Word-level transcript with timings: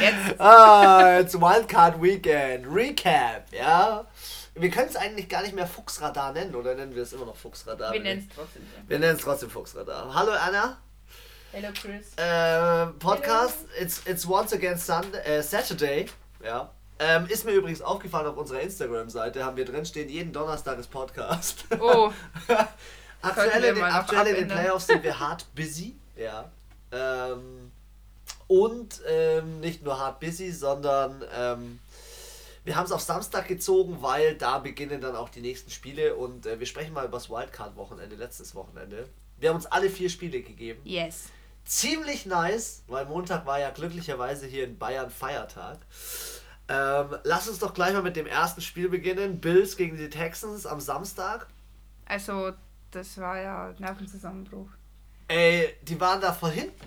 Jetzt. 0.00 0.40
Ah, 0.40 1.18
it's 1.20 1.34
Wildcard 1.34 2.00
Weekend. 2.00 2.66
Recap, 2.66 3.52
ja. 3.52 4.04
Wir 4.54 4.70
können 4.70 4.88
es 4.88 4.96
eigentlich 4.96 5.28
gar 5.28 5.42
nicht 5.42 5.54
mehr 5.54 5.66
Fuchsradar 5.66 6.32
nennen, 6.32 6.54
oder 6.54 6.74
nennen 6.74 6.94
wir 6.94 7.02
es 7.02 7.12
immer 7.12 7.26
noch 7.26 7.36
Fuchsradar? 7.36 7.92
Wir 7.92 8.00
nennen 8.00 8.26
es 8.28 8.34
trotzdem. 8.34 8.66
Wir 8.86 8.98
nennen 8.98 9.16
es 9.16 9.22
trotzdem 9.22 9.50
Fuchsradar. 9.50 10.14
Hallo 10.14 10.32
Anna. 10.32 10.78
Hello 11.52 11.68
Chris. 11.72 12.14
Äh, 12.16 12.86
Podcast, 12.98 13.66
it's, 13.80 14.02
it's 14.06 14.26
once 14.26 14.52
again 14.52 14.76
Sunday, 14.78 15.20
äh, 15.20 15.42
Saturday. 15.42 16.06
Ja. 16.44 16.70
Ähm, 16.98 17.26
ist 17.26 17.44
mir 17.44 17.52
übrigens 17.52 17.82
aufgefallen 17.82 18.26
auf 18.26 18.36
unserer 18.36 18.60
Instagram-Seite, 18.60 19.44
haben 19.44 19.56
wir 19.56 19.66
drin 19.66 19.84
stehen, 19.84 20.08
jeden 20.08 20.32
Donnerstag 20.32 20.78
ist 20.78 20.90
Podcast. 20.90 21.64
Oh, 21.78 22.10
aktuell 23.22 23.64
in, 23.64 23.74
den. 24.36 24.48
Playoffs 24.48 24.86
sind 24.86 25.02
wir 25.02 25.18
hart 25.18 25.46
busy. 25.54 25.96
Ja. 26.16 26.50
Ähm, 26.92 27.65
und 28.48 29.00
ähm, 29.08 29.60
nicht 29.60 29.82
nur 29.82 29.98
hart 29.98 30.20
busy, 30.20 30.52
sondern 30.52 31.24
ähm, 31.36 31.78
wir 32.64 32.76
haben 32.76 32.86
es 32.86 32.92
auf 32.92 33.00
Samstag 33.00 33.46
gezogen, 33.48 33.98
weil 34.00 34.36
da 34.36 34.58
beginnen 34.58 35.00
dann 35.00 35.14
auch 35.14 35.28
die 35.28 35.40
nächsten 35.40 35.70
Spiele 35.70 36.16
und 36.16 36.46
äh, 36.46 36.58
wir 36.58 36.66
sprechen 36.66 36.94
mal 36.94 37.04
über 37.04 37.18
das 37.18 37.30
Wildcard-Wochenende, 37.30 38.16
letztes 38.16 38.54
Wochenende. 38.54 39.08
Wir 39.38 39.50
haben 39.50 39.56
uns 39.56 39.66
alle 39.66 39.90
vier 39.90 40.10
Spiele 40.10 40.42
gegeben. 40.42 40.80
yes. 40.84 41.26
Ziemlich 41.64 42.26
nice, 42.26 42.84
weil 42.86 43.06
Montag 43.06 43.44
war 43.44 43.58
ja 43.58 43.70
glücklicherweise 43.70 44.46
hier 44.46 44.62
in 44.62 44.78
Bayern 44.78 45.10
Feiertag. 45.10 45.78
Ähm, 46.68 47.16
lass 47.24 47.48
uns 47.48 47.58
doch 47.58 47.74
gleich 47.74 47.92
mal 47.92 48.02
mit 48.02 48.14
dem 48.14 48.26
ersten 48.26 48.60
Spiel 48.60 48.88
beginnen. 48.88 49.40
Bills 49.40 49.76
gegen 49.76 49.96
die 49.96 50.08
Texans 50.08 50.64
am 50.64 50.78
Samstag. 50.80 51.48
Also, 52.04 52.52
das 52.92 53.18
war 53.18 53.40
ja 53.40 53.74
Nervenzusammenbruch. 53.78 54.68
Ey, 55.26 55.74
die 55.82 56.00
waren 56.00 56.20
da 56.20 56.32
von 56.32 56.52
hinten. 56.52 56.86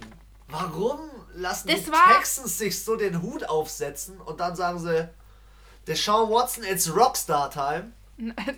Warum 0.50 1.00
lassen 1.34 1.68
Das 1.68 1.84
die 1.84 1.92
Texans 1.92 2.58
sich 2.58 2.84
so 2.84 2.96
den 2.96 3.22
Hut 3.22 3.48
aufsetzen 3.48 4.20
und 4.20 4.40
dann 4.40 4.56
sagen 4.56 4.80
sie, 4.80 5.08
Deshaun 5.88 6.30
Watson, 6.30 6.64
it's 6.64 6.94
Rockstar 6.96 7.50
Time. 7.50 7.92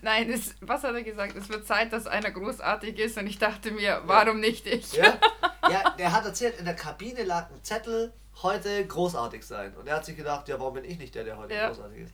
Nein, 0.02 0.32
es, 0.32 0.56
was 0.62 0.84
hat 0.84 0.96
er 0.96 1.04
gesagt? 1.04 1.36
Es 1.36 1.48
wird 1.50 1.68
Zeit, 1.68 1.94
dass 1.94 2.08
einer 2.08 2.32
großartig 2.32 2.98
ist 2.98 3.18
und 3.18 3.28
ich 3.28 3.38
dachte 3.38 3.72
mir, 3.72 4.02
warum 4.06 4.40
nicht 4.40 4.66
ich? 4.66 4.94
Ja? 4.94 5.18
ja, 5.70 5.92
der 6.00 6.12
hat 6.12 6.26
erzählt, 6.26 6.58
in 6.58 6.66
der 6.66 6.76
Kabine 6.76 7.24
lag 7.24 7.50
ein 7.52 7.64
Zettel, 7.64 8.12
heute 8.42 8.86
großartig 8.88 9.46
sein. 9.46 9.76
Und 9.78 9.88
er 9.88 9.98
hat 9.98 10.06
sich 10.06 10.18
gedacht, 10.18 10.48
ja, 10.48 10.60
warum 10.60 10.74
bin 10.74 10.86
ich 10.86 10.98
nicht 10.98 11.14
der, 11.14 11.26
der 11.26 11.38
heute 11.38 11.54
Ja. 11.54 11.68
großartig 11.68 12.00
ist? 12.00 12.14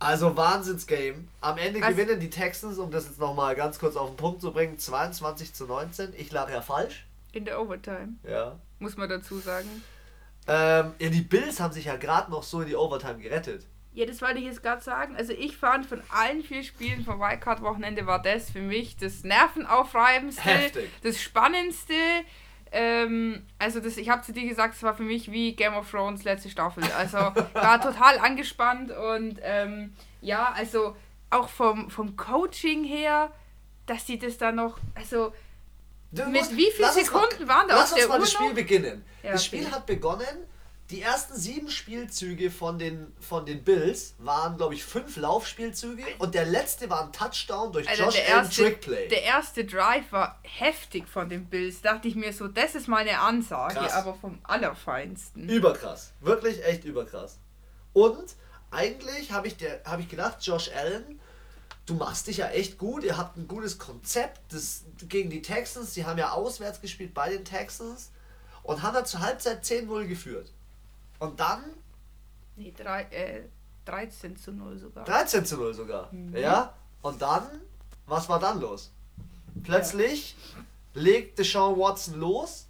Also 0.00 0.36
Wahnsinnsgame. 0.36 1.24
Am 1.40 1.56
Ende 1.56 1.80
Was- 1.80 1.88
gewinnen 1.88 2.20
die 2.20 2.30
Texans, 2.30 2.78
um 2.78 2.90
das 2.90 3.06
jetzt 3.06 3.18
nochmal 3.18 3.56
ganz 3.56 3.78
kurz 3.78 3.96
auf 3.96 4.10
den 4.10 4.16
Punkt 4.16 4.42
zu 4.42 4.52
bringen, 4.52 4.78
22 4.78 5.54
zu 5.54 5.64
19. 5.66 6.12
Ich 6.18 6.30
lag 6.32 6.50
ja 6.50 6.60
falsch. 6.60 7.06
In 7.32 7.44
der 7.46 7.60
Overtime, 7.60 8.10
Ja. 8.24 8.56
Muss 8.78 8.96
man 8.96 9.08
dazu 9.08 9.38
sagen. 9.38 9.68
Ähm, 10.46 10.92
ja, 10.98 11.08
die 11.10 11.20
Bills 11.20 11.60
haben 11.60 11.72
sich 11.72 11.86
ja 11.86 11.96
gerade 11.96 12.30
noch 12.30 12.42
so 12.42 12.62
in 12.62 12.68
die 12.68 12.76
Overtime 12.76 13.18
gerettet. 13.18 13.66
Ja, 13.92 14.06
das 14.06 14.22
wollte 14.22 14.38
ich 14.38 14.44
jetzt 14.44 14.62
gerade 14.62 14.82
sagen. 14.82 15.16
Also 15.16 15.32
ich 15.32 15.56
fand 15.56 15.84
von 15.84 16.00
allen 16.10 16.42
vier 16.42 16.62
Spielen 16.62 17.04
vom 17.04 17.18
Wildcard-Wochenende 17.20 18.06
war 18.06 18.22
das 18.22 18.50
für 18.50 18.60
mich 18.60 18.96
das 18.96 19.24
nervenaufreibendste, 19.24 20.42
Heftig. 20.42 20.90
das 21.02 21.20
spannendste. 21.20 21.94
Ähm, 22.70 23.46
also 23.58 23.80
das, 23.80 23.96
ich 23.96 24.08
habe 24.08 24.22
zu 24.22 24.32
dir 24.32 24.48
gesagt, 24.48 24.74
es 24.74 24.82
war 24.82 24.94
für 24.94 25.02
mich 25.02 25.32
wie 25.32 25.54
Game 25.56 25.74
of 25.74 25.90
Thrones 25.90 26.24
letzte 26.24 26.48
Staffel. 26.48 26.84
Also 26.96 27.16
war 27.54 27.80
total 27.80 28.18
angespannt 28.18 28.90
und 28.90 29.40
ähm, 29.42 29.94
ja, 30.20 30.52
also 30.54 30.94
auch 31.30 31.48
vom, 31.48 31.90
vom 31.90 32.16
Coaching 32.16 32.84
her, 32.84 33.32
dass 33.86 34.06
sie 34.06 34.18
das 34.18 34.38
da 34.38 34.52
noch, 34.52 34.78
also 34.94 35.32
Du 36.10 36.24
Mit 36.24 36.40
musst- 36.40 36.56
wie 36.56 36.70
vielen 36.70 36.92
Sekunden 36.92 37.44
mal, 37.46 37.48
waren 37.54 37.68
da 37.68 37.74
Lass 37.76 37.92
auf 37.92 37.92
uns 37.92 38.00
der 38.00 38.08
mal 38.08 38.14
Uhr 38.14 38.20
das 38.20 38.32
Spiel 38.32 38.48
noch? 38.48 38.54
beginnen. 38.54 39.04
Ja, 39.22 39.32
das 39.32 39.40
okay. 39.46 39.58
Spiel 39.58 39.70
hat 39.70 39.86
begonnen. 39.86 40.46
Die 40.90 41.02
ersten 41.02 41.36
sieben 41.36 41.68
Spielzüge 41.70 42.50
von 42.50 42.78
den, 42.78 43.14
von 43.20 43.44
den 43.44 43.62
Bills 43.62 44.14
waren, 44.16 44.56
glaube 44.56 44.72
ich, 44.72 44.82
fünf 44.82 45.18
Laufspielzüge 45.18 46.02
und 46.18 46.34
der 46.34 46.46
letzte 46.46 46.88
war 46.88 47.02
ein 47.04 47.12
Touchdown 47.12 47.72
durch 47.74 47.86
Also 47.86 48.04
Josh 48.04 48.14
der 48.14 48.24
Allen 48.34 48.46
erste, 48.46 48.62
Trickplay. 48.62 49.08
der 49.08 49.22
erste 49.22 49.64
Drive 49.66 50.10
war 50.12 50.40
heftig 50.44 51.06
von 51.06 51.28
den 51.28 51.44
Bills. 51.44 51.82
Dachte 51.82 52.08
ich 52.08 52.14
mir 52.14 52.32
so, 52.32 52.48
das 52.48 52.74
ist 52.74 52.88
mal 52.88 53.06
eine 53.06 53.20
Ansage, 53.20 53.74
Krass. 53.74 53.92
aber 53.92 54.14
vom 54.14 54.38
Allerfeinsten. 54.44 55.46
Überkrass. 55.46 56.14
Wirklich 56.22 56.64
echt 56.64 56.84
überkrass. 56.86 57.38
Und 57.92 58.34
eigentlich 58.70 59.30
habe 59.32 59.46
ich, 59.46 59.58
der- 59.58 59.82
hab 59.84 60.00
ich 60.00 60.08
gedacht, 60.08 60.38
Josh 60.40 60.70
Allen, 60.74 61.20
du 61.88 61.94
machst 61.94 62.26
dich 62.26 62.38
ja 62.38 62.48
echt 62.48 62.78
gut. 62.78 63.04
Ihr 63.04 63.16
habt 63.16 63.36
ein 63.36 63.48
gutes 63.48 63.78
Konzept 63.78 64.40
das, 64.52 64.84
gegen 65.08 65.30
die 65.30 65.42
Texans. 65.42 65.94
Die 65.94 66.04
haben 66.04 66.18
ja 66.18 66.32
auswärts 66.32 66.80
gespielt 66.80 67.14
bei 67.14 67.30
den 67.30 67.44
Texans 67.44 68.10
und 68.62 68.82
haben 68.82 68.94
dann 68.94 69.06
zur 69.06 69.20
Halbzeit 69.20 69.64
10-0 69.64 70.06
geführt. 70.06 70.52
Und 71.18 71.40
dann 71.40 71.64
Nee, 72.56 72.74
drei, 72.76 73.02
äh, 73.04 73.42
13 73.84 74.36
zu 74.36 74.50
0 74.52 74.78
sogar. 74.78 75.04
13 75.04 75.46
zu 75.46 75.56
0 75.56 75.74
sogar. 75.74 76.10
Ja? 76.32 76.74
Und 77.02 77.22
dann, 77.22 77.46
was 78.06 78.28
war 78.28 78.40
dann 78.40 78.60
los? 78.60 78.90
Plötzlich 79.62 80.36
legt 80.94 81.38
Deshaun 81.38 81.78
Watson 81.78 82.18
los, 82.18 82.66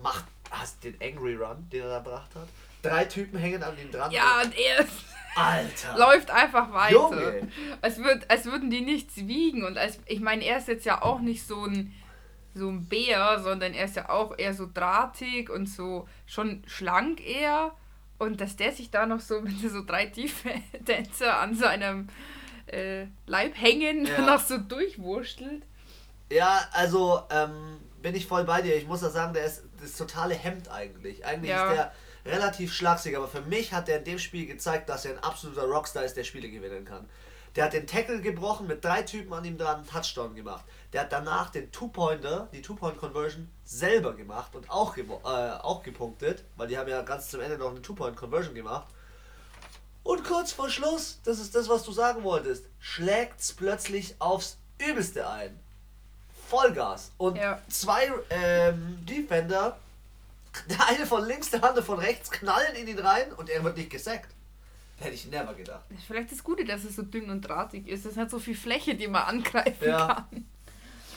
macht 0.00 0.24
hast 0.50 0.82
den 0.84 0.96
Angry 1.02 1.34
Run, 1.34 1.68
den 1.70 1.82
er 1.82 1.88
da 1.88 1.98
gebracht 1.98 2.30
hat. 2.34 2.48
Drei 2.82 3.04
Typen 3.04 3.38
hängen 3.38 3.62
an 3.62 3.78
ihm 3.78 3.90
dran. 3.90 4.10
Ja, 4.10 4.42
und 4.42 4.56
er 4.56 4.86
Alter. 5.36 5.96
läuft 5.98 6.30
einfach 6.30 6.72
weiter. 6.72 6.92
Junge. 6.92 7.48
Als, 7.80 7.98
würd, 7.98 8.28
als 8.30 8.44
würden 8.46 8.70
die 8.70 8.80
nichts 8.80 9.16
wiegen. 9.16 9.64
Und 9.64 9.78
als, 9.78 9.98
ich 10.06 10.20
meine, 10.20 10.44
er 10.44 10.58
ist 10.58 10.68
jetzt 10.68 10.84
ja 10.86 11.02
auch 11.02 11.20
nicht 11.20 11.46
so 11.46 11.64
ein, 11.64 11.94
so 12.54 12.68
ein 12.68 12.86
Bär, 12.86 13.38
sondern 13.40 13.72
er 13.74 13.84
ist 13.84 13.96
ja 13.96 14.08
auch 14.08 14.36
eher 14.36 14.54
so 14.54 14.68
drahtig 14.72 15.50
und 15.50 15.66
so 15.66 16.08
schon 16.26 16.62
schlank 16.66 17.24
eher. 17.26 17.72
Und 18.18 18.40
dass 18.40 18.56
der 18.56 18.72
sich 18.72 18.90
da 18.90 19.06
noch 19.06 19.20
so 19.20 19.40
mit 19.42 19.58
so 19.60 19.84
drei 19.84 20.06
tiefe 20.06 20.50
Tänzer 20.84 21.38
an 21.40 21.54
seinem 21.54 22.08
äh, 22.66 23.06
Leib 23.26 23.54
hängen, 23.60 24.06
Ja. 24.06 24.20
noch 24.26 24.40
so 24.40 24.58
durchwurschtelt. 24.58 25.62
Ja, 26.30 26.60
also 26.72 27.22
ähm, 27.30 27.78
bin 28.02 28.14
ich 28.14 28.26
voll 28.26 28.44
bei 28.44 28.62
dir. 28.62 28.76
Ich 28.76 28.86
muss 28.86 29.02
ja 29.02 29.08
sagen, 29.10 29.32
der 29.34 29.44
ist 29.46 29.64
das 29.80 29.96
totale 29.96 30.34
Hemd 30.34 30.68
eigentlich. 30.70 31.24
Eigentlich 31.24 31.50
Ja. 31.50 31.70
ist 31.70 31.76
der 31.76 31.92
relativ 32.24 32.72
schlaksig, 32.72 33.16
aber 33.16 33.28
für 33.28 33.40
mich 33.42 33.72
hat 33.72 33.88
er 33.88 33.98
in 33.98 34.04
dem 34.04 34.18
Spiel 34.18 34.46
gezeigt, 34.46 34.88
dass 34.88 35.04
er 35.04 35.12
ein 35.12 35.24
absoluter 35.24 35.64
Rockstar 35.64 36.04
ist, 36.04 36.16
der 36.16 36.24
Spiele 36.24 36.50
gewinnen 36.50 36.84
kann. 36.84 37.08
Der 37.56 37.64
hat 37.64 37.72
den 37.72 37.86
Tackle 37.86 38.20
gebrochen, 38.20 38.68
mit 38.68 38.84
drei 38.84 39.02
Typen 39.02 39.32
an 39.32 39.44
ihm 39.44 39.58
dran, 39.58 39.78
einen 39.78 39.86
Touchdown 39.86 40.34
gemacht. 40.36 40.64
Der 40.92 41.02
hat 41.02 41.12
danach 41.12 41.50
den 41.50 41.72
Two-Pointer, 41.72 42.48
die 42.52 42.62
Two-Point-Conversion 42.62 43.48
selber 43.64 44.14
gemacht 44.14 44.54
und 44.54 44.70
auch, 44.70 44.96
äh, 44.96 45.02
auch 45.02 45.82
gepunktet, 45.82 46.44
weil 46.56 46.68
die 46.68 46.78
haben 46.78 46.88
ja 46.88 47.02
ganz 47.02 47.28
zum 47.28 47.40
Ende 47.40 47.58
noch 47.58 47.70
eine 47.70 47.82
Two-Point-Conversion 47.82 48.54
gemacht. 48.54 48.86
Und 50.04 50.24
kurz 50.24 50.52
vor 50.52 50.70
Schluss, 50.70 51.18
das 51.24 51.40
ist 51.40 51.54
das, 51.54 51.68
was 51.68 51.82
du 51.82 51.92
sagen 51.92 52.22
wolltest, 52.22 52.66
schlägt's 52.78 53.52
plötzlich 53.52 54.14
aufs 54.20 54.56
Übelste 54.78 55.28
ein. 55.28 55.58
Vollgas. 56.48 57.12
Und 57.18 57.36
Ja. 57.36 57.60
zwei 57.68 58.10
ähm, 58.30 59.04
Defender, 59.06 59.76
der 60.68 60.86
eine 60.88 61.06
von 61.06 61.24
links, 61.26 61.50
der 61.50 61.62
andere 61.64 61.84
von 61.84 61.98
rechts, 61.98 62.30
knallen 62.30 62.74
in 62.76 62.88
ihn 62.88 62.98
rein 62.98 63.32
und 63.32 63.48
er 63.50 63.62
wird 63.64 63.76
nicht 63.76 63.90
gesackt. 63.90 64.34
Hätte 64.98 65.14
ich 65.14 65.26
never 65.26 65.54
gedacht. 65.54 65.84
Das 65.88 65.98
ist 65.98 66.06
vielleicht 66.06 66.30
das 66.30 66.44
Gute, 66.44 66.64
dass 66.64 66.84
es 66.84 66.96
so 66.96 67.02
dünn 67.02 67.30
und 67.30 67.40
drahtig 67.42 67.88
ist. 67.88 68.04
Das 68.04 68.16
hat 68.16 68.30
so 68.30 68.38
viel 68.38 68.56
Fläche, 68.56 68.94
die 68.94 69.08
man 69.08 69.22
angreifen 69.22 69.88
Ja. 69.88 70.26
kann. 70.30 70.46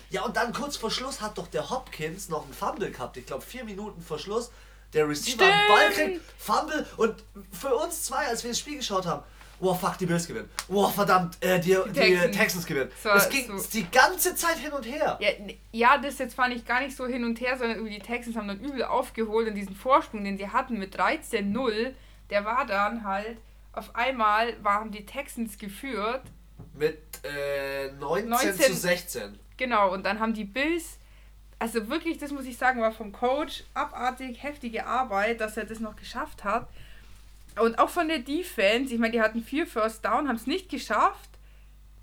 Ja, 0.09 0.21
und 0.23 0.37
dann 0.37 0.53
kurz 0.53 0.77
vor 0.77 0.91
Schluss 0.91 1.21
hat 1.21 1.37
doch 1.37 1.47
der 1.47 1.69
Hopkins 1.69 2.29
noch 2.29 2.43
einen 2.45 2.53
Fumble 2.53 2.91
gehabt. 2.91 3.17
Ich 3.17 3.25
glaube, 3.25 3.41
vier 3.43 3.63
Minuten 3.65 4.01
vor 4.01 4.19
Schluss. 4.19 4.51
Der 4.93 5.09
Receiver 5.09 5.43
einen 5.43 5.67
Ball 5.67 5.91
Stimmt. 5.91 6.07
kriegt, 6.11 6.25
Fumble. 6.37 6.85
Und 6.97 7.23
für 7.51 7.75
uns 7.75 8.03
zwei, 8.03 8.27
als 8.27 8.43
wir 8.43 8.51
das 8.51 8.59
Spiel 8.59 8.77
geschaut 8.77 9.07
haben, 9.07 9.23
wow, 9.59 9.79
fuck, 9.79 9.97
die 9.97 10.05
Bills 10.05 10.27
gewinnen. 10.27 10.49
Wow, 10.67 10.93
verdammt, 10.93 11.37
äh, 11.41 11.59
die, 11.59 11.77
die, 11.87 11.93
Texans. 11.93 12.35
Texans. 12.37 12.65
gewinnen. 12.65 12.89
Das 12.95 13.05
war 13.05 13.15
es 13.15 13.29
ging 13.29 13.57
so- 13.57 13.69
die 13.71 13.89
ganze 13.89 14.35
Zeit 14.35 14.57
hin 14.57 14.71
und 14.73 14.85
her. 14.85 15.17
Ja, 15.21 15.29
ja, 15.71 15.97
das 15.97 16.17
jetzt 16.19 16.35
fand 16.35 16.53
ich 16.55 16.65
gar 16.65 16.81
nicht 16.81 16.95
so 16.95 17.05
hin 17.07 17.23
und 17.23 17.39
her, 17.41 17.57
sondern 17.57 17.79
über 17.79 17.89
die 17.89 17.99
Texans 17.99 18.35
haben 18.35 18.47
dann 18.47 18.59
übel 18.59 18.83
aufgeholt 18.83 19.47
und 19.47 19.55
diesen 19.55 19.75
Vorsprung, 19.75 20.23
den 20.23 20.37
sie 20.37 20.49
hatten 20.49 20.77
mit 20.77 20.95
13-0, 20.99 21.93
der 22.29 22.45
war 22.45 22.65
dann 22.65 23.03
halt, 23.03 23.37
auf 23.71 23.95
einmal 23.95 24.61
waren 24.63 24.91
die 24.91 25.05
Texans 25.05 25.57
geführt, 25.57 26.21
Mit 26.73 26.99
äh, 27.23 27.91
19, 27.99 28.29
19. 28.29 28.53
zu 28.53 28.73
16. 28.73 29.39
genau, 29.57 29.91
und 29.93 30.05
dann 30.05 30.19
haben 30.19 30.33
die 30.33 30.43
Bills, 30.45 30.97
also 31.59 31.87
wirklich, 31.89 32.17
das 32.17 32.31
muss 32.31 32.45
ich 32.45 32.57
sagen, 32.57 32.81
war 32.81 32.91
vom 32.91 33.11
Coach 33.11 33.63
abartig 33.73 34.43
heftige 34.43 34.85
Arbeit, 34.85 35.39
dass 35.39 35.55
er 35.57 35.65
das 35.65 35.79
noch 35.79 35.95
geschafft 35.95 36.43
hat. 36.43 36.67
Und 37.59 37.77
auch 37.79 37.89
von 37.89 38.07
der 38.07 38.19
Defense, 38.19 38.93
ich 38.93 38.99
meine, 38.99 39.13
die 39.13 39.21
hatten 39.21 39.43
vier 39.43 39.67
First 39.67 40.03
Down, 40.05 40.27
haben 40.27 40.35
es 40.35 40.47
nicht 40.47 40.69
geschafft, 40.69 41.29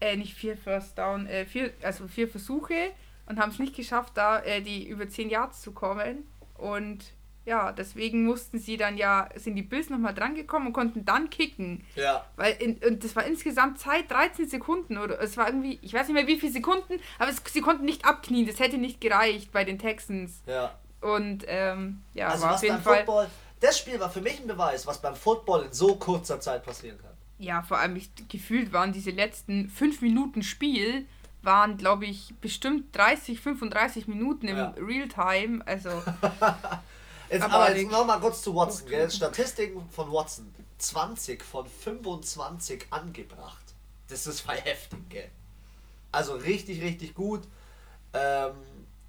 äh, 0.01 0.17
nicht 0.17 0.35
vier 0.35 0.57
First 0.57 0.99
Down, 0.99 1.27
äh, 1.27 1.45
vier, 1.45 1.73
also 1.83 2.09
vier 2.09 2.29
Versuche 2.29 2.93
und 3.27 3.39
haben 3.39 3.51
es 3.51 3.59
nicht 3.59 3.75
geschafft, 3.75 4.13
da 4.17 4.41
äh, 4.41 4.61
die 4.61 4.89
über 4.89 5.09
10 5.09 5.31
Yards 5.31 5.63
zu 5.63 5.73
kommen. 5.73 6.29
Und 6.57 7.13
ja, 7.47 7.73
deswegen 7.73 8.27
mussten 8.27 8.59
sie 8.59 8.77
dann 8.77 8.97
ja, 8.97 9.29
sind 9.35 9.57
die 9.57 9.63
Bills 9.63 9.89
nochmal 9.91 10.15
drangekommen 10.15 10.69
und 10.69 10.73
konnten 10.73 11.05
dann 11.05 11.31
kicken. 11.31 11.85
Ja. 11.97 12.25
Weil 12.37 12.55
in, 12.61 12.77
und 12.87 13.03
das 13.03 13.17
war 13.17 13.25
insgesamt 13.25 13.79
Zeit 13.79 14.11
13 14.11 14.49
Sekunden 14.49 14.99
oder 14.99 15.21
es 15.21 15.37
war 15.37 15.47
irgendwie, 15.47 15.79
ich 15.83 15.95
weiß 15.95 16.09
nicht 16.09 16.15
mehr 16.15 16.27
wie 16.27 16.39
viele 16.39 16.53
Sekunden, 16.53 17.01
aber 17.19 17.31
es, 17.31 17.43
sie 17.51 17.61
konnten 17.61 17.85
nicht 17.85 18.05
abknien, 18.05 18.47
das 18.47 18.61
hätte 18.61 18.79
nicht 18.79 19.01
gereicht 19.01 19.53
bei 19.53 19.65
den 19.65 19.79
Texans. 19.79 20.43
Ja. 20.47 20.73
Und 21.01 21.45
ähm, 21.49 22.03
ja, 22.15 22.29
Also 22.29 22.43
war 22.45 22.51
was 22.51 22.57
auf 22.59 22.63
jeden 22.63 22.83
Fall. 22.83 22.97
Football, 22.99 23.31
das 23.61 23.79
Spiel 23.79 24.01
war 24.01 24.11
für 24.11 24.21
mich 24.21 24.41
ein 24.41 24.47
Beweis, 24.47 24.87
was 24.87 25.01
beim 25.01 25.15
Football 25.15 25.65
in 25.67 25.73
so 25.73 25.97
kurzer 25.97 26.41
Zeit 26.41 26.65
passieren 26.65 26.99
kann. 26.99 27.11
Ja, 27.39 27.63
vor 27.63 27.79
allem 27.79 27.97
ich, 27.97 28.11
gefühlt 28.29 28.73
waren 28.73 28.93
diese 28.93 29.11
letzten 29.11 29.69
fünf 29.69 30.03
Minuten 30.03 30.43
Spiel, 30.43 31.07
waren 31.43 31.77
glaube 31.79 32.05
ich 32.07 32.35
bestimmt 32.41 32.95
30, 32.97 33.41
35 33.41 34.09
Minuten 34.09 34.49
im 34.49 34.57
Ja. 34.57 34.75
Realtime. 34.79 35.67
Also 35.67 35.91
Jetzt, 37.31 37.45
Aber 37.45 37.55
aber, 37.55 37.77
jetzt 37.77 37.91
nochmal 37.91 38.19
kurz 38.21 38.43
zu 38.43 38.55
Watson. 38.55 38.89
Gell? 38.89 39.11
Statistiken 39.11 39.89
von 39.91 40.13
Watson. 40.13 40.53
20 40.79 41.45
von 41.45 41.67
25 41.67 42.87
angebracht. 42.91 43.63
Das 44.09 44.27
ist 44.27 44.41
voll 44.41 44.57
heftig, 44.57 44.99
gell? 45.11 45.31
Also 46.11 46.35
richtig, 46.35 46.83
richtig 46.83 47.15
gut. 47.15 47.43
Ähm, 48.15 48.55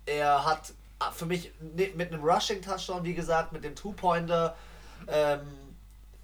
er 0.05 0.45
hat 0.45 0.73
für 1.13 1.25
mich 1.25 1.51
ne- 1.59 1.91
mit 1.95 2.13
einem 2.13 2.23
Rushing-Touchdown, 2.23 3.03
wie 3.03 3.13
gesagt, 3.13 3.51
mit 3.51 3.63
dem 3.63 3.75
Two-Pointer. 3.75 4.55
Ähm, 5.07 5.41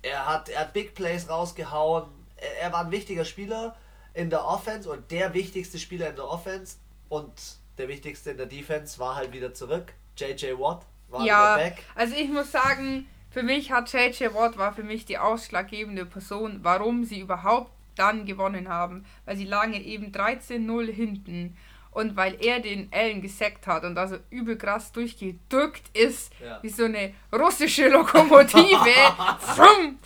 er, 0.02 0.26
hat, 0.28 0.50
er 0.50 0.62
hat 0.62 0.74
Big 0.74 0.94
Plays 0.94 1.30
rausgehauen. 1.30 2.06
Er, 2.38 2.62
er 2.64 2.74
war 2.74 2.86
ein 2.86 2.92
wichtiger 2.92 3.26
Spieler 3.26 3.76
in 4.14 4.30
der 4.30 4.46
Offense 4.46 4.90
und 4.90 5.12
der 5.12 5.34
wichtigste 5.34 5.80
Spieler 5.80 6.10
in 6.10 6.16
der 6.16 6.28
Offense. 6.28 6.78
Und 7.10 7.34
der 7.78 7.88
wichtigste 7.88 8.32
in 8.32 8.38
der 8.38 8.46
Defense 8.46 9.00
war 9.00 9.16
halt 9.16 9.34
wieder 9.34 9.54
zurück. 9.54 9.94
JJ 10.18 10.58
Watt 10.58 10.86
war 11.10 11.24
ja, 11.26 11.56
wieder 11.56 11.70
back. 11.70 11.84
also 11.96 12.16
ich 12.16 12.30
muss 12.30 12.52
sagen, 12.52 13.08
für 13.30 13.44
mich 13.44 13.72
hat 13.72 13.92
JJ 13.94 14.34
Watt 14.34 14.58
war 14.58 14.74
für 14.74 14.84
mich 14.84 15.06
die 15.06 15.18
ausschlaggebende 15.18 16.06
Person, 16.06 16.60
warum 16.64 17.04
sie 17.04 17.20
überhaupt 17.20 17.72
dann 17.96 18.26
gewonnen 18.26 18.70
haben, 18.70 19.06
weil 19.26 19.38
sie 19.38 19.46
lagen 19.46 19.74
eben 19.74 20.12
13-0 20.12 20.92
hinten 20.92 21.58
und 21.98 22.16
weil 22.16 22.38
er 22.46 22.60
den 22.60 22.90
Allen 22.94 23.24
gesackt 23.24 23.66
hat 23.66 23.84
und 23.84 23.98
also 23.98 24.18
übel 24.30 24.56
krass 24.56 24.92
durchgedrückt 24.92 25.98
ist, 25.98 26.32
Ja. 26.40 26.60
wie 26.62 26.70
so 26.70 26.86
eine 26.86 27.14
russische 27.34 27.90
Lokomotive. 27.90 28.78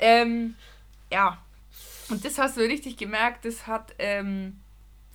Ähm, 0.00 0.54
ja, 1.12 1.38
und 2.10 2.24
das 2.24 2.38
hast 2.38 2.56
du 2.56 2.60
richtig 2.60 2.96
gemerkt, 2.96 3.44
das 3.44 3.66
hat, 3.66 3.94
ähm, 3.98 4.59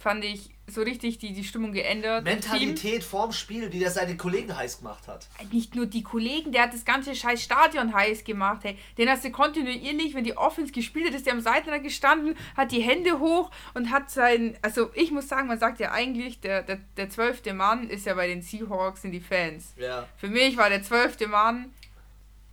fand 0.06 0.24
ich, 0.24 0.52
so 0.68 0.84
richtig 0.84 1.18
die, 1.18 1.34
die 1.34 1.44
Stimmung 1.44 1.72
geändert. 1.72 2.25
Mentalität 2.25 3.04
vorm 3.04 3.31
Spiel, 3.31 3.74
wie 3.74 3.80
der 3.80 3.90
seine 3.90 4.16
Kollegen 4.18 4.56
heiß 4.56 4.78
gemacht 4.78 5.07
hat. 5.07 5.28
nicht 5.52 5.74
nur 5.74 5.88
die 5.88 6.04
Kollegen, 6.04 6.52
der 6.52 6.63
hat 6.63 6.74
das 6.75 6.86
ganze 6.86 7.16
scheiß 7.16 7.42
Stadion 7.42 7.92
heiß 7.92 8.24
gemacht, 8.24 8.62
hey. 8.63 8.78
Den 9.00 9.10
hast 9.10 9.25
du 9.25 9.31
kontinuierlich, 9.31 10.13
wenn 10.13 10.24
die 10.24 10.38
Offense 10.38 10.72
gespielt 10.72 11.07
hat, 11.07 11.16
ist 11.16 11.25
der 11.25 11.34
am 11.34 11.42
Seitenrand 11.42 11.84
gestanden, 11.84 12.36
hat 12.56 12.72
die 12.72 12.81
Hände 12.81 13.19
hoch 13.19 13.50
und 13.74 13.90
hat 13.90 14.12
sein, 14.12 14.56
also 14.62 14.92
ich 14.94 15.10
muss 15.10 15.28
sagen, 15.28 15.48
man 15.48 15.57
sagt 15.57 15.80
ja 15.80 15.92
eigentlich, 15.92 16.40
der, 16.40 16.62
der, 16.62 16.80
der 16.98 17.10
zwölfte 17.10 17.56
Mann 17.56 17.90
ist 17.90 18.06
ja 18.06 18.13
bei 18.13 18.28
den 18.28 18.44
Seahawks 18.44 19.01
sind 19.01 19.12
die 19.12 19.22
Fans. 19.22 19.74
Ja. 19.78 20.08
Für 20.18 20.28
mich 20.28 20.56
war 20.56 20.69
der 20.69 20.84
zwölfte 20.84 21.28
Mann 21.28 21.74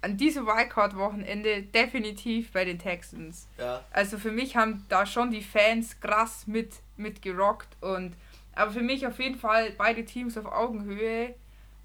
an 0.02 0.16
diesem 0.16 0.46
Wildcard-Wochenende 0.46 1.62
definitiv 1.62 2.52
bei 2.52 2.64
den 2.64 2.78
Texans. 2.78 3.46
Ja. 3.56 3.82
Also 3.90 4.19
für 4.19 4.32
mich 4.32 4.56
haben 4.56 4.84
da 4.88 5.06
schon 5.06 5.31
die 5.31 5.43
Fans 5.43 5.99
krass 6.00 6.46
mit, 6.46 6.75
mit 6.96 7.22
gerockt 7.22 7.69
und 7.81 8.14
aber 8.54 8.72
für 8.72 8.82
mich 8.82 9.06
auf 9.06 9.19
jeden 9.19 9.38
Fall 9.38 9.70
beide 9.78 10.04
Teams 10.04 10.37
auf 10.37 10.44
Augenhöhe. 10.44 11.34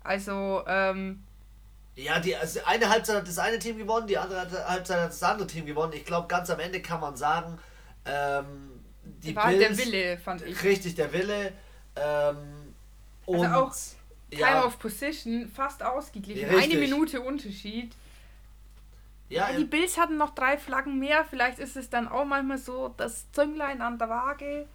Also, 0.03 0.63
ähm, 0.67 1.23
Ja, 1.95 2.19
die 2.19 2.35
also 2.35 2.59
eine 2.65 2.89
Halbzeit 2.89 3.17
hat 3.17 3.27
das 3.27 3.39
eine 3.39 3.59
Team 3.59 3.77
gewonnen, 3.77 4.07
die 4.07 4.17
andere 4.17 4.67
Halbzeit 4.67 4.99
hat 4.99 5.09
das 5.09 5.23
andere 5.23 5.47
Team 5.47 5.65
gewonnen. 5.65 5.93
Ich 5.93 6.03
glaube, 6.03 6.27
ganz 6.27 6.49
am 6.49 6.59
Ende 6.59 6.81
kann 6.81 6.99
man 6.99 7.15
sagen, 7.15 7.57
ähm, 8.05 8.81
die 9.23 9.35
war 9.35 9.45
halt 9.45 9.61
der 9.61 9.67
Bills- 9.69 9.85
Wille, 9.85 10.17
fand 10.17 10.41
ich. 10.41 10.61
Richtig, 10.63 10.95
der 10.95 11.13
Wille. 11.13 11.53
Ähm, 11.95 12.73
und 13.25 13.45
Also 13.45 13.55
auch 13.55 13.73
Time 14.29 14.41
ja, 14.41 14.65
of 14.65 14.77
Position 14.79 15.47
fast 15.47 15.81
ausgeglichen. 15.83 16.51
Ja, 16.51 16.57
Eine. 16.57 16.75
Minute 16.75 17.21
Unterschied. 17.21 17.93
Ja, 19.29 19.51
die 19.51 19.65
Bills 19.65 19.97
hatten 19.97 20.18
noch 20.18 20.33
drei 20.33 20.57
Flaggen 20.57 21.00
mehr. 21.00 21.25
Vielleicht 21.25 21.59
ist 21.59 21.75
es 21.75 21.89
dann 21.89 22.07
auch 22.07 22.25
manchmal 22.25 22.57
so 22.57 22.89
das 22.89 23.31
Zünglein 23.31 23.81
an 23.81 23.97
der 23.97 24.09
Waage. 24.09 24.68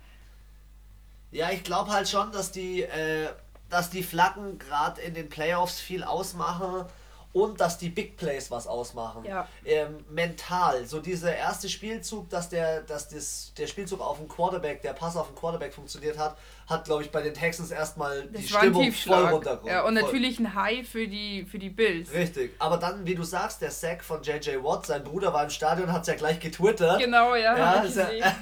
Ja, 1.30 1.50
ich 1.50 1.64
glaube 1.64 1.90
halt 1.90 2.08
schon, 2.08 2.30
dass 2.32 2.52
die, 2.52 2.82
äh, 2.82 3.28
dass 3.70 3.88
die 3.88 4.02
Flaggen 4.02 4.58
gerade 4.58 5.00
in 5.00 5.14
den 5.14 5.28
Playoffs 5.28 5.80
viel 5.80 6.04
ausmachen 6.04 6.86
und 7.32 7.60
dass 7.60 7.78
die 7.78 7.88
Big 7.88 8.16
Plays 8.16 8.50
was 8.50 8.66
ausmachen. 8.66 9.24
Ja. 9.24 9.48
Ähm, 9.64 10.04
mental, 10.10 10.86
so 10.86 11.00
dieser 11.00 11.34
erste 11.34 11.68
Spielzug, 11.68 12.28
dass 12.28 12.48
der, 12.48 12.82
dass 12.82 13.08
das, 13.08 13.52
der 13.56 13.66
Spielzug 13.66 14.00
auf 14.00 14.18
den 14.18 14.28
Quarterback, 14.28 14.82
der 14.82 14.92
Pass 14.92 15.16
auf 15.16 15.28
den 15.28 15.36
Quarterback 15.36 15.72
funktioniert 15.72 16.18
hat, 16.18 16.36
hat 16.66 16.84
glaube 16.84 17.02
ich 17.02 17.10
bei 17.10 17.22
den 17.22 17.34
Texans 17.34 17.70
erstmal 17.70 18.28
die 18.28 18.34
Das 18.34 18.48
Stimmung 18.50 18.92
voll 18.92 19.24
runtergekommen. 19.24 19.72
Ja, 19.72 19.82
und 19.82 19.98
Voll. 19.98 20.04
natürlich 20.04 20.38
ein 20.38 20.54
High 20.54 20.86
für 20.86 21.08
die, 21.08 21.44
für 21.44 21.58
die 21.58 21.70
Bills. 21.70 22.12
Richtig. 22.12 22.54
Aber 22.58 22.76
dann, 22.76 23.06
wie 23.06 23.14
du 23.14 23.22
sagst, 23.22 23.62
der 23.62 23.70
Sack 23.70 24.04
von 24.04 24.22
JJ 24.22 24.62
Watt, 24.62 24.86
sein 24.86 25.02
Bruder 25.02 25.32
war 25.32 25.44
im 25.44 25.50
Stadion, 25.50 25.90
hat 25.92 26.02
es 26.02 26.08
ja 26.08 26.14
gleich 26.14 26.38
getwittert. 26.38 27.00
Genau, 27.00 27.34
ja. 27.34 27.56
Ja, 27.56 27.84
ja, 27.84 28.32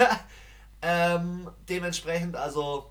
ähm, 0.82 1.48
dementsprechend, 1.68 2.36
also 2.36 2.90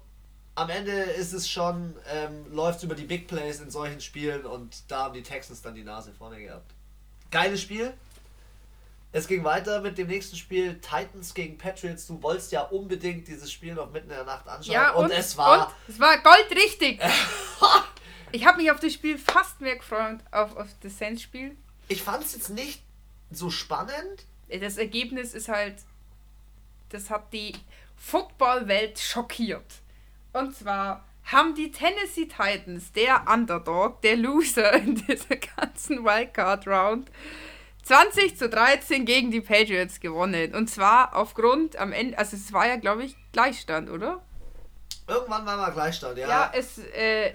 am 0.59 0.69
Ende 0.69 0.91
ist 0.91 1.31
es 1.31 1.49
schon, 1.49 1.95
ähm, 2.11 2.53
läuft 2.53 2.83
über 2.83 2.93
die 2.93 3.05
Big 3.05 3.29
Plays 3.29 3.61
in 3.61 3.71
solchen 3.71 4.01
Spielen 4.01 4.45
und 4.45 4.91
da 4.91 5.05
haben 5.05 5.13
die 5.13 5.23
Texans 5.23 5.61
dann 5.61 5.73
die 5.73 5.85
Nase 5.85 6.11
vorne 6.11 6.37
gehabt. 6.37 6.73
Geiles 7.31 7.61
Spiel. 7.61 7.93
Es 9.13 9.27
ging 9.27 9.45
weiter 9.45 9.79
mit 9.79 9.97
dem 9.97 10.07
nächsten 10.07 10.35
Spiel 10.35 10.81
Titans 10.81 11.33
gegen 11.33 11.57
Patriots. 11.57 12.07
Du 12.07 12.21
wolltest 12.21 12.51
ja 12.51 12.63
unbedingt 12.63 13.29
dieses 13.29 13.49
Spiel 13.49 13.73
noch 13.73 13.89
mitten 13.89 14.09
in 14.09 14.17
der 14.17 14.25
Nacht 14.25 14.47
anschauen. 14.49 14.73
Ja, 14.73 14.91
und, 14.91 15.05
und, 15.05 15.11
es 15.11 15.37
war. 15.37 15.67
und 15.67 15.73
es 15.87 15.99
war 15.99 16.17
goldrichtig. 16.17 16.99
ich 18.33 18.45
habe 18.45 18.57
mich 18.57 18.69
auf 18.69 18.81
das 18.81 18.93
Spiel 18.93 19.17
fast 19.17 19.61
mehr 19.61 19.77
gefreut, 19.77 20.19
auf, 20.29 20.57
auf 20.57 20.67
das 20.81 20.97
Saints-Spiel. 20.97 21.55
Ich 21.87 22.03
fand 22.03 22.25
es 22.25 22.33
jetzt 22.33 22.49
nicht 22.49 22.83
so 23.31 23.49
spannend. 23.49 24.25
Das 24.49 24.77
Ergebnis 24.77 25.33
ist 25.33 25.47
halt, 25.47 25.77
das 26.89 27.09
hat 27.09 27.31
die 27.31 27.53
Football-Welt 27.95 28.99
schockiert. 28.99 29.63
Und 30.33 30.55
zwar 30.55 31.05
haben 31.31 31.53
die 31.55 31.71
Tennessee 31.71 32.25
Titans, 32.27 32.91
der 32.91 33.25
Underdog, 33.31 34.01
der 34.01 34.15
Loser 34.17 34.73
in 34.73 34.95
dieser 34.95 35.35
ganzen 35.35 36.03
Wildcard-Round, 36.03 37.09
20 37.83 38.37
zu 38.37 38.49
13 38.49 39.05
gegen 39.05 39.31
die 39.31 39.41
Patriots 39.41 39.99
gewonnen. 39.99 40.53
Und 40.55 40.69
zwar 40.69 41.15
aufgrund 41.15 41.77
am 41.77 41.91
Ende, 41.91 42.17
also 42.17 42.35
es 42.35 42.51
war 42.53 42.67
ja, 42.67 42.75
glaube 42.77 43.03
ich, 43.03 43.15
Gleichstand, 43.31 43.89
oder? 43.89 44.21
Irgendwann 45.07 45.45
war 45.45 45.57
mal 45.57 45.71
Gleichstand, 45.71 46.17
ja. 46.17 46.27
Ja, 46.27 46.51
es, 46.53 46.77
äh, 46.79 47.33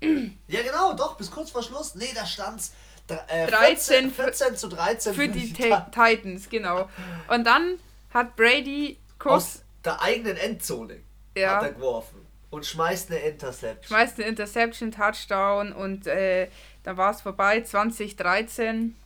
Ja, 0.00 0.62
genau, 0.62 0.92
doch, 0.94 1.16
bis 1.16 1.30
kurz 1.30 1.50
vor 1.50 1.62
Schluss. 1.62 1.94
Nee, 1.94 2.10
da 2.14 2.26
stand's 2.26 2.72
äh, 3.08 3.46
14, 3.48 3.50
13 3.50 4.10
14 4.12 4.56
zu 4.56 4.68
13 4.68 5.14
für 5.14 5.28
die 5.28 5.52
Ta 5.52 5.80
Titans, 5.92 6.48
genau. 6.48 6.88
Und 7.28 7.44
dann 7.44 7.78
hat 8.12 8.36
Brady 8.36 8.98
kurz, 9.18 9.34
aus 9.34 9.62
der 9.84 10.00
eigenen 10.02 10.36
Endzone 10.36 11.00
Ja. 11.36 11.56
hat 11.56 11.62
er 11.64 11.72
geworfen 11.72 12.25
und 12.50 12.64
schmeißt 12.64 13.10
eine 13.10 13.20
Interception. 13.20 13.88
schmeißt 13.88 14.18
eine 14.18 14.28
Interception, 14.28 14.92
Touchdown 14.92 15.72
und 15.72 16.06
äh, 16.06 16.48
dann 16.82 16.96
war 16.96 17.10
es 17.10 17.20
vorbei, 17.20 17.60
2013. 17.60 18.96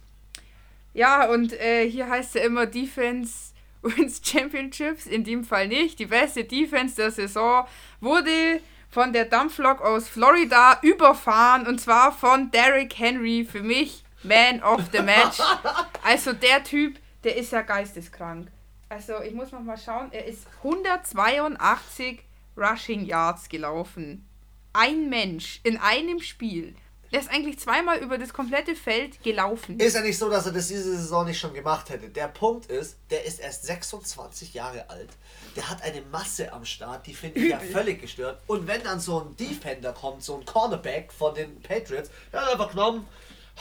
Ja, 0.92 1.26
und 1.30 1.52
äh, 1.52 1.88
hier 1.88 2.08
heißt 2.08 2.34
ja 2.34 2.42
immer 2.42 2.66
Defense 2.66 3.52
wins 3.82 4.20
Championships, 4.24 5.06
in 5.06 5.24
dem 5.24 5.44
Fall 5.44 5.68
nicht. 5.68 5.98
Die 5.98 6.06
beste 6.06 6.44
Defense 6.44 6.96
der 6.96 7.10
Saison 7.10 7.66
wurde 8.00 8.60
von 8.90 9.12
der 9.12 9.24
Dampflok 9.24 9.80
aus 9.80 10.08
Florida 10.08 10.78
überfahren 10.82 11.66
und 11.66 11.80
zwar 11.80 12.12
von 12.12 12.50
Derrick 12.50 12.98
Henry, 12.98 13.46
für 13.50 13.62
mich 13.62 14.04
Man 14.22 14.62
of 14.62 14.82
the 14.92 15.00
Match. 15.00 15.38
Also 16.02 16.32
der 16.32 16.64
Typ, 16.64 16.98
der 17.24 17.36
ist 17.36 17.52
ja 17.52 17.60
geisteskrank. 17.60 18.48
Also 18.88 19.20
ich 19.22 19.34
muss 19.34 19.52
noch 19.52 19.60
mal 19.60 19.76
schauen, 19.76 20.08
er 20.12 20.24
ist 20.24 20.46
182 20.64 22.20
Rushing 22.60 23.06
Yards 23.06 23.48
gelaufen. 23.48 24.28
Ein 24.72 25.08
Mensch 25.08 25.60
in 25.64 25.78
einem 25.78 26.20
Spiel. 26.20 26.74
Der 27.12 27.18
ist 27.18 27.30
eigentlich 27.30 27.58
zweimal 27.58 27.98
über 27.98 28.18
das 28.18 28.32
komplette 28.32 28.76
Feld 28.76 29.20
gelaufen. 29.24 29.80
Ist 29.80 29.94
ja 29.96 30.00
nicht 30.00 30.16
so, 30.16 30.30
dass 30.30 30.46
er 30.46 30.52
das 30.52 30.68
diese 30.68 30.96
Saison 30.96 31.24
nicht 31.24 31.40
schon 31.40 31.52
gemacht 31.54 31.90
hätte. 31.90 32.08
Der 32.08 32.28
Punkt 32.28 32.66
ist, 32.66 32.98
der 33.10 33.24
ist 33.24 33.40
erst 33.40 33.64
26 33.64 34.54
Jahre 34.54 34.88
alt. 34.88 35.08
Der 35.56 35.68
hat 35.68 35.82
eine 35.82 36.02
Masse 36.02 36.52
am 36.52 36.64
Start, 36.64 37.08
die 37.08 37.14
finde 37.14 37.40
ich 37.40 37.50
ja 37.50 37.58
völlig 37.58 38.00
gestört. 38.00 38.40
Und 38.46 38.68
wenn 38.68 38.84
dann 38.84 39.00
so 39.00 39.22
ein 39.22 39.36
Defender 39.36 39.92
kommt, 39.92 40.22
so 40.22 40.36
ein 40.36 40.44
Cornerback 40.44 41.12
von 41.12 41.34
den 41.34 41.60
Patriots, 41.62 42.10
der 42.32 42.42
hat 42.42 42.52
einfach 42.52 42.70
genommen, 42.70 43.08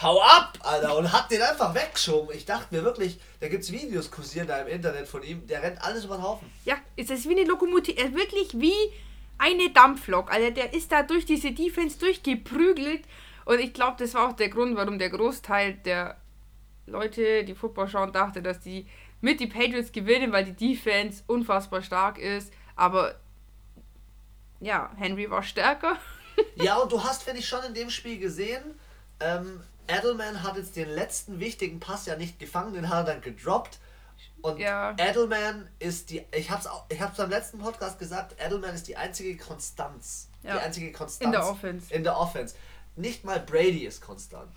hau 0.02 0.20
ab, 0.20 0.58
Alter, 0.62 0.96
und 0.96 1.12
hat 1.12 1.30
den 1.30 1.42
einfach 1.42 1.74
weggeschoben. 1.74 2.34
Ich 2.34 2.44
dachte 2.44 2.74
mir 2.74 2.82
wirklich, 2.82 3.18
da 3.40 3.48
gibt 3.48 3.64
es 3.64 3.72
Videos 3.72 4.10
kursieren 4.10 4.46
da 4.46 4.58
im 4.58 4.68
Internet 4.68 5.06
von 5.06 5.22
ihm, 5.22 5.46
der 5.46 5.62
rennt 5.62 5.80
alles 5.82 6.04
über 6.04 6.16
den 6.16 6.22
Haufen. 6.22 6.50
Ja, 6.64 6.76
ist 6.96 7.10
das 7.10 7.28
wie 7.28 7.32
eine 7.32 7.44
Lokomotive. 7.44 7.98
Er 7.98 8.06
ist 8.06 8.14
wirklich 8.14 8.58
wie 8.58 8.92
eine 9.38 9.70
Dampflok. 9.70 10.32
Also 10.32 10.50
der 10.50 10.72
ist 10.72 10.92
da 10.92 11.02
durch 11.02 11.24
diese 11.24 11.52
Defense 11.52 11.98
durchgeprügelt. 11.98 13.04
Und 13.44 13.58
ich 13.58 13.72
glaube, 13.72 13.96
das 13.98 14.14
war 14.14 14.28
auch 14.28 14.32
der 14.32 14.48
Grund, 14.48 14.76
warum 14.76 14.98
der 14.98 15.10
Großteil 15.10 15.74
der 15.74 16.16
Leute, 16.86 17.44
die 17.44 17.54
Football 17.54 17.88
schauen, 17.88 18.12
dachte, 18.12 18.42
dass 18.42 18.60
die 18.60 18.86
mit 19.20 19.40
die 19.40 19.46
Patriots 19.46 19.92
gewinnen, 19.92 20.32
weil 20.32 20.44
die 20.44 20.74
Defense 20.74 21.22
unfassbar 21.26 21.82
stark 21.82 22.18
ist. 22.18 22.52
Aber 22.76 23.16
ja, 24.60 24.90
Henry 24.96 25.30
war 25.30 25.42
stärker. 25.42 25.96
Ja, 26.54 26.76
und 26.78 26.90
du 26.90 27.02
hast, 27.02 27.22
finde 27.22 27.40
ich, 27.40 27.48
schon 27.48 27.62
in 27.64 27.74
dem 27.74 27.90
Spiel 27.90 28.18
gesehen, 28.18 28.62
ähm, 29.20 29.60
Edelman 29.98 30.42
hat 30.42 30.56
jetzt 30.56 30.76
den 30.76 30.88
letzten 30.88 31.40
wichtigen 31.40 31.80
Pass 31.80 32.06
ja 32.06 32.16
nicht 32.16 32.38
gefangen, 32.38 32.74
den 32.74 32.88
hat 32.88 33.06
er 33.06 33.14
dann 33.14 33.22
gedroppt. 33.22 33.78
Und 34.42 34.58
Ja. 34.58 34.94
Edelman 34.98 35.68
ist 35.78 36.10
die, 36.10 36.24
ich 36.34 36.50
hab's, 36.50 36.66
auch, 36.66 36.84
ich 36.88 37.00
hab's 37.00 37.16
beim 37.16 37.30
letzten 37.30 37.58
Podcast 37.58 37.98
gesagt, 37.98 38.36
Edelman 38.44 38.74
ist 38.74 38.88
die 38.88 38.96
einzige 38.96 39.36
Konstanz. 39.36 40.28
Ja. 40.42 40.54
Die 40.54 40.60
einzige 40.60 40.92
Konstanz. 40.92 41.24
In 41.26 41.32
der 41.32 41.46
Offense. 41.46 41.92
In 41.94 42.04
der 42.04 42.16
Offense. 42.18 42.54
Nicht 42.96 43.24
mal 43.24 43.40
Brady 43.40 43.84
ist 43.86 44.00
konstant. 44.00 44.50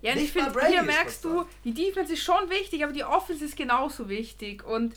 Ja, 0.00 0.14
Nicht 0.14 0.24
ich 0.26 0.32
finde, 0.32 0.50
Brady 0.52 0.72
hier 0.72 0.82
merkst 0.82 1.24
du, 1.24 1.28
konstant. 1.36 1.64
die 1.64 1.74
Defense 1.74 2.12
ist 2.12 2.22
schon 2.22 2.48
wichtig, 2.50 2.84
aber 2.84 2.92
die 2.92 3.04
Offense 3.04 3.44
ist 3.44 3.56
genauso 3.56 4.08
wichtig. 4.08 4.64
Und 4.64 4.94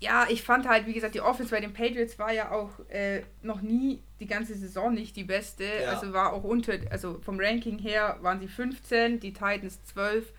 ja, 0.00 0.26
ich 0.28 0.42
fand 0.42 0.68
halt, 0.68 0.86
wie 0.86 0.92
gesagt, 0.92 1.14
die 1.14 1.20
Offense 1.20 1.50
bei 1.50 1.60
den 1.60 1.72
Patriots 1.72 2.18
war 2.18 2.32
ja 2.32 2.50
auch 2.50 2.70
äh, 2.90 3.22
noch 3.42 3.62
nie 3.62 4.02
die 4.20 4.26
ganze 4.26 4.54
Saison 4.54 4.92
nicht 4.92 5.16
die 5.16 5.24
beste. 5.24 5.64
Ja. 5.64 5.90
Also 5.90 6.12
war 6.12 6.32
auch 6.32 6.44
unter, 6.44 6.74
also 6.90 7.20
vom 7.24 7.38
Ranking 7.40 7.78
her 7.78 8.18
waren 8.20 8.40
sie 8.40 8.48
15, 8.48 9.20
die 9.20 9.32
Titans 9.32 9.82
12 9.84 10.32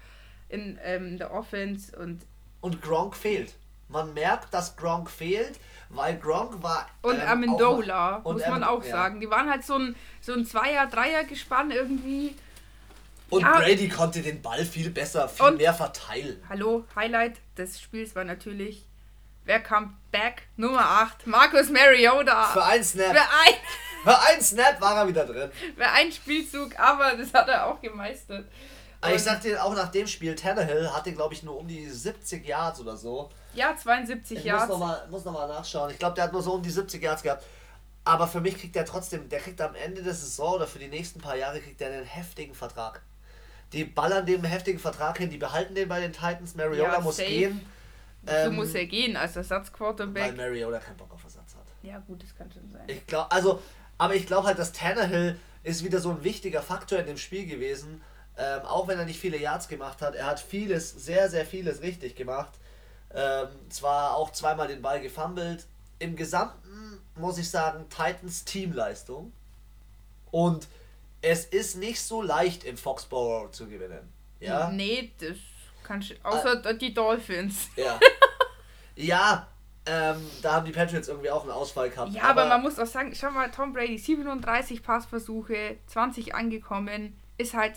in 0.49 0.77
ähm, 0.83 1.17
der 1.17 1.33
Offense 1.33 1.97
und 1.97 2.21
Und 2.61 2.81
Gronk 2.81 3.15
fehlt. 3.15 3.55
Man 3.87 4.13
merkt, 4.13 4.53
dass 4.53 4.75
Gronk 4.75 5.09
fehlt, 5.09 5.59
weil 5.89 6.17
Gronk 6.17 6.61
war. 6.63 6.87
und 7.03 7.15
ähm, 7.15 7.21
Amendola, 7.27 8.17
und 8.17 8.33
muss 8.37 8.47
man 8.47 8.63
auch 8.63 8.83
ja. 8.83 8.89
sagen. 8.91 9.19
Die 9.19 9.29
waren 9.29 9.49
halt 9.49 9.63
so 9.63 9.75
ein, 9.75 9.95
so 10.21 10.33
ein 10.33 10.45
Zweier-, 10.45 10.87
Dreier-Gespann 10.87 11.71
irgendwie. 11.71 12.35
Und 13.29 13.41
Ja. 13.41 13.57
Brady 13.59 13.89
konnte 13.89 14.21
den 14.21 14.41
Ball 14.41 14.63
viel 14.65 14.89
besser, 14.91 15.27
viel 15.27 15.45
Und- 15.47 15.57
mehr 15.57 15.73
verteilen. 15.73 16.41
Hallo, 16.49 16.85
Highlight 16.95 17.39
des 17.57 17.79
Spiels 17.81 18.15
war 18.15 18.23
natürlich, 18.23 18.85
wer 19.45 19.59
kam 19.61 19.97
back? 20.11 20.43
Nummer 20.57 20.81
8, 20.81 21.27
Marcus 21.27 21.69
Mariota. 21.69 22.45
Für 22.47 22.63
einen 22.65 22.83
Snap. 22.83 23.11
Für 23.15 23.21
ein, 23.21 23.53
Für 24.03 24.19
einen 24.21 24.41
Snap 24.41 24.79
war 24.81 24.97
er 24.97 25.07
wieder 25.07 25.25
drin. 25.25 25.49
für 25.75 25.87
einen 25.87 26.11
Spielzug, 26.11 26.77
aber 26.79 27.15
das 27.15 27.33
hat 27.33 27.47
er 27.47 27.65
auch 27.67 27.81
gemeistert. 27.81 28.45
Aber 29.01 29.11
ich 29.13 29.17
Und- 29.19 29.23
sag 29.25 29.41
dir, 29.41 29.63
auch 29.63 29.73
nach 29.75 29.89
dem 29.89 30.07
Spiel, 30.07 30.35
Tannehill 30.35 30.91
hatte, 30.93 31.11
glaube 31.13 31.33
ich, 31.33 31.43
nur 31.43 31.57
um 31.57 31.67
die 31.67 31.89
70 31.89 32.45
Yards 32.45 32.79
oder 32.79 32.95
so. 32.97 33.29
Ja, 33.53 33.75
72 33.75 34.37
Ich 34.37 34.43
muss 34.43 34.45
Yards. 34.45 34.67
nochmal 34.69 35.07
noch 35.09 35.23
mal 35.25 35.47
nachschauen. 35.47 35.89
Ich 35.91 35.97
glaube, 35.99 36.15
der 36.15 36.25
hat 36.25 36.33
nur 36.33 36.41
so 36.43 36.53
um 36.53 36.61
die 36.61 36.69
70 36.69 37.01
Yards 37.01 37.23
gehabt. 37.23 37.43
Aber 38.03 38.27
für 38.27 38.41
mich 38.41 38.57
kriegt 38.59 38.75
er 38.75 38.85
trotzdem, 38.85 39.27
der 39.29 39.39
kriegt 39.39 39.59
am 39.61 39.73
Ende 39.73 40.03
der 40.03 40.13
Saison 40.13 40.53
oder 40.53 40.67
für 40.67 40.77
die 40.77 40.87
nächsten 40.87 41.19
paar 41.19 41.35
Jahre 41.35 41.59
kriegt 41.59 41.81
er 41.81 41.87
einen 41.91 42.05
heftigen 42.05 42.53
Vertrag. 42.53 43.01
Die 43.73 43.83
ballern 43.83 44.25
dem 44.27 44.43
heftigen 44.43 44.77
Vertrag 44.79 45.17
hin, 45.17 45.29
die 45.31 45.37
behalten 45.37 45.73
den 45.73 45.89
bei 45.89 45.99
den 45.99 46.13
Titans. 46.13 46.53
Mariota 46.55 46.93
Ja, 46.93 46.99
muss 46.99 47.17
safe. 47.17 47.27
gehen. 47.29 47.65
So 48.25 48.31
ähm, 48.33 48.55
muss 48.55 48.73
er 48.73 48.85
gehen 48.85 49.15
als 49.15 49.35
Weil 49.35 49.43
Ersatzquarterback. 49.43 50.35
Mariota 50.35 50.79
keinen 50.79 50.97
Bock 50.97 51.13
auf 51.13 51.23
Ersatz 51.23 51.55
hat. 51.55 51.65
Ja, 51.83 51.99
gut, 51.99 52.23
das 52.23 52.35
kann 52.35 52.51
schon 52.51 52.69
sein. 52.71 52.83
Ich 52.87 53.05
glaube, 53.05 53.31
also, 53.31 53.61
aber 53.97 54.15
ich 54.15 54.25
glaube 54.25 54.47
halt, 54.47 54.57
dass 54.59 54.71
Tannehill 54.71 55.39
ist 55.63 55.83
wieder 55.83 55.99
so 55.99 56.11
ein 56.11 56.23
wichtiger 56.23 56.61
Faktor 56.61 56.99
in 56.99 57.05
dem 57.05 57.17
Spiel 57.17 57.45
gewesen. 57.45 58.01
Ähm, 58.37 58.61
auch 58.63 58.87
wenn 58.87 58.99
er 58.99 59.05
nicht 59.05 59.19
viele 59.19 59.37
Yards 59.37 59.67
gemacht 59.67 60.01
hat, 60.01 60.15
er 60.15 60.25
hat 60.25 60.39
vieles, 60.39 60.91
sehr, 60.91 61.29
sehr 61.29 61.45
vieles 61.45 61.81
richtig 61.81 62.15
gemacht. 62.15 62.53
Ähm, 63.13 63.47
zwar 63.69 64.15
auch 64.17 64.31
zweimal 64.31 64.67
den 64.67 64.81
Ball 64.81 64.99
gefummelt. 65.01 65.65
Im 65.99 66.15
Gesamten 66.15 66.99
muss 67.15 67.37
ich 67.37 67.49
sagen, 67.49 67.85
Titans 67.89 68.43
Teamleistung. 68.43 69.31
Und 70.31 70.67
es 71.21 71.45
ist 71.45 71.77
nicht 71.77 72.01
so 72.01 72.21
leicht 72.21 72.63
in 72.63 72.77
Foxborough 72.77 73.51
zu 73.51 73.67
gewinnen. 73.67 74.11
Ja. 74.39 74.69
Nee, 74.69 75.11
das 75.19 75.37
kann 75.85 76.01
sch- 76.01 76.15
außer 76.23 76.73
die 76.73 76.93
Dolphins. 76.93 77.69
Ja. 77.75 77.99
ja, 78.95 79.47
ähm, 79.85 80.17
da 80.41 80.53
haben 80.53 80.65
die 80.65 80.71
Patriots 80.71 81.07
irgendwie 81.07 81.29
auch 81.29 81.43
einen 81.43 81.51
Ausfall 81.51 81.89
gehabt. 81.89 82.11
Ja, 82.13 82.23
aber, 82.23 82.47
man 82.47 82.61
muss 82.61 82.79
auch 82.79 82.87
sagen, 82.87 83.13
schau 83.15 83.29
mal, 83.31 83.51
Tom 83.51 83.71
Brady, 83.73 83.97
37 83.97 84.81
Passversuche, 84.81 85.77
20 85.87 86.33
angekommen, 86.33 87.15
ist 87.37 87.53
halt 87.53 87.73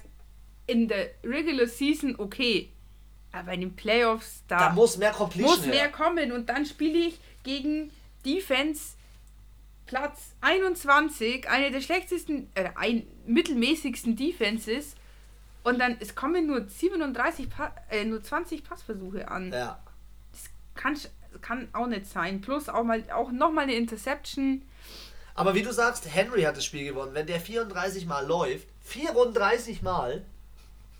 in 0.67 0.89
der 0.89 1.11
Regular 1.25 1.67
Season 1.67 2.15
okay. 2.19 2.73
Aber 3.33 3.53
in 3.53 3.61
den 3.61 3.77
Playoffs, 3.77 4.43
da, 4.49 4.59
da 4.59 4.71
muss 4.71 4.97
mehr 4.97 5.11
Completion 5.13 5.51
muss 5.51 5.65
her. 5.67 5.75
mehr 5.75 5.89
kommen. 5.91 6.33
Und 6.33 6.49
dann 6.49 6.65
spiele 6.65 6.99
ich 6.99 7.21
gegen 7.43 7.91
Defense 8.25 8.95
Platz 9.87 10.35
21, 10.41 11.49
eine 11.49 11.71
der 11.71 11.81
schlechtesten, 11.81 12.51
äh, 12.55 12.71
ein 12.75 13.07
mittelmäßigsten 13.27 14.17
Defenses. 14.17 14.95
Und 15.65 15.79
dann, 15.79 15.97
es 16.01 16.15
kommen 16.15 16.47
nur 16.47 16.67
37, 16.69 17.51
pa 17.51 17.75
äh, 17.91 18.05
nur 18.05 18.23
20 18.23 18.65
Passversuche 18.65 19.29
an. 19.29 19.53
Ja. 19.53 19.79
Das 20.33 20.45
kann, 20.75 20.97
kann 21.43 21.69
auch 21.73 21.87
nicht 21.87 22.07
sein. 22.07 22.41
Plus 22.41 22.69
auch 22.69 22.85
mal 22.85 23.05
auch 23.13 23.31
nochmal 23.31 23.65
eine 23.65 23.75
Interception. 23.75 24.63
Aber 25.35 25.55
wie 25.55 25.63
du 25.63 25.73
sagst, 25.73 26.13
Henry 26.13 26.43
hat 26.43 26.57
das 26.57 26.65
Spiel 26.65 26.85
gewonnen. 26.85 27.15
Wenn 27.15 27.27
der 27.27 27.41
34 27.41 28.07
Mal 28.07 28.27
läuft, 28.27 28.67
34 28.85 29.83
Mal, 29.83 30.25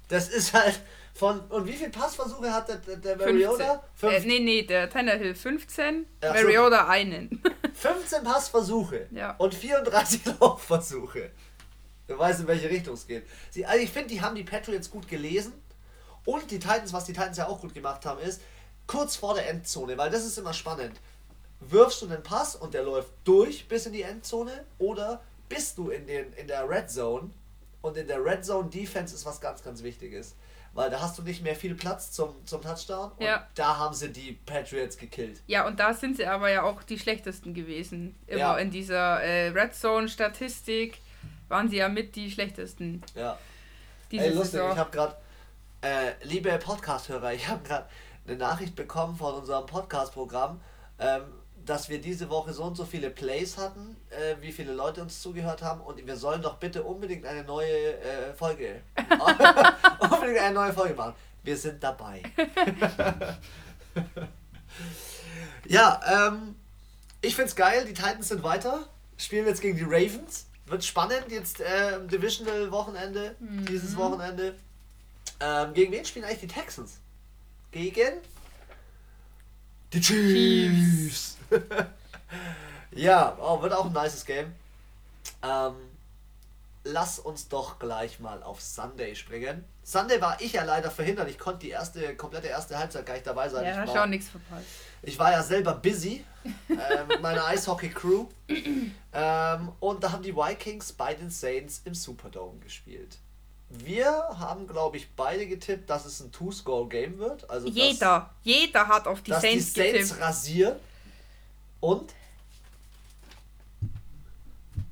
das 0.09 0.29
ist 0.29 0.53
halt 0.55 0.81
von. 1.15 1.41
Und 1.49 1.67
wie 1.67 1.73
viele 1.73 1.91
Passversuche 1.91 2.53
hat 2.53 2.69
der, 2.69 2.77
der, 2.77 2.97
der 2.97 3.19
15. 3.19 3.35
Mariota? 3.41 3.83
Äh, 4.03 4.21
nee, 4.21 4.39
nee, 4.41 4.63
der 4.63 4.89
Tannehill 4.91 5.35
15, 5.35 6.07
Ach. 6.21 6.35
Mariota 6.35 6.89
einen. 6.89 7.43
15 7.75 8.23
Passversuche 8.25 9.07
Ja. 9.11 9.35
und 9.39 9.55
34 9.55 10.21
Laufversuche. 10.41 11.31
Du 12.09 12.19
weißt, 12.19 12.41
in 12.41 12.47
welche 12.49 12.69
Richtung 12.71 12.95
es 12.95 13.07
geht. 13.07 13.25
Sie, 13.51 13.65
also 13.67 13.81
ich 13.83 13.91
finde, 13.91 14.09
die 14.09 14.21
haben 14.21 14.35
die 14.35 14.43
Patriots 14.45 14.91
gut 14.91 15.07
gelesen. 15.09 15.53
Und 16.25 16.51
die 16.51 16.59
Titans, 16.59 16.93
was 16.93 17.05
die 17.05 17.13
Titans 17.13 17.37
ja 17.39 17.47
auch 17.49 17.61
gut 17.61 17.75
gemacht 17.75 18.05
haben, 18.05 18.21
ist 18.21 18.41
kurz 18.87 19.17
vor 19.17 19.35
der 19.35 19.49
Endzone, 19.49 19.97
weil 19.97 20.11
das 20.11 20.25
ist 20.25 20.37
immer 20.39 20.53
spannend. 20.55 20.99
Wirfst 21.61 22.03
du 22.03 22.07
einen 22.07 22.23
Pass 22.23 22.57
und 22.57 22.75
der 22.75 22.83
läuft 22.83 23.11
durch 23.25 23.69
bis 23.69 23.87
in 23.87 23.93
die 23.93 24.03
Endzone 24.03 24.65
oder 24.79 25.23
bist 25.49 25.77
du 25.79 25.91
in, 25.91 26.07
den, 26.07 26.33
in 26.35 26.47
der 26.47 26.69
Red 26.69 26.91
Zone 26.91 27.31
und 27.83 27.97
in 27.97 28.07
der 28.07 28.25
Red 28.25 28.45
Zone 28.45 28.69
Defense 28.71 29.15
ist 29.15 29.25
was 29.27 29.41
ganz, 29.41 29.63
ganz 29.63 29.83
Wichtiges. 29.83 30.35
Weil 30.75 30.91
da 30.91 31.01
hast 31.01 31.19
du 31.19 31.23
nicht 31.23 31.43
mehr 31.43 31.57
viel 31.57 31.75
Platz 31.75 32.13
zum, 32.13 32.35
zum 32.47 32.61
Touchdown 32.63 33.11
und 33.13 33.25
Ja. 33.25 33.47
da 33.55 33.79
haben 33.79 33.95
sie 33.95 34.11
die 34.11 34.33
Patriots 34.47 34.97
gekillt. 34.99 35.41
Ja, 35.47 35.67
und 35.67 35.81
da 35.81 35.95
sind 35.95 36.17
sie 36.17 36.27
aber 36.27 36.51
ja 36.51 36.63
auch 36.63 36.83
die 36.83 36.99
schlechtesten 36.99 37.55
gewesen. 37.55 38.15
Immer 38.27 38.39
Ja. 38.39 38.59
in 38.59 38.71
dieser 38.71 39.21
äh, 39.23 39.49
Red 39.49 39.75
Zone-Statistik 39.75 40.99
waren 41.49 41.69
sie 41.69 41.77
ja 41.77 41.89
mit 41.89 42.17
die 42.17 42.31
schlechtesten. 42.31 43.03
Ja. 43.15 43.39
Diese 44.11 44.25
Ey, 44.25 44.31
lustig, 44.31 44.53
Saison. 44.53 44.73
ich 44.73 44.79
habe 44.79 44.91
gerade, 44.91 45.17
äh, 45.83 46.13
liebe 46.23 46.51
Podcast-Hörer, 46.59 47.33
ich 47.35 47.49
habe 47.49 47.63
gerade 47.67 47.87
eine 48.27 48.37
Nachricht 48.37 48.75
bekommen 48.75 49.17
von 49.17 49.35
unserem 49.35 49.67
Podcast-Programm, 49.67 50.61
ähm, 50.99 51.23
dass 51.65 51.89
wir 51.91 52.01
diese 52.01 52.31
Woche 52.31 52.53
so 52.55 52.65
und 52.65 52.77
so 52.77 52.87
viele 52.87 53.11
Plays 53.11 53.59
hatten, 53.59 53.97
äh, 54.11 54.37
wie 54.41 54.53
viele 54.53 54.73
Leute 54.73 55.03
uns 55.03 55.21
zugehört 55.21 55.63
haben 55.63 55.81
und 55.83 56.05
wir 56.07 56.17
sollen 56.17 56.41
doch 56.41 56.57
bitte 56.57 56.83
unbedingt 56.83 57.27
eine 57.27 57.45
neue 57.45 57.99
äh, 58.01 58.33
Folge, 58.35 58.81
unbedingt 60.01 60.39
eine 60.39 60.55
neue 60.55 60.73
Folge 60.73 60.95
machen. 60.95 61.15
Wir 61.43 61.57
sind 61.57 61.83
dabei. 61.83 62.23
ja, 65.67 66.01
ähm, 66.29 66.57
ich 67.21 67.37
find's 67.37 67.55
geil, 67.57 67.85
die 67.87 67.95
Titans 67.95 68.29
sind 68.29 68.43
weiter, 68.43 68.87
spielen 69.17 69.47
jetzt 69.47 69.61
gegen 69.61 69.77
die 69.77 69.85
Ravens. 69.85 70.48
Wird 70.69 70.85
spannend, 70.85 71.25
jetzt 71.31 71.61
äh, 71.61 71.99
Divisional-Wochenende, 72.07 73.37
dieses 73.41 73.97
Wochenende. 73.97 74.55
Ähm, 75.41 75.73
gegen 75.73 75.93
wen 75.93 76.05
spielen 76.05 76.25
eigentlich 76.25 76.41
die 76.41 76.47
Texans? 76.49 76.99
Gegen 77.71 78.21
die 79.93 80.01
Chiefs. 80.01 81.37
ja, 82.93 83.37
oh, 83.41 83.63
wird 83.63 83.73
auch 83.73 83.87
ein 83.87 83.93
nices 83.93 84.25
Game. 84.25 84.53
Ähm, 85.43 85.75
lass 86.85 87.19
uns 87.19 87.49
doch 87.49 87.79
gleich 87.79 88.21
mal 88.21 88.43
auf 88.43 88.61
Sunday 88.61 89.15
springen. 89.15 89.65
Sunday 89.83 90.21
war 90.21 90.41
ich 90.41 90.53
ja 90.53 90.65
leider 90.65 90.91
verhindert. 90.91 91.31
Ich 91.31 91.39
konnte 91.39 91.61
die 91.61 91.71
erste, 91.71 92.15
komplette 92.17 92.49
erste 92.49 92.79
Halbzeit 92.79 93.07
gar 93.07 93.15
nicht 93.15 93.27
dabei 93.27 93.49
sein. 93.49 93.65
ja, 93.65 93.73
ich, 93.73 93.77
hast 93.79 93.95
du 93.95 94.03
auch 94.03 94.07
nichts 94.07 94.29
verpasst. 94.29 94.67
Ich 95.03 95.19
war 95.19 95.33
ja 95.33 95.43
selber 95.43 95.75
busy 95.75 96.25
äh, 96.69 97.05
mit 97.09 97.21
meiner 97.23 97.45
Eishockey-Crew. 97.47 98.27
ähm, 99.13 99.73
und 99.81 100.03
da 100.03 100.13
haben 100.13 100.23
die 100.23 100.35
Vikings 100.35 100.93
bei 100.93 101.15
den 101.15 101.31
Saints 101.31 101.83
im 101.85 101.95
Superdome 101.95 102.59
gespielt. 102.61 103.19
Wir 103.71 104.11
haben, 104.39 104.67
glaube 104.67 104.97
ich, 104.97 105.11
beide 105.15 105.47
getippt, 105.47 105.91
dass 105.91 106.07
es 106.07 106.21
ein 106.21 106.33
Two-Score-Game 106.33 107.19
wird. 107.19 107.49
Also 107.51 107.69
Jeder, 107.69 108.31
jeder 108.43 108.89
hat 108.89 109.07
auf 109.07 109.21
die 109.23 109.31
dass, 109.31 109.43
dass 109.43 109.51
Saints, 109.51 109.73
die 109.75 109.81
Saints 109.81 110.09
getippt. 110.09 110.21
rasieren. 110.23 110.77
Und 111.81 112.13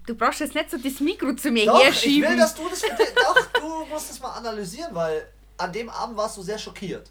Du 0.06 0.14
brauchst 0.14 0.38
jetzt 0.38 0.54
nicht 0.54 0.70
so 0.70 0.76
das 0.78 1.00
Mikro 1.00 1.32
zu 1.34 1.50
mir 1.50 1.66
doch, 1.66 1.80
ich 1.80 1.86
herschieben. 1.86 2.30
will, 2.30 2.36
dass 2.36 2.54
du 2.54 2.68
das 2.68 2.80
Doch, 2.80 3.60
du 3.60 3.86
musst 3.86 4.10
das 4.10 4.20
mal 4.20 4.34
analysieren, 4.34 4.94
weil 4.94 5.26
an 5.56 5.72
dem 5.72 5.88
Abend 5.90 6.16
warst 6.16 6.36
du 6.36 6.42
sehr 6.42 6.58
schockiert. 6.58 7.10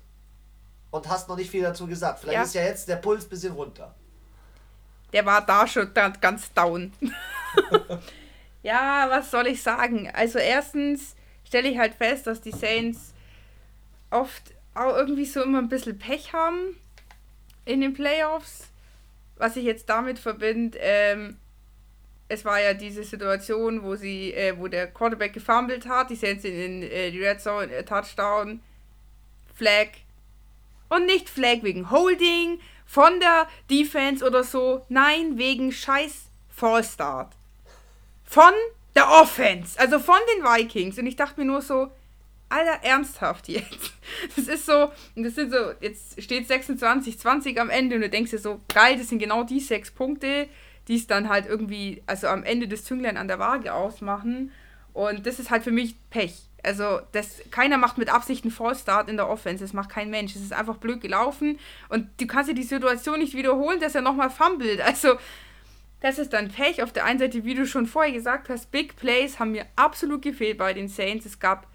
Und 0.95 1.09
hast 1.09 1.27
noch 1.27 1.35
nicht 1.35 1.51
viel 1.51 1.61
dazu 1.61 1.87
gesagt. 1.87 2.19
Vielleicht 2.19 2.37
Ja. 2.37 2.43
ist 2.43 2.55
ja 2.55 2.63
jetzt 2.63 2.87
der 2.87 2.95
Puls 2.95 3.25
ein 3.25 3.29
bisschen 3.29 3.51
runter. 3.51 3.93
Der 5.11 5.25
war 5.25 5.45
da 5.45 5.67
schon 5.67 5.93
ganz 5.93 6.53
down. 6.53 6.93
ja, 8.63 9.07
was 9.09 9.29
soll 9.29 9.47
ich 9.47 9.61
sagen? 9.61 10.09
Also 10.13 10.39
erstens 10.39 11.15
stelle 11.45 11.67
ich 11.69 11.77
halt 11.77 11.95
fest, 11.95 12.27
dass 12.27 12.39
die 12.39 12.51
Saints 12.51 13.13
oft 14.09 14.53
auch 14.73 14.95
irgendwie 14.95 15.25
so 15.25 15.43
immer 15.43 15.59
ein 15.59 15.67
bisschen 15.67 15.97
Pech 15.99 16.31
haben 16.31 16.77
in 17.65 17.81
den 17.81 17.93
Playoffs. 17.93 18.69
Was 19.35 19.57
ich 19.57 19.65
jetzt 19.65 19.89
damit 19.89 20.17
verbinde, 20.17 20.77
ähm, 20.81 21.37
es 22.29 22.45
war 22.45 22.61
ja 22.61 22.73
diese 22.73 23.03
Situation, 23.03 23.83
wo 23.83 23.95
sie, 23.97 24.33
äh, 24.33 24.57
wo 24.57 24.69
der 24.69 24.87
Quarterback 24.87 25.33
gefummelt 25.33 25.87
hat, 25.87 26.09
die 26.09 26.15
Saints 26.15 26.45
in 26.45 26.83
äh, 26.83 27.11
die 27.11 27.21
Red 27.21 27.41
Zone, 27.41 27.69
äh, 27.69 27.83
Touchdown, 27.83 28.61
Flag. 29.53 29.89
Und 30.89 31.05
nicht 31.05 31.29
Flag 31.29 31.63
wegen 31.63 31.91
Holding 31.91 32.59
von 32.85 33.19
der 33.19 33.47
Defense 33.69 34.25
oder 34.25 34.43
so. 34.43 34.85
Nein, 34.89 35.37
wegen 35.37 35.71
scheiß 35.71 36.25
Fallstart. 36.49 37.33
Von 38.23 38.53
der 38.95 39.09
Offense, 39.09 39.79
also 39.79 39.99
von 39.99 40.19
den 40.35 40.43
Vikings. 40.43 40.97
Und 40.97 41.07
ich 41.07 41.15
dachte 41.15 41.39
mir 41.39 41.45
nur 41.45 41.61
so, 41.61 41.91
Alter, 42.49 42.83
ernsthaft 42.83 43.47
jetzt. 43.47 43.93
Das 44.35 44.47
ist 44.47 44.65
so, 44.65 44.91
das 45.15 45.35
sind 45.35 45.51
so, 45.51 45.73
jetzt 45.81 46.21
steht 46.21 46.47
26, 46.47 47.19
20 47.19 47.59
am 47.59 47.69
Ende 47.69 47.95
und 47.95 48.01
du 48.01 48.09
denkst 48.09 48.31
dir 48.31 48.37
so, 48.37 48.61
geil, 48.73 48.97
das 48.97 49.09
sind 49.09 49.19
genau 49.19 49.43
die 49.43 49.59
sechs 49.59 49.91
Punkte, 49.91 50.47
die 50.87 50.95
es 50.95 51.07
dann 51.07 51.27
halt 51.27 51.47
irgendwie, 51.47 52.01
also 52.05 52.27
am 52.27 52.43
Ende 52.43 52.67
des 52.67 52.85
Zünglein 52.85 53.17
an 53.17 53.27
der 53.27 53.39
Waage 53.39 53.73
ausmachen. 53.73 54.51
Und 54.93 55.25
das 55.25 55.39
ist 55.39 55.49
halt 55.49 55.63
für 55.63 55.71
mich 55.71 55.95
Pech. 56.09 56.35
Also, 56.65 56.99
das, 57.11 57.41
keiner 57.51 57.77
macht 57.77 57.97
mit 57.97 58.09
Absicht 58.09 58.43
einen 58.43 58.51
Fallstart 58.51 59.09
in 59.09 59.17
der 59.17 59.29
Offense. 59.29 59.63
Das 59.63 59.73
macht 59.73 59.89
kein 59.89 60.09
Mensch. 60.09 60.35
Es 60.35 60.41
ist 60.41 60.53
einfach 60.53 60.77
blöd 60.77 61.01
gelaufen. 61.01 61.59
Und 61.89 62.09
du 62.19 62.27
kannst 62.27 62.49
dir 62.49 62.55
die 62.55 62.63
Situation 62.63 63.19
nicht 63.19 63.35
wiederholen, 63.35 63.79
dass 63.79 63.95
er 63.95 64.01
nochmal 64.01 64.29
fummelt. 64.29 64.81
Also, 64.81 65.15
das 66.01 66.19
ist 66.19 66.33
dann 66.33 66.49
Pech. 66.49 66.83
Auf 66.83 66.91
der 66.91 67.05
einen 67.05 67.19
Seite, 67.19 67.45
wie 67.45 67.55
du 67.55 67.65
schon 67.65 67.85
vorher 67.85 68.11
gesagt 68.11 68.49
hast, 68.49 68.71
Big 68.71 68.95
Plays 68.95 69.39
haben 69.39 69.51
mir 69.51 69.65
absolut 69.75 70.21
gefehlt 70.21 70.57
bei 70.57 70.73
den 70.73 70.87
Saints. 70.87 71.25
Es 71.25 71.39
gab 71.39 71.67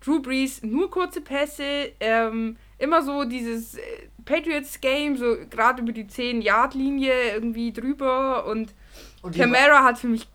Drew 0.00 0.20
Brees 0.20 0.62
nur 0.62 0.90
kurze 0.90 1.20
Pässe, 1.20 1.92
ähm, 2.00 2.56
immer 2.78 3.02
so 3.02 3.24
dieses 3.24 3.74
äh, 3.74 3.80
Patriots-Game, 4.24 5.16
so 5.16 5.36
gerade 5.50 5.82
über 5.82 5.92
die 5.92 6.04
10-Yard-Linie 6.04 7.32
irgendwie 7.34 7.72
drüber 7.72 8.46
und, 8.46 8.74
und 9.22 9.34
Camara 9.34 9.82
hat 9.82 9.98
für 9.98 10.06
mich 10.06 10.28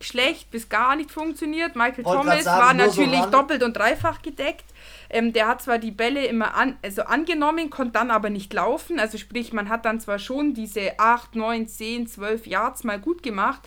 schlecht 0.00 0.50
bis 0.50 0.68
gar 0.68 0.96
nicht 0.96 1.10
funktioniert. 1.10 1.76
Michael 1.76 2.04
Thomas 2.04 2.44
sagen, 2.44 2.60
war 2.60 2.74
natürlich 2.74 3.22
so 3.22 3.30
doppelt 3.30 3.62
und 3.62 3.76
dreifach 3.76 4.22
gedeckt. 4.22 4.64
Ähm, 5.10 5.32
der 5.32 5.46
hat 5.46 5.62
zwar 5.62 5.78
die 5.78 5.90
Bälle 5.90 6.26
immer 6.26 6.54
an, 6.54 6.78
also 6.82 7.02
angenommen, 7.02 7.70
konnte 7.70 7.92
dann 7.92 8.10
aber 8.10 8.30
nicht 8.30 8.52
laufen. 8.52 8.98
Also 8.98 9.18
sprich, 9.18 9.52
man 9.52 9.68
hat 9.68 9.84
dann 9.84 10.00
zwar 10.00 10.18
schon 10.18 10.54
diese 10.54 10.98
8, 10.98 11.36
9, 11.36 11.68
10, 11.68 12.06
12 12.06 12.46
Yards 12.46 12.84
mal 12.84 12.98
gut 12.98 13.22
gemacht. 13.22 13.60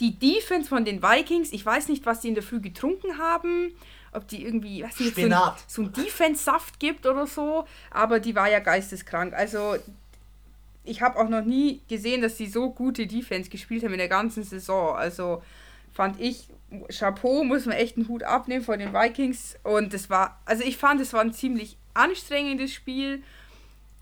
Die 0.00 0.18
Defense 0.18 0.68
von 0.68 0.84
den 0.84 1.02
Vikings, 1.02 1.52
ich 1.52 1.64
weiß 1.64 1.88
nicht, 1.88 2.06
was 2.06 2.22
sie 2.22 2.28
in 2.28 2.34
der 2.34 2.44
Früh 2.44 2.60
getrunken 2.60 3.18
haben 3.18 3.72
ob 4.12 4.26
die 4.28 4.44
irgendwie, 4.44 4.82
weiß 4.82 5.00
nicht, 5.00 5.14
so 5.16 5.22
ein, 5.22 5.52
so 5.66 5.82
ein 5.82 5.92
Defense-Saft 5.92 6.80
gibt 6.80 7.06
oder 7.06 7.26
so, 7.26 7.66
aber 7.90 8.20
die 8.20 8.34
war 8.34 8.50
ja 8.50 8.58
geisteskrank. 8.58 9.34
Also 9.34 9.76
ich 10.88 11.02
habe 11.02 11.18
auch 11.18 11.28
noch 11.28 11.44
nie 11.44 11.82
gesehen, 11.88 12.22
dass 12.22 12.36
sie 12.36 12.46
so 12.46 12.70
gute 12.70 13.06
Defense 13.06 13.50
gespielt 13.50 13.84
haben 13.84 13.92
in 13.92 13.98
der 13.98 14.08
ganzen 14.08 14.42
Saison. 14.42 14.96
Also 14.96 15.42
fand 15.92 16.20
ich, 16.20 16.48
Chapeau, 16.90 17.44
muss 17.44 17.66
man 17.66 17.76
echt 17.76 17.96
einen 17.96 18.08
Hut 18.08 18.22
abnehmen 18.22 18.64
von 18.64 18.78
den 18.78 18.92
Vikings. 18.92 19.56
Und 19.62 19.94
das 19.94 20.10
war, 20.10 20.40
also 20.44 20.64
ich 20.64 20.76
fand, 20.76 21.00
es 21.00 21.12
war 21.12 21.20
ein 21.20 21.32
ziemlich 21.32 21.76
anstrengendes 21.94 22.72
Spiel, 22.72 23.22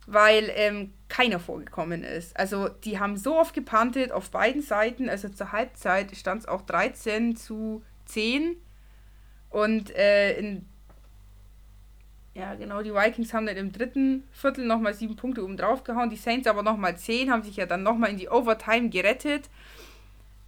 weil 0.06 0.50
ähm, 0.54 0.92
keiner 1.08 1.40
vorgekommen 1.40 2.04
ist. 2.04 2.36
Also 2.36 2.68
die 2.68 2.98
haben 2.98 3.16
so 3.16 3.38
oft 3.38 3.54
gepantet 3.54 4.12
auf 4.12 4.30
beiden 4.30 4.62
Seiten. 4.62 5.08
Also 5.08 5.28
zur 5.28 5.52
Halbzeit 5.52 6.14
stand 6.16 6.42
es 6.42 6.48
auch 6.48 6.62
13 6.62 7.36
zu 7.36 7.82
10 8.06 8.56
und 9.50 9.94
äh, 9.96 10.38
in 10.38 10.68
ja, 12.36 12.54
genau, 12.54 12.82
die 12.82 12.92
Vikings 12.92 13.32
haben 13.32 13.46
dann 13.46 13.56
im 13.56 13.72
dritten 13.72 14.24
Viertel 14.30 14.66
nochmal 14.66 14.92
sieben 14.92 15.16
Punkte 15.16 15.42
oben 15.42 15.56
drauf 15.56 15.84
gehauen. 15.84 16.10
Die 16.10 16.16
Saints 16.16 16.46
aber 16.46 16.62
nochmal 16.62 16.98
zehn, 16.98 17.30
haben 17.30 17.42
sich 17.42 17.56
ja 17.56 17.64
dann 17.64 17.82
nochmal 17.82 18.10
in 18.10 18.18
die 18.18 18.28
Overtime 18.28 18.90
gerettet. 18.90 19.48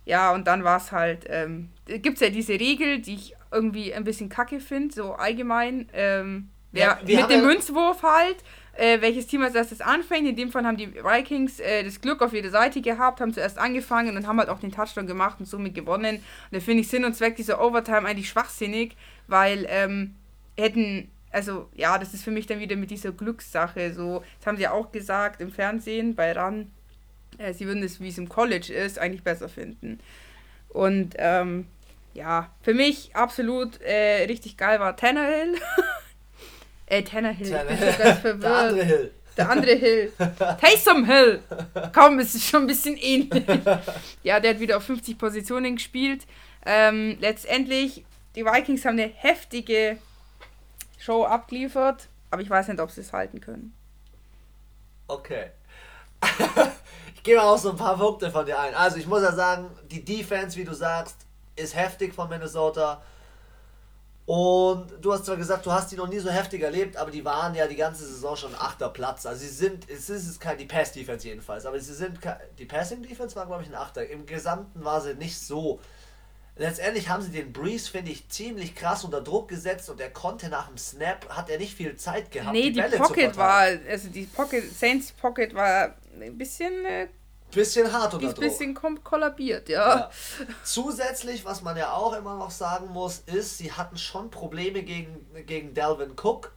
Ja, 0.04 0.32
und 0.32 0.46
dann 0.46 0.64
war 0.64 0.76
es 0.76 0.92
halt, 0.92 1.24
ähm, 1.28 1.70
gibt 1.86 2.16
es 2.16 2.20
ja 2.20 2.28
diese 2.28 2.52
Regel, 2.60 3.00
die 3.00 3.14
ich 3.14 3.34
irgendwie 3.50 3.94
ein 3.94 4.04
bisschen 4.04 4.28
kacke 4.28 4.60
finde, 4.60 4.94
so 4.94 5.14
allgemein. 5.14 5.88
Ähm, 5.94 6.50
ja, 6.72 6.98
mit 7.00 7.30
dem 7.30 7.30
ja 7.30 7.38
Münzwurf 7.38 8.02
halt, 8.02 8.36
äh, 8.74 9.00
welches 9.00 9.26
Team 9.26 9.42
als 9.42 9.54
erstes 9.54 9.80
anfängt. 9.80 10.28
In 10.28 10.36
dem 10.36 10.52
Fall 10.52 10.66
haben 10.66 10.76
die 10.76 10.94
Vikings 10.94 11.58
äh, 11.58 11.84
das 11.84 12.02
Glück 12.02 12.20
auf 12.20 12.34
jede 12.34 12.50
Seite 12.50 12.82
gehabt, 12.82 13.22
haben 13.22 13.32
zuerst 13.32 13.56
angefangen 13.56 14.14
und 14.14 14.26
haben 14.26 14.38
halt 14.38 14.50
auch 14.50 14.60
den 14.60 14.72
Touchdown 14.72 15.06
gemacht 15.06 15.40
und 15.40 15.46
somit 15.46 15.74
gewonnen. 15.74 16.16
Und 16.16 16.22
da 16.50 16.60
finde 16.60 16.82
ich 16.82 16.88
Sinn 16.88 17.06
und 17.06 17.14
Zweck 17.14 17.36
dieser 17.36 17.64
Overtime 17.64 18.06
eigentlich 18.06 18.28
schwachsinnig, 18.28 18.94
weil 19.26 19.66
ähm, 19.70 20.14
hätten, 20.58 21.10
also 21.30 21.68
ja, 21.74 21.98
das 21.98 22.14
ist 22.14 22.24
für 22.24 22.30
mich 22.30 22.46
dann 22.46 22.60
wieder 22.60 22.76
mit 22.76 22.90
dieser 22.90 23.12
Glückssache 23.12 23.92
so. 23.92 24.22
Das 24.38 24.46
haben 24.46 24.56
sie 24.56 24.64
ja 24.64 24.72
auch 24.72 24.92
gesagt 24.92 25.40
im 25.40 25.50
Fernsehen 25.50 26.14
bei 26.14 26.32
RAN. 26.32 26.70
Äh, 27.38 27.52
sie 27.52 27.66
würden 27.66 27.82
es, 27.82 28.00
wie 28.00 28.08
es 28.08 28.18
im 28.18 28.28
College 28.28 28.72
ist, 28.72 28.98
eigentlich 28.98 29.22
besser 29.22 29.48
finden. 29.48 30.00
Und 30.68 31.14
ähm, 31.18 31.66
ja, 32.14 32.50
für 32.62 32.74
mich 32.74 33.14
absolut 33.14 33.80
äh, 33.82 34.24
richtig 34.24 34.56
geil 34.56 34.80
war 34.80 34.96
Tannehill. 34.96 35.54
Äh, 36.90 37.02
Tannehill. 37.02 37.50
Tannehill. 37.50 37.88
Ich 37.90 37.96
bin 37.96 38.06
ganz 38.06 38.18
verwirrt. 38.20 38.42
Der 38.44 38.56
andere 38.56 38.84
Hill. 38.84 39.10
Der 39.36 39.50
andere 39.50 39.74
Hill. 39.74 40.12
Taysom 40.58 41.04
Hill. 41.04 41.42
Komm, 41.92 42.18
es 42.18 42.34
ist 42.34 42.48
schon 42.48 42.62
ein 42.62 42.66
bisschen 42.66 42.96
ähnlich. 42.96 43.44
Ja, 44.22 44.40
der 44.40 44.54
hat 44.54 44.60
wieder 44.60 44.78
auf 44.78 44.84
50 44.84 45.18
Positionen 45.18 45.76
gespielt. 45.76 46.26
Ähm, 46.64 47.18
letztendlich, 47.20 48.06
die 48.34 48.46
Vikings 48.46 48.86
haben 48.86 48.98
eine 48.98 49.12
heftige 49.14 49.98
Show 50.98 51.24
abgeliefert, 51.24 52.08
aber 52.30 52.42
ich 52.42 52.50
weiß 52.50 52.68
nicht, 52.68 52.80
ob 52.80 52.90
sie 52.90 53.00
es 53.00 53.12
halten 53.12 53.40
können. 53.40 53.74
Okay. 55.06 55.50
ich 57.24 57.34
mal 57.34 57.44
auch 57.44 57.58
so 57.58 57.70
ein 57.70 57.76
paar 57.76 57.96
Punkte 57.96 58.30
von 58.30 58.44
dir 58.44 58.58
ein. 58.58 58.74
Also 58.74 58.98
ich 58.98 59.06
muss 59.06 59.22
ja 59.22 59.32
sagen, 59.32 59.70
die 59.90 60.04
Defense, 60.04 60.56
wie 60.56 60.64
du 60.64 60.74
sagst, 60.74 61.16
ist 61.56 61.74
heftig 61.74 62.14
von 62.14 62.28
Minnesota. 62.28 63.02
Und 64.26 64.92
du 65.00 65.10
hast 65.10 65.24
zwar 65.24 65.38
gesagt, 65.38 65.64
du 65.64 65.72
hast 65.72 65.90
die 65.90 65.96
noch 65.96 66.06
nie 66.06 66.18
so 66.18 66.28
heftig 66.28 66.62
erlebt, 66.62 66.98
aber 66.98 67.10
die 67.10 67.24
waren 67.24 67.54
ja 67.54 67.66
die 67.66 67.76
ganze 67.76 68.04
Saison 68.04 68.36
schon 68.36 68.54
achter 68.54 68.90
Platz. 68.90 69.24
Also 69.24 69.40
sie 69.40 69.48
sind, 69.48 69.88
es 69.88 70.10
ist 70.10 70.38
kein, 70.38 70.58
die 70.58 70.66
Pass-Defense 70.66 71.26
jedenfalls, 71.26 71.64
aber 71.64 71.80
sie 71.80 71.94
sind, 71.94 72.18
die 72.58 72.66
Passing-Defense 72.66 73.34
war 73.36 73.46
glaube 73.46 73.62
ich 73.62 73.70
ein 73.70 73.74
Achter. 73.74 74.06
Im 74.06 74.26
Gesamten 74.26 74.84
war 74.84 75.00
sie 75.00 75.14
nicht 75.14 75.40
so. 75.40 75.80
Letztendlich 76.58 77.08
haben 77.08 77.22
sie 77.22 77.30
den 77.30 77.52
Breeze, 77.52 77.88
finde 77.88 78.10
ich, 78.10 78.28
ziemlich 78.28 78.74
krass 78.74 79.04
unter 79.04 79.20
Druck 79.20 79.48
gesetzt 79.48 79.88
und 79.90 80.00
er 80.00 80.10
konnte 80.10 80.48
nach 80.48 80.66
dem 80.66 80.76
Snap, 80.76 81.28
hat 81.28 81.48
er 81.48 81.58
nicht 81.58 81.74
viel 81.74 81.96
Zeit 81.96 82.32
gehabt. 82.32 82.52
Nee, 82.52 82.70
die, 82.70 82.82
die 82.82 82.96
Pocket 82.96 83.36
war, 83.36 83.68
also 83.88 84.08
die 84.08 84.24
Pocket, 84.24 84.64
Saints 84.76 85.12
Pocket 85.12 85.54
war 85.54 85.94
ein 86.20 86.36
bisschen 86.36 86.84
äh, 86.84 87.06
bisschen 87.54 87.92
hart 87.92 88.14
unter 88.14 88.26
Druck. 88.26 88.42
Ein 88.42 88.50
bisschen 88.50 89.04
kollabiert, 89.04 89.68
ja. 89.68 89.98
ja. 89.98 90.10
Zusätzlich, 90.64 91.44
was 91.44 91.62
man 91.62 91.76
ja 91.76 91.92
auch 91.92 92.12
immer 92.14 92.36
noch 92.36 92.50
sagen 92.50 92.88
muss, 92.88 93.22
ist, 93.26 93.58
sie 93.58 93.72
hatten 93.72 93.96
schon 93.96 94.30
Probleme 94.30 94.82
gegen, 94.82 95.26
gegen 95.46 95.74
Delvin 95.74 96.12
Cook. 96.20 96.52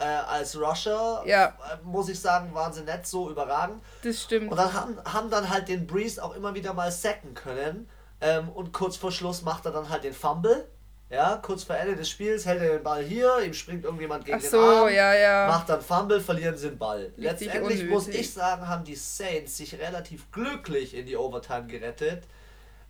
Äh, 0.00 0.06
als 0.06 0.60
Rusher, 0.60 1.22
ja. 1.24 1.46
äh, 1.46 1.84
muss 1.84 2.08
ich 2.08 2.18
sagen, 2.18 2.52
waren 2.52 2.72
sie 2.72 2.82
nicht 2.82 3.06
so 3.06 3.30
überragend. 3.30 3.80
Das 4.02 4.22
stimmt. 4.22 4.50
Und 4.50 4.56
dann 4.56 4.72
haben, 4.72 4.98
haben 5.04 5.30
dann 5.30 5.48
halt 5.50 5.68
den 5.68 5.86
Breeze 5.86 6.22
auch 6.22 6.34
immer 6.34 6.56
wieder 6.56 6.74
mal 6.74 6.90
sacken 6.90 7.34
können. 7.34 7.88
Ähm, 8.24 8.48
und 8.48 8.72
kurz 8.72 8.96
vor 8.96 9.12
Schluss 9.12 9.42
macht 9.42 9.66
er 9.66 9.72
dann 9.72 9.90
halt 9.90 10.04
den 10.04 10.14
Fumble. 10.14 10.66
Ja, 11.10 11.36
kurz 11.36 11.64
vor 11.64 11.76
Ende 11.76 11.94
des 11.94 12.08
Spiels 12.08 12.46
hält 12.46 12.62
er 12.62 12.70
den 12.70 12.82
Ball 12.82 13.04
hier, 13.04 13.40
ihm 13.44 13.52
springt 13.52 13.84
irgendjemand 13.84 14.24
gegen 14.24 14.38
Ach 14.38 14.42
so, 14.42 14.56
den 14.56 14.78
Arm, 14.78 14.88
ja, 14.88 15.14
ja. 15.14 15.46
macht 15.46 15.68
dann 15.68 15.82
Fumble, 15.82 16.20
verlieren 16.20 16.56
sie 16.56 16.70
den 16.70 16.78
Ball. 16.78 17.02
Richtig 17.02 17.24
Letztendlich 17.24 17.80
unnötig. 17.80 17.90
muss 17.90 18.08
ich 18.08 18.32
sagen, 18.32 18.66
haben 18.66 18.84
die 18.84 18.96
Saints 18.96 19.58
sich 19.58 19.78
relativ 19.78 20.32
glücklich 20.32 20.94
in 20.94 21.04
die 21.04 21.16
Overtime 21.16 21.66
gerettet. 21.66 22.24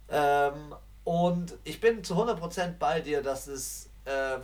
Ähm, 0.09 0.75
und 1.03 1.55
ich 1.65 1.81
bin 1.81 2.05
zu 2.05 2.15
100% 2.15 2.79
bei 2.79 3.01
dir, 3.01 3.21
dass 3.21 3.49
es 3.49 3.91
ähm, 4.07 4.43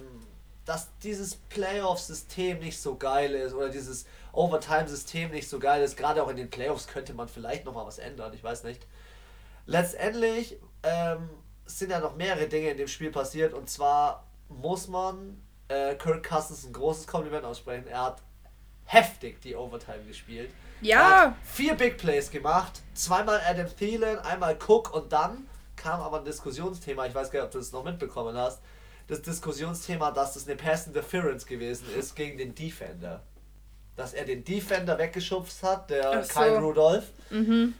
dass 0.65 0.89
dieses 1.03 1.37
Playoff-System 1.37 2.59
nicht 2.59 2.81
so 2.81 2.97
geil 2.97 3.35
ist 3.35 3.55
oder 3.55 3.71
dieses 3.71 4.07
Overtime-System 4.33 5.31
nicht 5.31 5.49
so 5.49 5.59
geil 5.59 5.83
ist. 5.83 5.97
Gerade 5.97 6.23
auch 6.23 6.29
in 6.29 6.37
den 6.37 6.51
Playoffs 6.51 6.87
könnte 6.87 7.15
man 7.15 7.29
vielleicht 7.29 7.65
nochmal 7.65 7.87
was 7.87 7.99
ändern, 7.99 8.33
ich 8.35 8.45
weiß 8.45 8.65
nicht. 8.65 8.87
Letztendlich 9.67 10.59
ähm, 10.83 11.29
sind 11.67 11.91
ja 11.91 12.01
noch 12.01 12.17
mehrere 12.17 12.49
Dinge 12.49 12.71
in 12.71 12.77
dem 12.77 12.89
Spiel 12.89 13.11
passiert 13.11 13.55
und 13.55 13.69
zwar 13.69 14.27
muss 14.49 14.89
man 14.89 15.41
äh, 15.69 15.95
Kirk 15.95 16.29
Cousins 16.29 16.65
ein 16.65 16.73
großes 16.73 17.07
Kompliment 17.07 17.45
aussprechen. 17.45 17.87
Er 17.87 18.03
hat 18.07 18.23
heftig 18.85 19.41
die 19.41 19.55
Overtime 19.55 20.03
gespielt. 20.07 20.51
Ja. 20.81 21.37
vier 21.45 21.75
Big 21.75 21.99
Plays 21.99 22.31
gemacht, 22.31 22.81
zweimal 22.95 23.41
Adam 23.47 23.67
Thielen, 23.77 24.19
einmal 24.19 24.57
Cook 24.57 24.93
und 24.95 25.13
dann 25.13 25.47
kam 25.77 26.01
aber 26.01 26.19
ein 26.19 26.25
Diskussionsthema, 26.25 27.07
ich 27.07 27.15
weiß 27.15 27.31
gar 27.31 27.41
nicht, 27.41 27.47
ob 27.47 27.53
du 27.53 27.59
es 27.59 27.73
noch 27.73 27.85
mitbekommen 27.85 28.37
hast, 28.37 28.61
das 29.07 29.23
Diskussionsthema, 29.23 30.11
dass 30.11 30.35
das 30.35 30.47
eine 30.47 30.57
Pass 30.57 30.87
Interference 30.87 31.45
gewesen 31.47 31.87
ist 31.99 32.15
gegen 32.15 32.39
den 32.39 32.55
Defender. 32.55 33.23
Dass 33.97 34.15
er 34.15 34.25
den 34.25 34.45
Defender 34.45 34.99
weggeschubst 34.99 35.63
hat, 35.63 35.91
der 35.91 36.23
so. 36.23 36.33
Kyle 36.33 36.59
Rudolph. 36.59 37.07
Mhm. 37.31 37.75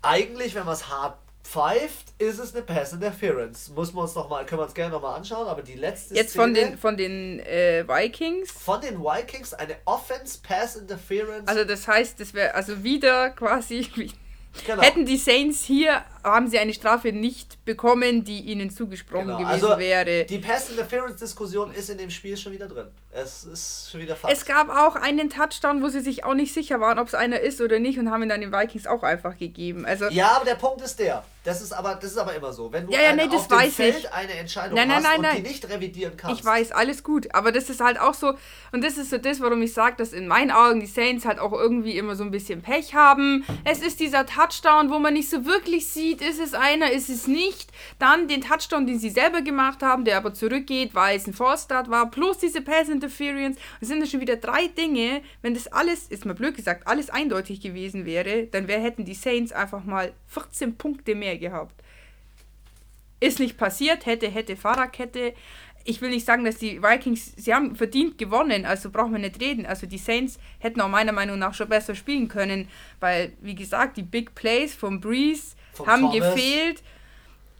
Eigentlich, 0.00 0.54
wenn 0.54 0.64
man 0.64 0.74
es 0.74 0.88
hart 0.88 1.18
pfeift, 1.42 2.14
ist 2.18 2.38
es 2.38 2.54
eine 2.54 2.62
Pass 2.62 2.92
Interference. 2.92 3.70
Muss 3.70 3.92
man 3.92 4.04
uns 4.04 4.14
noch 4.14 4.28
mal, 4.28 4.44
können 4.46 4.60
wir 4.60 4.64
uns 4.64 4.74
gerne 4.74 4.92
nochmal 4.92 5.16
anschauen, 5.16 5.46
aber 5.46 5.62
die 5.62 5.74
letzte 5.74 6.14
Jetzt 6.14 6.30
Szene, 6.30 6.44
von 6.44 6.54
den, 6.54 6.78
von 6.78 6.96
den 6.96 7.40
äh, 7.40 7.84
Vikings? 7.86 8.50
Von 8.52 8.80
den 8.80 9.00
Vikings 9.00 9.52
eine 9.54 9.76
Offense 9.84 10.38
Pass 10.42 10.76
Interference. 10.76 11.48
Also 11.48 11.64
das 11.64 11.86
heißt, 11.86 12.20
das 12.20 12.34
wäre 12.34 12.54
also 12.54 12.82
wieder 12.82 13.30
quasi, 13.30 13.88
genau. 14.66 14.82
hätten 14.82 15.04
die 15.04 15.16
Saints 15.16 15.64
hier 15.64 16.04
haben 16.24 16.48
sie 16.48 16.58
eine 16.58 16.72
Strafe 16.74 17.12
nicht 17.12 17.64
bekommen, 17.64 18.24
die 18.24 18.40
ihnen 18.40 18.70
zugesprochen 18.70 19.26
Genau. 19.26 19.38
gewesen 19.38 19.50
Also 19.50 19.78
wäre. 19.78 20.24
die 20.24 20.38
Pass-Interference-Diskussion 20.38 21.72
ist 21.72 21.90
in 21.90 21.98
dem 21.98 22.10
Spiel 22.10 22.36
schon 22.36 22.52
wieder 22.52 22.68
drin. 22.68 22.86
Es 23.14 23.44
ist 23.44 23.90
schon 23.90 24.00
wieder 24.00 24.16
Fakt. 24.16 24.32
Es 24.32 24.44
gab 24.46 24.70
auch 24.70 24.96
einen 24.96 25.28
Touchdown, 25.28 25.82
wo 25.82 25.88
sie 25.88 26.00
sich 26.00 26.24
auch 26.24 26.34
nicht 26.34 26.54
sicher 26.54 26.80
waren, 26.80 26.98
ob 26.98 27.08
es 27.08 27.14
einer 27.14 27.40
ist 27.40 27.60
oder 27.60 27.78
nicht 27.78 27.98
und 27.98 28.10
haben 28.10 28.22
ihn 28.22 28.28
dann 28.30 28.40
den 28.40 28.52
Vikings 28.52 28.86
auch 28.86 29.02
einfach 29.02 29.36
gegeben. 29.36 29.84
Also 29.84 30.06
ja, 30.06 30.28
aber 30.36 30.44
der 30.46 30.54
Punkt 30.54 30.80
ist 30.82 30.98
der. 30.98 31.22
Das 31.44 31.60
ist 31.60 31.72
aber, 31.72 31.96
das 31.96 32.12
ist 32.12 32.18
aber 32.18 32.34
immer 32.34 32.52
so. 32.52 32.72
Wenn 32.72 32.86
du 32.86 32.92
Ja, 32.92 33.00
ja, 33.02 33.08
eine, 33.10 33.26
nee, 33.26 33.34
auf 33.36 33.48
dem 33.48 33.58
Feld 33.72 33.96
ich. 33.98 34.12
eine 34.12 34.32
Entscheidung 34.34 34.76
Nein, 34.76 34.86
nein, 34.88 34.98
hast 34.98 35.02
nein, 35.04 35.16
und 35.16 35.22
nein. 35.22 35.42
die 35.42 35.48
nicht 35.48 35.68
revidieren 35.68 36.16
kannst. 36.16 36.38
Ich 36.40 36.46
weiß, 36.46 36.70
alles 36.70 37.02
gut. 37.02 37.34
Aber 37.34 37.50
das 37.50 37.68
ist 37.68 37.80
halt 37.80 37.98
auch 38.00 38.14
so, 38.14 38.34
und 38.70 38.84
das 38.84 38.96
ist 38.96 39.10
so 39.10 39.18
das, 39.18 39.40
warum 39.40 39.60
ich 39.60 39.74
sage, 39.74 39.96
dass 39.98 40.12
in 40.12 40.28
meinen 40.28 40.52
Augen 40.52 40.78
die 40.80 40.86
Saints 40.86 41.24
halt 41.26 41.40
auch 41.40 41.52
irgendwie 41.52 41.98
immer 41.98 42.14
so 42.14 42.22
ein 42.22 42.30
bisschen 42.30 42.62
Pech 42.62 42.94
haben. 42.94 43.44
Es 43.64 43.80
ist 43.82 43.98
dieser 43.98 44.24
Touchdown, 44.24 44.90
wo 44.90 45.00
man 45.00 45.14
nicht 45.14 45.28
so 45.28 45.44
wirklich 45.44 45.88
sieht, 45.88 46.11
ist 46.20 46.40
es 46.40 46.52
einer, 46.54 46.90
ist 46.90 47.08
es 47.08 47.26
nicht. 47.26 47.72
Dann 47.98 48.28
den 48.28 48.42
Touchdown, 48.42 48.86
den 48.86 48.98
sie 48.98 49.10
selber 49.10 49.40
gemacht 49.40 49.82
haben, 49.82 50.04
der 50.04 50.16
aber 50.16 50.34
zurückgeht, 50.34 50.94
weil 50.94 51.16
es 51.16 51.26
ein 51.26 51.32
False 51.32 51.64
Start 51.64 51.88
war, 51.88 52.10
plus 52.10 52.38
diese 52.38 52.60
Pass 52.60 52.88
Interference. 52.88 53.56
Es 53.80 53.88
sind 53.88 54.00
dann 54.00 54.08
schon 54.08 54.20
wieder 54.20 54.36
drei 54.36 54.66
Dinge. 54.66 55.22
Wenn 55.40 55.54
das 55.54 55.68
alles, 55.68 56.08
ist 56.08 56.26
mal 56.26 56.34
blöd 56.34 56.56
gesagt, 56.56 56.86
alles 56.86 57.08
eindeutig 57.08 57.60
gewesen 57.60 58.04
wäre, 58.04 58.46
dann 58.48 58.68
wär, 58.68 58.80
hätten 58.80 59.04
die 59.04 59.14
Saints 59.14 59.52
einfach 59.52 59.84
mal 59.84 60.12
14 60.26 60.76
Punkte 60.76 61.14
mehr 61.14 61.38
gehabt. 61.38 61.74
Ist 63.20 63.38
nicht 63.38 63.56
passiert, 63.56 64.04
hätte, 64.06 64.28
hätte, 64.28 64.56
Fahrradkette. 64.56 65.34
Ich 65.84 66.00
will 66.00 66.10
nicht 66.10 66.26
sagen, 66.26 66.44
dass 66.44 66.58
die 66.58 66.82
Vikings, 66.82 67.32
sie 67.36 67.54
haben 67.54 67.76
verdient 67.76 68.18
gewonnen, 68.18 68.66
also 68.66 68.90
brauchen 68.90 69.12
wir 69.12 69.18
nicht 69.18 69.40
reden. 69.40 69.64
Also 69.64 69.86
die 69.86 69.98
Saints 69.98 70.38
hätten 70.58 70.80
auch 70.80 70.88
meiner 70.88 71.12
Meinung 71.12 71.38
nach 71.38 71.54
schon 71.54 71.68
besser 71.68 71.94
spielen 71.94 72.28
können, 72.28 72.68
weil, 73.00 73.32
wie 73.40 73.54
gesagt, 73.54 73.96
die 73.96 74.02
Big 74.02 74.34
Plays 74.34 74.74
vom 74.74 75.00
Breeze 75.00 75.56
Vom 75.72 75.86
haben 75.86 76.02
Thomas. 76.10 76.34
gefehlt. 76.34 76.82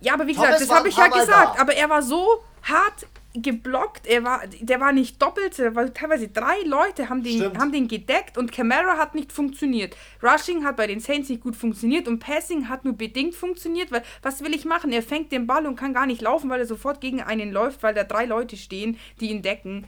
Ja, 0.01 0.15
aber 0.15 0.27
wie 0.27 0.35
Thomas 0.35 0.59
gesagt, 0.59 0.71
das 0.71 0.77
habe 0.77 0.89
ich 0.89 0.97
ja 0.97 1.07
gesagt. 1.09 1.57
da. 1.59 1.61
Aber 1.61 1.75
er 1.75 1.89
war 1.89 2.03
so 2.03 2.43
hart 2.63 3.07
geblockt, 3.35 4.07
er 4.07 4.25
war, 4.25 4.43
der 4.61 4.79
war 4.79 4.93
nicht 4.93 5.21
doppelt, 5.23 5.59
war 5.75 5.93
teilweise 5.95 6.29
drei 6.29 6.61
Leute 6.67 7.09
haben 7.09 7.23
den, 7.23 7.39
Stimmt. 7.39 7.59
haben 7.59 7.73
den 7.73 7.89
gedeckt 7.89 8.37
und 8.37 8.53
Camara 8.53 8.99
hat 8.99 9.15
nicht 9.15 9.33
funktioniert. 9.33 9.97
Rushing 10.23 10.65
hat 10.65 10.77
bei 10.77 10.87
den 10.87 11.01
Saints 11.01 11.31
nicht 11.31 11.41
gut 11.43 11.57
funktioniert 11.57 12.09
und 12.09 12.19
Passing 12.19 12.69
hat 12.69 12.85
nur 12.85 12.95
bedingt 12.95 13.35
funktioniert, 13.35 13.91
weil 13.91 14.03
was 14.21 14.43
will 14.45 14.55
ich 14.55 14.67
machen? 14.67 14.93
Er 14.93 15.03
fängt 15.03 15.33
den 15.33 15.47
Ball 15.47 15.67
und 15.67 15.77
kann 15.77 15.95
gar 15.95 16.05
nicht 16.05 16.21
laufen, 16.21 16.51
weil 16.51 16.61
er 16.61 16.67
sofort 16.67 17.01
gegen 17.01 17.23
einen 17.23 17.53
läuft, 17.53 17.83
weil 17.83 17.95
da 17.95 18.05
drei 18.05 18.27
Leute 18.27 18.59
stehen, 18.59 18.99
die 19.21 19.31
ihn 19.31 19.41
decken. 19.41 19.87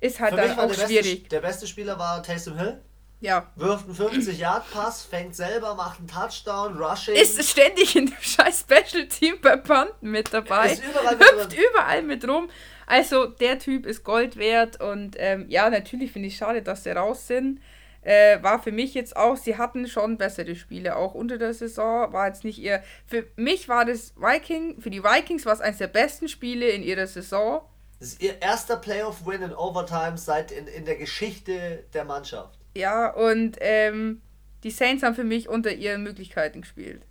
Ist 0.00 0.18
halt 0.18 0.34
Für 0.34 0.40
dann 0.40 0.58
auch 0.58 0.66
der 0.74 0.86
schwierig. 0.86 1.04
beste, 1.22 1.28
der 1.28 1.40
beste 1.42 1.66
Spieler 1.68 1.96
war 1.96 2.22
Taysom 2.24 2.56
Hill. 2.58 2.80
Ja. 3.20 3.46
Wirft 3.56 3.84
einen 3.84 3.96
50-Yard-Pass, 3.96 5.04
fängt 5.04 5.36
selber, 5.36 5.74
macht 5.74 5.98
einen 5.98 6.08
Touchdown, 6.08 6.78
Rushing. 6.78 7.14
Ist 7.14 7.42
ständig 7.42 7.94
in 7.94 8.06
dem 8.06 8.16
scheiß 8.20 8.60
Special 8.60 9.06
Team 9.08 9.36
bei 9.42 9.56
Panten 9.56 10.10
mit 10.10 10.32
dabei. 10.32 10.72
Ist 10.72 10.82
überall 10.82 11.16
mit 11.16 11.30
hüpft 11.30 11.52
drin. 11.52 11.60
überall 11.70 12.02
mit 12.02 12.28
rum. 12.28 12.50
Also 12.86 13.26
der 13.26 13.58
Typ 13.58 13.86
ist 13.86 14.04
Gold 14.04 14.36
wert 14.36 14.80
und 14.80 15.16
ähm, 15.18 15.46
ja, 15.48 15.70
natürlich 15.70 16.12
finde 16.12 16.28
ich 16.28 16.36
schade, 16.36 16.62
dass 16.62 16.84
sie 16.84 16.90
raus 16.90 17.26
sind. 17.26 17.60
Äh, 18.02 18.42
war 18.42 18.62
für 18.62 18.72
mich 18.72 18.94
jetzt 18.94 19.14
auch, 19.14 19.36
sie 19.36 19.58
hatten 19.58 19.86
schon 19.86 20.16
bessere 20.16 20.56
Spiele, 20.56 20.96
auch 20.96 21.14
unter 21.14 21.36
der 21.36 21.52
Saison. 21.52 22.12
War 22.14 22.28
jetzt 22.28 22.44
nicht 22.44 22.58
ihr. 22.58 22.82
Für 23.06 23.26
mich 23.36 23.68
war 23.68 23.84
das 23.84 24.14
Viking, 24.16 24.80
für 24.80 24.88
die 24.88 25.04
Vikings 25.04 25.44
war 25.44 25.52
es 25.52 25.60
eines 25.60 25.78
der 25.78 25.88
besten 25.88 26.26
Spiele 26.26 26.70
in 26.70 26.82
ihrer 26.82 27.06
Saison. 27.06 27.60
Das 27.98 28.14
ist 28.14 28.22
ihr 28.22 28.40
erster 28.40 28.76
Playoff-Win 28.76 29.42
in 29.42 29.52
Overtime 29.52 30.16
seit 30.16 30.50
in, 30.50 30.66
in 30.66 30.86
der 30.86 30.96
Geschichte 30.96 31.84
der 31.92 32.06
Mannschaft. 32.06 32.59
Ja, 32.74 33.10
und 33.10 33.56
ähm, 33.60 34.22
die 34.62 34.70
Saints 34.70 35.02
haben 35.02 35.14
für 35.14 35.24
mich 35.24 35.48
unter 35.48 35.72
ihren 35.72 36.02
Möglichkeiten 36.02 36.62
gespielt. 36.62 37.02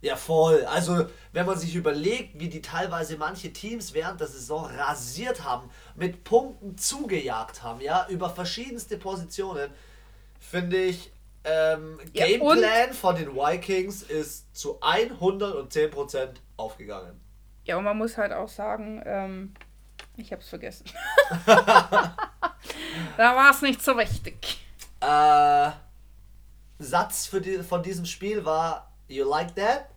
Ja, 0.00 0.14
voll. 0.14 0.64
Also, 0.66 1.06
wenn 1.32 1.44
man 1.44 1.58
sich 1.58 1.74
überlegt, 1.74 2.38
wie 2.38 2.48
die 2.48 2.62
teilweise 2.62 3.16
manche 3.16 3.52
Teams 3.52 3.94
während 3.94 4.20
der 4.20 4.28
Saison 4.28 4.66
rasiert 4.66 5.42
haben, 5.42 5.70
mit 5.96 6.22
Punkten 6.22 6.78
zugejagt 6.78 7.64
haben, 7.64 7.80
ja, 7.80 8.06
über 8.08 8.30
verschiedenste 8.30 8.96
Positionen, 8.96 9.70
finde 10.38 10.76
ich, 10.76 11.10
ähm, 11.42 11.98
Ja, 12.12 12.26
Gameplan 12.26 12.92
von 12.92 13.16
den 13.16 13.34
Vikings 13.34 14.02
ist 14.02 14.54
zu 14.56 14.80
110% 14.80 16.28
aufgegangen. 16.56 17.20
Ja, 17.64 17.76
und 17.76 17.84
man 17.84 17.98
muss 17.98 18.16
halt 18.16 18.32
auch 18.32 18.48
sagen, 18.48 19.02
ähm, 19.04 19.54
ich 20.16 20.32
hab's 20.32 20.48
vergessen. 20.48 20.84
da 21.46 22.16
war 23.18 23.50
es 23.50 23.62
nicht 23.62 23.82
so 23.82 23.96
wichtig. 23.96 24.67
Äh, 25.00 25.70
Satz 26.78 27.26
für 27.26 27.40
die, 27.40 27.62
von 27.62 27.82
diesem 27.82 28.04
Spiel 28.04 28.44
war, 28.44 28.92
you 29.08 29.28
like 29.28 29.54
that? 29.56 29.88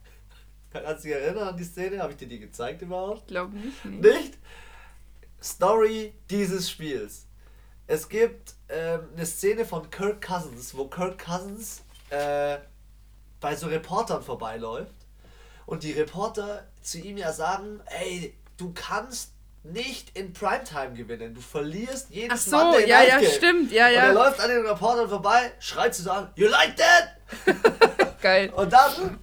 Kannst 0.72 1.04
du 1.04 1.10
dich 1.10 1.18
erinnern 1.18 1.50
an 1.50 1.58
die 1.58 1.64
Szene? 1.64 2.00
Habe 2.02 2.14
ich 2.14 2.18
dir 2.18 2.28
die 2.28 2.40
gezeigt 2.40 2.82
überhaupt? 2.82 3.22
Ich 3.22 3.28
glaube 3.28 3.56
nicht. 3.58 3.86
Nicht? 3.86 4.38
Story 5.42 6.14
dieses 6.30 6.70
Spiels. 6.70 7.28
Es 7.88 8.08
gibt 8.08 8.56
ähm, 8.70 9.10
eine 9.16 9.26
Szene 9.26 9.66
von 9.66 9.90
Kirk 9.90 10.26
Cousins, 10.26 10.76
wo 10.76 10.88
Kirk 10.88 11.24
Cousins 11.24 11.84
äh, 12.10 12.58
bei 13.40 13.56
so 13.56 13.68
Reportern 13.68 14.24
vorbeiläuft 14.24 14.96
und 15.66 15.84
die 15.84 15.92
Reporter 15.92 16.68
zu 16.82 17.00
ihm 17.00 17.18
ja 17.18 17.34
sagen, 17.34 17.82
ey, 17.88 18.38
du 18.58 18.72
kannst 18.74 19.34
nicht 19.64 20.18
in 20.18 20.34
Primetime 20.34 20.94
gewinnen, 20.94 21.34
du 21.36 21.42
verlierst 21.42 22.08
Ach 22.10 22.14
jedes 22.16 22.46
so, 22.46 22.58
Monday 22.58 22.88
ja, 22.90 23.04
ja, 23.04 23.20
stimmt, 23.30 23.72
ja, 23.72 23.88
Und 23.88 23.94
er 23.94 24.06
ja. 24.08 24.12
läuft 24.12 24.40
an 24.40 24.50
den 24.50 24.66
Reportern 24.66 25.08
vorbei, 25.10 25.52
schreit 25.60 25.94
zu 25.94 26.02
sagen, 26.02 26.30
you 26.36 26.48
like 26.48 26.76
that? 26.78 28.22
Geil. 28.22 28.50
Und 28.56 28.74
dann 28.74 29.20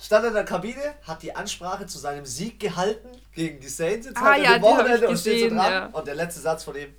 stand 0.00 0.24
er 0.24 0.28
in 0.28 0.34
der 0.34 0.44
Kabine, 0.44 0.94
hat 1.06 1.22
die 1.22 1.34
Ansprache 1.34 1.86
zu 1.86 1.98
seinem 1.98 2.26
Sieg 2.26 2.58
gehalten 2.58 3.08
gegen 3.32 3.60
die 3.60 3.68
Saints 3.68 4.06
jetzt 4.06 4.16
Ah, 4.18 4.32
halt 4.32 4.44
ja, 4.44 4.60
Wochenende 4.60 5.08
und 5.08 5.18
steht 5.18 5.50
so 5.50 5.56
dran. 5.56 5.72
ja. 5.72 5.86
Und 5.86 6.06
der 6.06 6.14
letzte 6.16 6.40
Satz 6.40 6.64
von 6.64 6.74
ihm, 6.76 6.92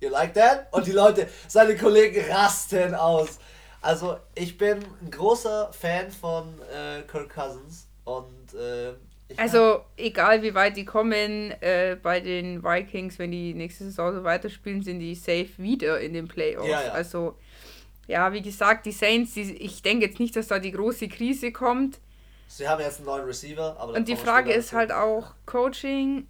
you 0.00 0.08
like 0.08 0.34
that? 0.34 0.72
Und 0.72 0.86
die 0.86 0.92
Leute, 0.92 1.28
seine 1.48 1.76
Kollegen 1.76 2.24
rasten 2.30 2.94
aus. 2.94 3.38
Also 3.80 4.18
ich 4.34 4.56
bin 4.56 4.84
ein 5.02 5.10
großer 5.10 5.70
Fan 5.72 6.10
von 6.10 6.60
äh, 6.72 7.02
Kirk 7.02 7.34
Cousins 7.34 7.86
und 8.04 8.54
äh, 8.54 8.94
Also, 9.36 9.84
egal 9.96 10.42
wie 10.42 10.54
weit 10.54 10.76
die 10.76 10.84
kommen, 10.84 11.52
äh, 11.60 11.96
bei 12.02 12.20
den 12.20 12.62
Vikings, 12.62 13.18
wenn 13.18 13.30
die 13.30 13.54
nächste 13.54 13.84
Saison 13.84 14.14
so 14.14 14.24
weiterspielen, 14.24 14.82
sind 14.82 15.00
die 15.00 15.14
safe 15.14 15.50
wieder 15.56 16.00
in 16.00 16.12
den 16.12 16.28
Playoffs. 16.28 16.68
Ja, 16.68 16.82
ja. 16.82 16.92
Also, 16.92 17.36
ja, 18.06 18.32
wie 18.32 18.42
gesagt, 18.42 18.86
die 18.86 18.92
Saints, 18.92 19.34
die, 19.34 19.52
ich 19.56 19.82
denke 19.82 20.06
jetzt 20.06 20.20
nicht, 20.20 20.36
dass 20.36 20.48
da 20.48 20.58
die 20.58 20.72
große 20.72 21.08
Krise 21.08 21.52
kommt. 21.52 22.00
sie 22.48 22.68
haben 22.68 22.80
jetzt 22.80 22.98
einen 22.98 23.06
neuen 23.06 23.24
Receiver, 23.24 23.76
aber 23.78 23.94
Und 23.94 24.08
die 24.08 24.16
Frage 24.16 24.52
ist 24.52 24.72
halt 24.72 24.92
auch 24.92 25.34
Coaching. 25.46 26.28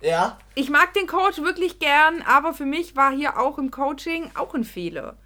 Ja, 0.00 0.38
Ich 0.56 0.68
mag 0.68 0.92
den 0.94 1.06
Coach 1.06 1.38
wirklich 1.38 1.78
gern, 1.78 2.22
aber 2.26 2.54
für 2.54 2.66
mich 2.66 2.96
war 2.96 3.12
hier 3.12 3.38
auch 3.38 3.56
im 3.56 3.70
Coaching 3.70 4.30
auch 4.34 4.52
ein 4.54 4.64
Fehler. 4.64 5.16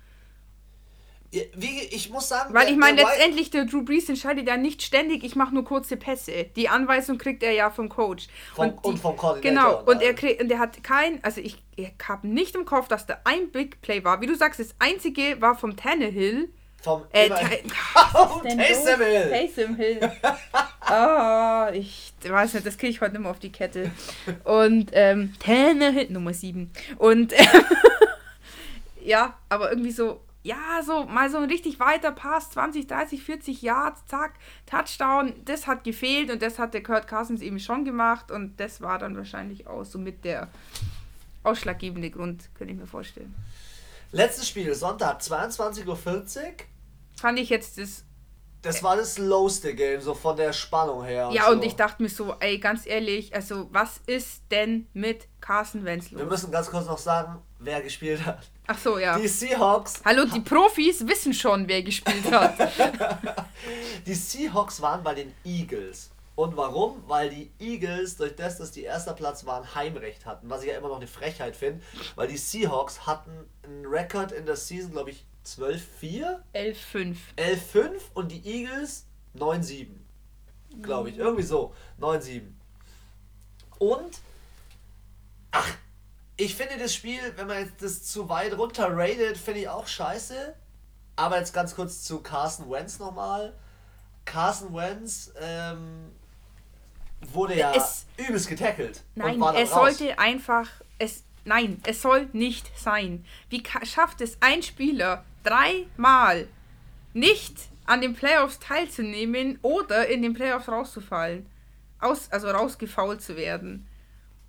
Wie, 1.55 1.81
ich 1.91 2.11
muss 2.11 2.29
sagen, 2.29 2.55
Weil 2.55 2.65
der- 2.67 2.73
ich 2.73 2.79
meine, 2.79 3.03
letztendlich, 3.03 3.51
der 3.51 3.65
Drew 3.65 3.83
Brees 3.83 4.09
entscheidet 4.09 4.47
ja 4.49 4.57
nicht 4.57 4.83
ständig, 4.83 5.25
ich 5.25 5.37
mache 5.37 5.55
nur 5.55 5.65
kurze 5.65 5.97
Pässe. 5.97 6.45
Die 6.57 6.69
Anweisung 6.69 7.19
kriegt 7.19 7.43
er 7.43 7.53
ja 7.53 7.71
vom 7.71 7.89
Coach. 7.89 8.27
Vom- 8.55 8.71
die, 8.83 8.89
und 8.89 8.99
vom 8.99 9.17
Koordinator 9.17 9.41
Genau, 9.71 9.81
und 9.81 9.89
und 9.97 10.03
er, 10.03 10.15
kriegt, 10.15 10.41
und 10.43 10.51
er 10.51 10.59
hat 10.59 10.83
kein, 10.85 11.23
also 11.25 11.41
ich, 11.41 11.57
ich 11.77 11.93
habe 12.09 12.27
nicht 12.29 12.55
im 12.55 12.65
Kopf, 12.65 12.89
dass 12.89 13.07
da 13.07 13.19
ein 13.25 13.51
Big 13.51 13.81
Play 13.83 14.03
war. 14.05 14.21
Wie 14.21 14.27
du 14.27 14.35
sagst, 14.37 14.61
das 14.61 14.75
einzige 14.79 15.41
war 15.41 15.57
vom 15.59 15.77
Tannehill. 15.77 16.49
vom 16.83 17.03
Äh, 17.13 17.29
Oh, 18.15 18.41
Taysom 18.43 19.01
Hill. 19.01 19.29
Taysom 19.31 19.75
Hill. 19.77 20.01
Ah, 20.81 21.71
ich 21.75 22.13
weiß 22.27 22.55
nicht, 22.55 22.67
das 22.67 22.79
kriege 22.79 22.91
ich 22.93 23.01
heute 23.01 23.13
nicht 23.13 23.23
mehr 23.23 23.31
auf 23.31 23.39
die 23.41 23.51
Kette. 23.53 23.91
Und 24.45 24.91
ähm, 24.93 25.35
Tannehill, 25.41 26.11
Nummer 26.11 26.33
7. 26.33 26.71
Und 26.99 27.35
ja, 29.05 29.37
aber 29.49 29.71
irgendwie 29.71 29.91
so, 29.93 30.21
ja, 30.47 30.81
so 30.85 31.05
mal 31.05 31.29
so 31.29 31.39
ein 31.39 31.51
richtig 31.51 31.81
weiter 31.81 32.13
Pass, 32.13 32.51
20, 32.51 32.87
30, 32.87 33.23
40 33.23 33.63
Yards, 33.63 34.07
zack, 34.07 34.35
Touchdown, 34.65 35.35
das 35.45 35.67
hat 35.67 35.83
gefehlt 35.83 36.31
und 36.31 36.41
das 36.41 36.61
hat 36.61 36.73
der 36.73 36.85
Kurt 36.85 37.09
Cousins 37.09 37.43
eben 37.43 37.59
schon 37.59 37.85
gemacht 37.85 38.31
und 38.31 38.59
das 38.61 38.81
war 38.81 38.99
dann 38.99 39.17
wahrscheinlich 39.17 39.67
auch 39.67 39.85
so 39.85 39.99
mit 39.99 40.25
der 40.25 40.49
ausschlaggebende 41.43 42.11
Grund, 42.11 42.49
könnte 42.55 42.73
ich 42.73 42.79
mir 42.79 42.87
vorstellen. 42.87 43.35
Letztes 44.13 44.49
Spiel, 44.49 44.73
Sonntag, 44.73 45.21
22.40 45.21 45.87
Uhr. 45.89 45.97
Fand 47.17 47.39
ich 47.41 47.51
jetzt 47.51 47.79
das 47.79 48.05
Das 48.63 48.85
war 48.85 48.97
das 48.97 49.19
lowste 49.19 49.75
Game, 49.75 50.01
so 50.01 50.15
von 50.15 50.37
der 50.37 50.53
Spannung 50.53 51.03
her. 51.03 51.29
Ja, 51.33 51.47
so. 51.47 51.53
und 51.53 51.65
ich 51.65 51.75
dachte 51.75 52.03
mir 52.05 52.09
so, 52.09 52.37
ey, 52.39 52.59
ganz 52.59 52.87
ehrlich, 52.87 53.35
also 53.35 53.69
was 53.73 54.01
ist 54.07 54.45
denn 54.53 54.87
mit 54.93 55.27
Carson 55.41 55.85
Wentz 55.85 56.13
Wir 56.13 56.25
müssen 56.25 56.53
ganz 56.53 56.71
kurz 56.71 56.87
noch 56.87 56.99
sagen, 56.99 57.43
wer 57.59 57.81
gespielt 57.83 58.25
hat. 58.25 58.47
Ach 58.67 58.79
so, 58.79 58.99
ja. 58.99 59.19
Die 59.19 59.29
Seahawks. 59.29 60.01
Hallo, 60.05 60.25
die 60.25 60.41
Profis 60.41 61.07
wissen 61.07 61.33
schon, 61.33 61.69
wer 61.69 61.83
gespielt 61.83 62.31
hat. 62.31 62.57
Die 64.07 64.15
Seahawks 64.15 64.81
waren 64.81 65.03
bei 65.03 65.15
den 65.15 65.33
Eagles. 65.45 66.11
Und 66.37 66.57
warum? 66.57 67.03
Weil 67.07 67.31
die 67.31 67.51
Eagles, 67.59 68.17
durch 68.19 68.37
das, 68.37 68.59
dass 68.59 68.71
die 68.71 68.83
erster 68.83 69.15
Platz 69.15 69.47
waren, 69.47 69.75
Heimrecht 69.75 70.27
hatten. 70.27 70.51
Was 70.51 70.63
ich 70.63 70.69
ja 70.69 70.77
immer 70.77 70.89
noch 70.89 70.97
eine 70.97 71.07
Frechheit 71.07 71.57
finde. 71.57 71.83
Weil 72.15 72.29
die 72.29 72.37
Seahawks 72.37 73.07
hatten 73.07 73.31
einen 73.65 73.87
Rekord 73.87 74.33
in 74.33 74.45
der 74.45 74.57
Season, 74.57 74.93
glaube 74.93 75.11
ich, 75.11 75.25
12-4, 75.47 76.37
11-5. 76.55 77.17
11-5 77.39 77.89
und 78.15 78.33
die 78.33 78.45
Eagles 78.47 79.07
9-7. 79.39 79.87
glaube 80.83 81.09
ich. 81.11 81.17
Irgendwie 81.17 81.43
so. 81.43 81.75
9-7. 82.01 82.43
Und, 83.79 84.19
ach, 85.53 85.69
ich 86.37 86.55
finde 86.55 86.77
das 86.79 86.95
Spiel, 86.95 87.21
wenn 87.37 87.47
man 87.47 87.59
jetzt 87.65 87.83
das 87.83 88.03
zu 88.05 88.29
weit 88.29 88.57
runter 88.57 88.89
rated, 88.91 89.37
finde 89.39 89.61
ich 89.61 89.69
auch 89.69 89.87
scheiße. 89.87 90.55
Aber 91.17 91.39
jetzt 91.39 91.55
ganz 91.55 91.75
kurz 91.75 92.03
zu 92.05 92.21
Carson 92.21 92.71
Wentz 92.71 92.99
nochmal. 92.99 93.55
Carson 94.27 94.75
Wentz 94.75 95.33
ähm, 95.41 96.11
wurde 97.33 97.57
ja 97.57 97.73
Es- 97.75 98.07
übelst 98.19 98.49
getackelt. 98.49 99.03
Nein, 99.15 99.41
es 99.57 99.73
raus. 99.73 99.97
sollte 99.97 100.19
einfach. 100.19 100.69
Es, 100.99 101.25
nein, 101.45 101.81
es 101.87 102.03
soll 102.03 102.29
nicht 102.33 102.71
sein. 102.79 103.25
Wie 103.49 103.63
schafft 103.85 104.21
es 104.21 104.37
ein 104.41 104.63
Spieler 104.63 105.25
dreimal 105.43 106.49
nicht 107.15 107.55
an 107.87 108.01
den 108.03 108.15
Playoffs 108.15 108.59
teilzunehmen 108.59 109.59
oder 109.63 110.07
in 110.09 110.21
den 110.21 110.35
Playoffs 110.35 110.69
rauszufallen? 110.69 111.47
Aus, 111.99 112.31
also 112.31 112.51
rausgefault 112.51 113.23
zu 113.23 113.37
werden. 113.37 113.89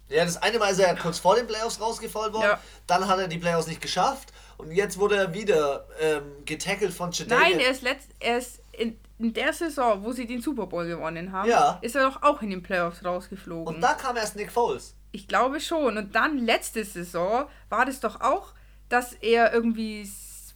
Ja, 0.10 0.24
das 0.26 0.42
eine 0.42 0.58
Mal 0.60 0.72
ist 0.72 0.80
er 0.80 0.96
kurz 0.96 1.20
vor 1.20 1.36
den 1.36 1.48
Playoffs 1.48 1.80
rausgefallen 1.82 2.34
worden, 2.34 2.44
Ja. 2.52 2.60
dann 2.88 3.08
hat 3.08 3.20
er 3.20 3.28
die 3.28 3.38
Playoffs 3.40 3.68
nicht 3.68 3.82
geschafft 3.82 4.32
und 4.58 4.72
jetzt 4.72 4.98
wurde 4.98 5.18
er 5.18 5.34
wieder 5.34 5.86
ähm, 6.00 6.24
getackelt 6.46 6.94
von 6.94 7.12
Jadavian. 7.12 7.52
Nein, 7.52 7.60
er 7.60 7.72
ist, 7.72 7.82
letzt, 7.82 8.10
er 8.20 8.38
ist 8.38 8.62
in, 8.72 8.98
in 9.20 9.34
der 9.34 9.52
Saison, 9.54 10.04
wo 10.04 10.12
sie 10.14 10.26
den 10.26 10.42
Super 10.42 10.68
Bowl 10.68 10.88
gewonnen 10.88 11.32
haben, 11.32 11.50
Ja. 11.50 11.80
ist 11.82 11.96
er 11.96 12.04
doch 12.10 12.22
auch 12.24 12.42
in 12.42 12.50
den 12.52 12.64
Playoffs 12.64 13.04
rausgeflogen. 13.04 13.76
Und 13.76 13.82
da 13.82 13.94
kam 13.96 14.16
erst 14.16 14.36
Nick 14.36 14.52
Foles. 14.52 14.96
Ich 15.12 15.28
glaube 15.28 15.60
schon. 15.60 15.98
Und 15.98 16.16
dann 16.16 16.38
letzte 16.38 16.84
Saison 16.86 17.48
war 17.70 17.86
das 17.86 18.00
doch 18.00 18.22
auch, 18.22 18.54
dass 18.90 19.14
er 19.14 19.52
irgendwie 19.54 20.10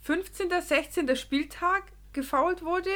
15., 0.03 0.49
16. 0.61 1.15
Spieltag 1.15 1.83
gefoult 2.13 2.63
wurde, 2.63 2.89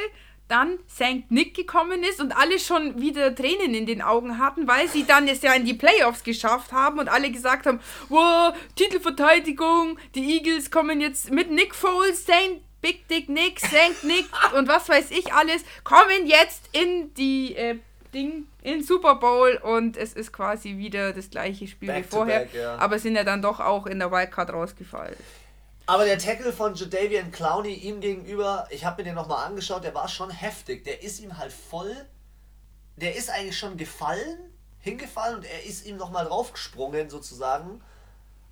dann 0.47 0.77
St. 0.89 1.29
Nick 1.29 1.55
gekommen 1.55 2.03
ist 2.03 2.21
und 2.21 2.31
alle 2.36 2.60
schon 2.60 3.01
wieder 3.01 3.34
Tränen 3.34 3.73
in 3.73 3.86
den 3.86 4.01
Augen 4.01 4.38
hatten, 4.38 4.67
weil 4.67 4.88
sie 4.88 5.05
dann 5.05 5.27
es 5.27 5.41
ja 5.41 5.53
in 5.53 5.65
die 5.65 5.73
Playoffs 5.73 6.23
geschafft 6.23 6.71
haben 6.71 6.99
und 6.99 7.10
alle 7.10 7.31
gesagt 7.31 7.65
haben, 7.65 7.79
wow, 8.10 8.55
Titelverteidigung, 8.75 9.97
die 10.13 10.38
Eagles 10.38 10.69
kommen 10.69 11.01
jetzt 11.01 11.31
mit 11.31 11.49
Nick 11.49 11.73
Foles, 11.73 12.23
St. 12.23 12.62
Big 12.81 13.08
Dick 13.08 13.29
Nick, 13.29 13.60
St. 13.60 14.03
Nick 14.03 14.25
und 14.55 14.67
was 14.67 14.88
weiß 14.88 15.10
ich 15.12 15.34
alles, 15.34 15.63
kommen 15.84 16.27
jetzt 16.27 16.69
in 16.71 17.13
die 17.15 17.55
äh, 17.55 17.79
Ding, 18.13 18.47
in 18.62 18.84
Super 18.84 19.15
Bowl 19.15 19.60
und 19.63 19.97
es 19.97 20.13
ist 20.13 20.31
quasi 20.31 20.77
wieder 20.77 21.12
das 21.12 21.29
gleiche 21.31 21.67
Spiel 21.67 21.88
Back 21.88 22.05
wie 22.05 22.10
vorher, 22.10 22.39
back, 22.41 22.53
ja. 22.53 22.77
aber 22.77 22.99
sind 22.99 23.15
ja 23.15 23.23
dann 23.23 23.41
doch 23.41 23.60
auch 23.60 23.88
in 23.88 23.99
der 23.99 24.12
Wildcard 24.12 24.53
rausgefallen. 24.53 25.15
Aber 25.88 26.06
der 26.06 26.17
Tackle 26.17 26.52
von 26.52 26.74
Jadavian 26.74 27.32
Clowney 27.32 27.74
ihm 27.74 28.00
gegenüber, 28.00 28.67
ich 28.71 28.86
habe 28.86 29.02
mir 29.02 29.10
den 29.10 29.15
nochmal 29.15 29.45
angeschaut, 29.45 29.84
der 29.84 29.93
war 29.93 30.08
schon 30.08 30.32
heftig. 30.32 30.84
Der 30.84 31.04
ist 31.04 31.19
ihm 31.19 31.38
halt 31.38 31.54
voll, 31.54 31.95
der 32.95 33.15
ist 33.15 33.30
eigentlich 33.30 33.58
schon 33.58 33.78
gefallen, 33.78 34.52
hingefallen 34.80 35.38
und 35.38 35.45
er 35.45 35.63
ist 35.63 35.86
ihm 35.86 35.98
nochmal 35.98 36.26
draufgesprungen 36.26 37.10
sozusagen. 37.10 37.82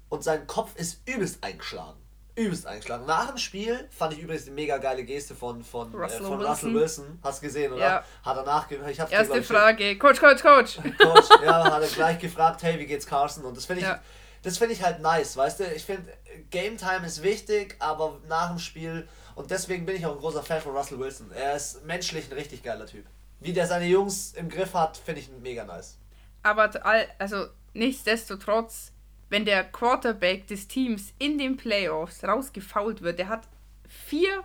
Und 0.10 0.24
sein 0.24 0.46
Kopf 0.46 0.76
ist 0.76 1.02
übelst 1.08 1.44
eingeschlagen. 1.44 1.98
Übelst 2.36 2.68
eingeschlagen. 2.68 3.06
Nach 3.08 3.28
dem 3.28 3.38
Spiel 3.38 3.88
fand 3.90 4.14
ich 4.14 4.20
übrigens 4.20 4.46
eine 4.46 4.54
mega 4.54 4.78
geile 4.78 5.04
Geste 5.04 5.34
von, 5.34 5.64
von, 5.64 5.94
Russell 5.94 6.22
äh, 6.22 6.24
von 6.24 6.40
Wilson. 6.40 6.52
Russell 6.52 6.74
Wilson. 6.74 7.20
Hast 7.24 7.42
du 7.42 7.48
gesehen, 7.48 7.74
oder? 7.74 7.82
Ja. 7.82 8.06
Hat 8.24 8.38
er 8.38 8.44
nachgehört. 8.44 8.92
Ich 8.92 8.98
dir, 8.98 9.10
Erste 9.10 9.40
ich, 9.40 9.46
Frage, 9.48 9.98
Coach, 9.98 10.20
Coach, 10.20 10.42
Coach. 10.44 10.78
Coach, 11.00 11.30
ja, 11.44 11.64
hat 11.64 11.82
er 11.82 11.88
gleich 11.88 12.20
gefragt, 12.20 12.62
hey, 12.62 12.80
wie 12.80 12.86
geht's 12.86 13.08
Carson? 13.08 13.44
Und 13.44 13.58
das 13.58 13.66
finde 13.66 13.82
ich, 13.82 13.88
Ja. 13.88 14.00
Das 14.44 14.58
finde 14.58 14.74
ich 14.74 14.84
halt 14.84 15.00
nice, 15.02 15.36
weißt 15.36 15.60
du? 15.62 15.64
Ich 15.74 15.84
finde, 15.86 16.12
Game 16.52 16.78
Time 16.78 17.06
ist 17.06 17.24
wichtig, 17.24 17.76
aber 17.80 18.20
nach 18.28 18.50
dem 18.50 18.60
Spiel, 18.60 19.08
und 19.36 19.50
deswegen 19.52 19.86
bin 19.86 19.96
ich 19.96 20.06
auch 20.06 20.14
ein 20.14 20.20
großer 20.20 20.44
Fan 20.44 20.62
von 20.62 20.76
Russell 20.76 21.00
Wilson. 21.00 21.32
Er 21.32 21.56
ist 21.56 21.84
menschlich 21.86 22.30
ein 22.30 22.34
richtig 22.38 22.62
geiler 22.64 22.86
Typ. 22.86 23.06
Wie 23.40 23.54
der 23.54 23.66
seine 23.68 23.86
Jungs 23.88 24.34
im 24.34 24.50
Griff 24.50 24.74
hat, 24.74 24.98
finde 24.98 25.22
ich 25.22 25.30
mega 25.42 25.66
nice. 25.66 25.98
Aber 26.44 26.70
all- 26.86 27.08
also 27.20 27.48
nichtsdestotrotz, 27.74 28.92
wenn 29.30 29.46
der 29.46 29.64
Quarterback 29.64 30.48
des 30.48 30.68
Teams 30.68 31.14
in 31.20 31.38
den 31.38 31.58
Playoffs 31.58 32.24
rausgefault 32.24 33.02
wird, 33.02 33.20
der 33.20 33.30
hat 33.30 33.48
vier 33.88 34.44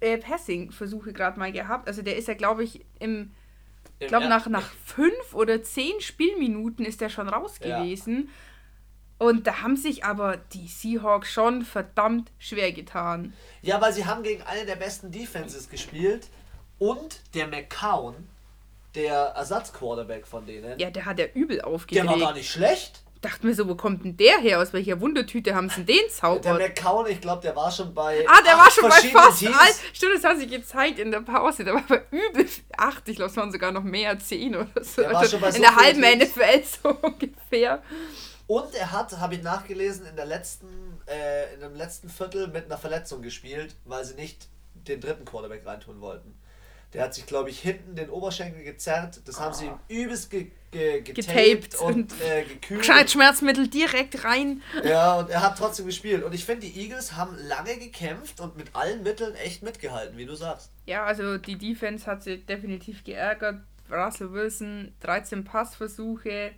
äh, 0.00 0.18
Passing-Versuche 0.18 1.12
gerade 1.12 1.38
mal 1.38 1.52
gehabt. 1.52 1.88
Also 1.88 2.02
der 2.02 2.16
ist 2.16 2.28
ja, 2.28 2.34
glaube 2.34 2.64
ich, 2.64 2.84
im, 2.98 3.32
ich 3.98 4.08
glaube 4.08 4.24
nach, 4.30 4.46
nach 4.48 4.70
fünf 4.84 5.34
oder 5.34 5.62
zehn 5.62 6.00
Spielminuten 6.00 6.84
ist 6.84 7.00
der 7.00 7.08
schon 7.08 7.28
raus 7.28 7.58
Ja. 7.62 7.78
Und 9.18 9.46
da 9.46 9.62
haben 9.62 9.76
sich 9.76 10.04
aber 10.04 10.36
die 10.52 10.66
Seahawks 10.66 11.30
schon 11.32 11.64
verdammt 11.64 12.30
schwer 12.38 12.72
getan. 12.72 13.32
Ja, 13.62 13.80
weil 13.80 13.92
sie 13.92 14.04
haben 14.04 14.22
gegen 14.24 14.42
eine 14.42 14.66
der 14.66 14.76
besten 14.76 15.12
Defenses 15.12 15.68
gespielt 15.70 16.26
und 16.78 17.20
der 17.34 17.46
McCown, 17.46 18.28
der 18.96 19.14
Ersatzquarterback 19.36 20.26
von 20.26 20.44
denen, 20.46 20.78
Ja, 20.78 20.90
der 20.90 21.04
hat 21.04 21.18
ja 21.20 21.26
übel 21.34 21.58
der 21.58 21.66
aufgeregt. 21.68 22.06
war 22.06 22.18
gar 22.18 22.32
nicht 22.34 22.50
schlecht. 22.50 23.02
Dachte 23.20 23.46
mir 23.46 23.54
so, 23.54 23.68
wo 23.68 23.76
kommt 23.76 24.04
denn 24.04 24.16
der 24.16 24.38
her? 24.40 24.58
Aus 24.60 24.72
welcher 24.72 25.00
Wundertüte 25.00 25.54
haben 25.54 25.68
sie 25.68 25.84
denn 25.84 25.86
den 25.86 25.96
Der 26.06 26.08
zaubert? 26.08 26.58
McCown, 26.58 27.06
ich 27.06 27.20
glaube, 27.20 27.40
der 27.40 27.54
war 27.54 27.70
schon 27.70 27.94
bei 27.94 28.26
Ah, 28.28 28.42
der 28.44 28.54
war 28.58 28.68
schon 28.68 28.88
bei 28.88 28.96
fast 28.96 29.38
Teams. 29.38 29.56
all. 29.56 29.68
Stimmt, 29.92 30.16
das 30.16 30.24
haben 30.24 30.40
sie 30.40 30.48
gezeigt 30.48 30.98
in 30.98 31.12
der 31.12 31.20
Pause. 31.20 31.62
Der 31.62 31.74
war 31.74 31.84
bei 31.88 32.02
übel 32.10 32.48
acht. 32.76 33.08
Ich 33.08 33.14
glaube, 33.14 33.30
es 33.30 33.36
waren 33.36 33.52
sogar 33.52 33.70
noch 33.70 33.84
mehr, 33.84 34.18
zehn 34.18 34.56
oder 34.56 34.82
so. 34.82 35.02
Der 35.02 35.12
war 35.12 35.24
schon 35.24 35.40
bei 35.40 35.46
in 35.46 35.52
so 35.52 35.60
der 35.60 35.70
vielen 35.70 36.02
halben 36.04 36.18
Teams. 36.18 36.36
NFL 36.36 36.62
so 36.82 36.88
ungefähr. 37.02 37.80
Und 38.52 38.74
er 38.74 38.92
hat, 38.92 39.16
habe 39.18 39.34
ich 39.34 39.42
nachgelesen, 39.42 40.04
in 40.04 40.14
der 40.14 40.26
letzten, 40.26 40.66
äh, 41.06 41.54
in 41.54 41.60
dem 41.60 41.74
letzten 41.74 42.10
Viertel 42.10 42.48
mit 42.48 42.66
einer 42.66 42.76
Verletzung 42.76 43.22
gespielt, 43.22 43.74
weil 43.86 44.04
sie 44.04 44.12
nicht 44.14 44.46
den 44.74 45.00
dritten 45.00 45.24
Quarterback 45.24 45.64
reintun 45.64 46.02
wollten. 46.02 46.34
Der 46.92 47.04
hat 47.04 47.14
sich, 47.14 47.24
glaube 47.24 47.48
ich, 47.48 47.60
hinten 47.60 47.96
den 47.96 48.10
Oberschenkel 48.10 48.62
gezerrt. 48.62 49.22
Das 49.24 49.40
haben 49.40 49.54
sie 49.54 49.64
ihm 49.68 49.78
übelst 49.88 50.28
ge 50.30 50.50
ge 50.70 51.00
getaped, 51.00 51.30
Ah. 51.30 51.32
Getaped 51.32 51.80
und, 51.80 52.12
und 52.12 52.20
äh, 52.20 52.44
gekühlt. 52.44 53.10
Schmerzmittel 53.10 53.68
direkt 53.68 54.22
rein. 54.24 54.62
Ja, 54.84 55.14
und 55.20 55.30
er 55.30 55.40
hat 55.40 55.56
trotzdem 55.56 55.86
gespielt. 55.86 56.22
Und 56.22 56.34
ich 56.34 56.44
finde, 56.44 56.66
die 56.66 56.78
Eagles 56.78 57.16
haben 57.16 57.34
lange 57.48 57.78
gekämpft 57.78 58.40
und 58.40 58.58
mit 58.58 58.76
allen 58.76 59.02
Mitteln 59.02 59.34
echt 59.36 59.62
mitgehalten, 59.62 60.18
wie 60.18 60.26
du 60.26 60.34
sagst. 60.34 60.70
Ja, 60.84 61.04
also 61.06 61.38
die 61.38 61.56
Defense 61.56 62.04
hat 62.04 62.22
sie 62.22 62.36
definitiv 62.36 63.02
geärgert. 63.02 63.62
Russell 63.90 64.32
Wilson 64.32 64.94
13 65.00 65.44
Passversuche 65.44 66.52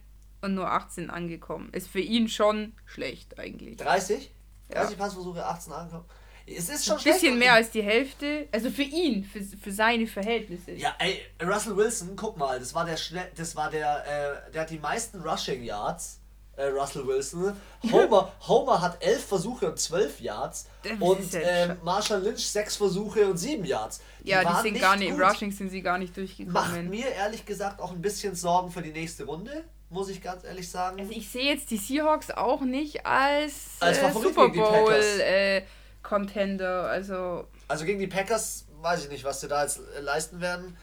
und 0.45 0.55
nur 0.55 0.71
18 0.71 1.11
angekommen. 1.11 1.71
Ist 1.73 1.89
für 1.89 2.01
ihn 2.01 2.29
schon 2.29 2.73
schlecht 2.85 3.39
eigentlich. 3.39 3.77
30? 3.79 4.31
Ja. 4.73 4.83
30 4.83 4.99
Passversuche, 4.99 5.45
18 5.45 5.73
angekommen. 5.73 6.05
Es 6.47 6.69
ist 6.69 6.85
schon 6.85 6.99
Ein 6.99 7.05
bisschen 7.05 7.19
schlecht. 7.21 7.39
mehr 7.39 7.55
als 7.55 7.71
die 7.71 7.83
Hälfte. 7.83 8.49
Also 8.53 8.71
für 8.71 8.83
ihn, 8.83 9.25
für, 9.25 9.41
für 9.43 9.73
seine 9.73 10.07
Verhältnisse. 10.07 10.73
Ja, 10.73 10.95
ey, 10.99 11.19
Russell 11.43 11.75
Wilson, 11.77 12.15
guck 12.17 12.37
mal, 12.37 12.59
das 12.59 12.75
war 12.75 12.85
der 12.85 12.99
schnell, 12.99 13.31
das 13.35 13.57
war 13.57 13.71
der, 13.71 14.05
äh, 14.47 14.53
der 14.53 14.61
hat 14.63 14.71
die 14.71 14.79
meisten 14.79 15.21
Rushing 15.23 15.63
Yards, 15.63 16.21
äh, 16.57 16.65
Russell 16.67 17.07
Wilson. 17.07 17.57
Homer, 17.91 18.31
Homer 18.47 18.81
hat 18.83 19.03
elf 19.03 19.25
Versuche 19.25 19.71
und 19.71 19.79
zwölf 19.79 20.21
Yards. 20.21 20.67
Das 20.83 20.93
Und 21.01 21.33
ja 21.33 21.41
scha- 21.41 21.77
Marshall 21.83 22.23
Lynch 22.23 22.47
sechs 22.47 22.77
Versuche 22.77 23.27
und 23.27 23.39
sieben 23.39 23.65
Yards. 23.65 24.03
ja, 24.23 24.45
die 24.45 24.69
sind 24.69 24.79
gar 24.79 24.97
nicht, 24.97 25.09
im 25.09 25.17
gut. 25.17 25.25
Rushing 25.25 25.51
sind 25.51 25.71
sie 25.71 25.81
gar 25.81 25.97
nicht 25.97 26.11
Macht 26.11 26.17
durchgekommen. 26.19 26.91
mir 26.91 27.09
ehrlich 27.09 27.47
gesagt 27.47 27.81
auch 27.81 27.91
ein 27.93 28.03
bisschen 28.03 28.35
Sorgen 28.35 28.71
für 28.71 28.83
die 28.83 28.93
nächste 28.93 29.25
Runde, 29.25 29.65
muss 29.91 30.09
ich 30.09 30.23
ganz 30.23 30.45
ehrlich 30.45 30.69
sagen. 30.71 30.99
Also 31.01 31.13
ich 31.13 31.29
sehe 31.29 31.45
jetzt 31.45 31.71
die 31.71 31.77
Seahawks 31.77 32.31
auch 32.31 32.63
nicht 32.63 33.07
als, 33.07 33.77
Als 33.81 33.99
äh, 33.99 34.13
Super 34.13 34.49
Bowl 34.49 34.93
äh, 34.93 35.63
Contender. 36.03 36.89
Also 36.89 37.47
Also 37.69 37.85
gegen 37.85 37.99
die 37.99 38.07
Packers 38.07 38.67
weiß 38.81 39.05
ich 39.05 39.11
nicht, 39.11 39.25
was 39.25 39.41
sie 39.41 39.49
da 39.49 39.63
jetzt 39.63 39.81
äh, 39.97 40.01
leisten 40.01 40.41
werden. 40.41 40.77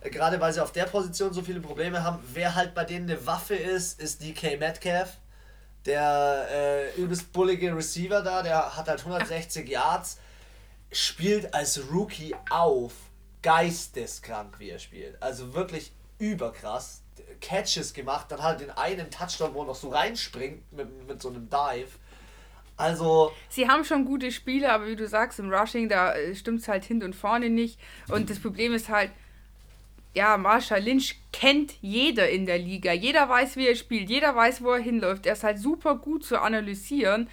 Äh, 0.00 0.10
Gerade 0.10 0.40
weil 0.40 0.52
sie 0.52 0.62
auf 0.62 0.72
der 0.72 0.84
Position 0.84 1.32
so 1.32 1.42
viele 1.42 1.60
Probleme 1.60 2.02
haben. 2.04 2.18
Wer 2.32 2.54
halt 2.54 2.74
bei 2.74 2.84
denen 2.84 3.10
eine 3.10 3.26
Waffe 3.26 3.54
ist, 3.56 4.00
ist 4.00 4.22
DK 4.22 4.58
Metcalf. 4.58 5.16
Der 5.86 6.46
äh, 6.50 7.00
übelst 7.00 7.32
bullige 7.32 7.74
Receiver 7.74 8.20
da, 8.22 8.42
der 8.42 8.76
hat 8.76 8.88
halt 8.88 9.00
160 9.00 9.68
Yards, 9.68 10.18
spielt 10.92 11.54
als 11.54 11.80
Rookie 11.92 12.34
auf. 12.50 12.92
Geisteskrank, 13.40 14.58
wie 14.58 14.70
er 14.70 14.78
spielt. 14.80 15.22
Also 15.22 15.54
wirklich 15.54 15.92
überkrass. 16.18 17.02
Catches 17.40 17.94
gemacht, 17.94 18.26
dann 18.30 18.42
halt 18.42 18.60
den 18.60 18.70
einen 18.70 19.10
Touchdown, 19.10 19.54
wo 19.54 19.62
er 19.62 19.66
noch 19.66 19.74
so 19.74 19.88
reinspringt 19.88 20.72
mit, 20.72 21.08
mit 21.08 21.22
so 21.22 21.28
einem 21.28 21.48
Dive. 21.48 21.90
Also, 22.76 23.32
sie 23.48 23.68
haben 23.68 23.84
schon 23.84 24.04
gute 24.04 24.30
Spiele, 24.30 24.72
aber 24.72 24.86
wie 24.86 24.94
du 24.94 25.08
sagst, 25.08 25.40
im 25.40 25.52
Rushing, 25.52 25.88
da 25.88 26.14
stimmt 26.32 26.60
es 26.60 26.68
halt 26.68 26.84
hinten 26.84 27.06
und 27.06 27.16
vorne 27.16 27.50
nicht. 27.50 27.78
Und 28.08 28.30
das 28.30 28.38
Problem 28.38 28.72
ist 28.72 28.88
halt, 28.88 29.10
ja, 30.14 30.36
Marshall 30.36 30.82
Lynch 30.82 31.16
kennt 31.32 31.74
jeder 31.80 32.28
in 32.28 32.46
der 32.46 32.58
Liga. 32.58 32.92
Jeder 32.92 33.28
weiß, 33.28 33.56
wie 33.56 33.66
er 33.66 33.74
spielt. 33.74 34.08
Jeder 34.08 34.34
weiß, 34.34 34.62
wo 34.62 34.70
er 34.70 34.80
hinläuft. 34.80 35.26
Er 35.26 35.34
ist 35.34 35.44
halt 35.44 35.58
super 35.58 35.96
gut 35.96 36.24
zu 36.24 36.40
analysieren. 36.40 37.28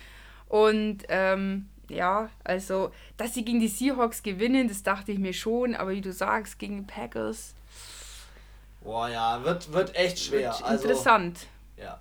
Und 0.47 1.03
ähm, 1.09 1.67
ja, 1.89 2.29
also, 2.43 2.91
dass 3.17 3.33
sie 3.33 3.45
gegen 3.45 3.59
die 3.59 3.67
Seahawks 3.67 4.23
gewinnen, 4.23 4.67
das 4.67 4.83
dachte 4.83 5.11
ich 5.11 5.19
mir 5.19 5.33
schon. 5.33 5.75
Aber 5.75 5.91
wie 5.91 6.01
du 6.01 6.11
sagst, 6.11 6.59
gegen 6.59 6.77
die 6.77 6.91
Packers 6.91 7.55
boah 8.85 9.09
ja, 9.09 9.43
wird, 9.43 9.73
wird 9.73 9.95
echt 9.95 10.19
schwer. 10.19 10.51
wird 10.51 10.63
also, 10.63 10.87
interessant. 10.87 11.47
Ja. 11.75 11.99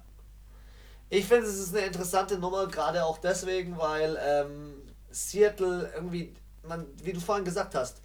Ich 1.09 1.27
finde, 1.27 1.47
es 1.47 1.59
ist 1.59 1.75
eine 1.75 1.87
interessante 1.87 2.39
Nummer, 2.39 2.67
gerade 2.67 3.05
auch 3.05 3.19
deswegen, 3.19 3.77
weil 3.79 4.19
ähm, 4.23 4.75
Seattle 5.11 5.91
irgendwie, 5.95 6.33
man, 6.63 6.87
wie 7.03 7.13
du 7.13 7.21
vorhin 7.21 7.45
gesagt 7.45 7.75
hast, 7.75 8.01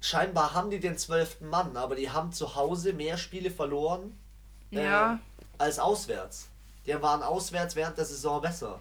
scheinbar 0.00 0.52
haben 0.52 0.70
die 0.70 0.80
den 0.80 0.98
zwölften 0.98 1.48
Mann, 1.48 1.76
aber 1.76 1.94
die 1.94 2.10
haben 2.10 2.32
zu 2.32 2.54
Hause 2.54 2.92
mehr 2.92 3.16
Spiele 3.16 3.50
verloren 3.50 4.18
Ja. 4.70 5.14
äh, 5.14 5.18
als 5.58 5.78
auswärts. 5.78 6.48
Die 6.86 7.00
waren 7.00 7.22
auswärts 7.22 7.76
während 7.76 7.96
der 7.96 8.04
Saison 8.04 8.42
besser. 8.42 8.80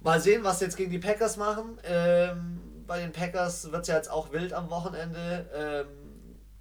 Mal 0.00 0.20
sehen, 0.20 0.42
was 0.44 0.58
sie 0.58 0.66
jetzt 0.66 0.76
gegen 0.76 0.90
die 0.90 0.98
Packers 0.98 1.36
machen. 1.36 1.78
Ähm, 1.84 2.60
bei 2.86 3.00
den 3.00 3.12
Packers 3.12 3.70
wird 3.70 3.82
es 3.82 3.88
ja 3.88 3.96
jetzt 3.96 4.10
auch 4.10 4.32
wild 4.32 4.52
am 4.52 4.68
Wochenende. 4.70 5.48
Ähm, 5.54 6.03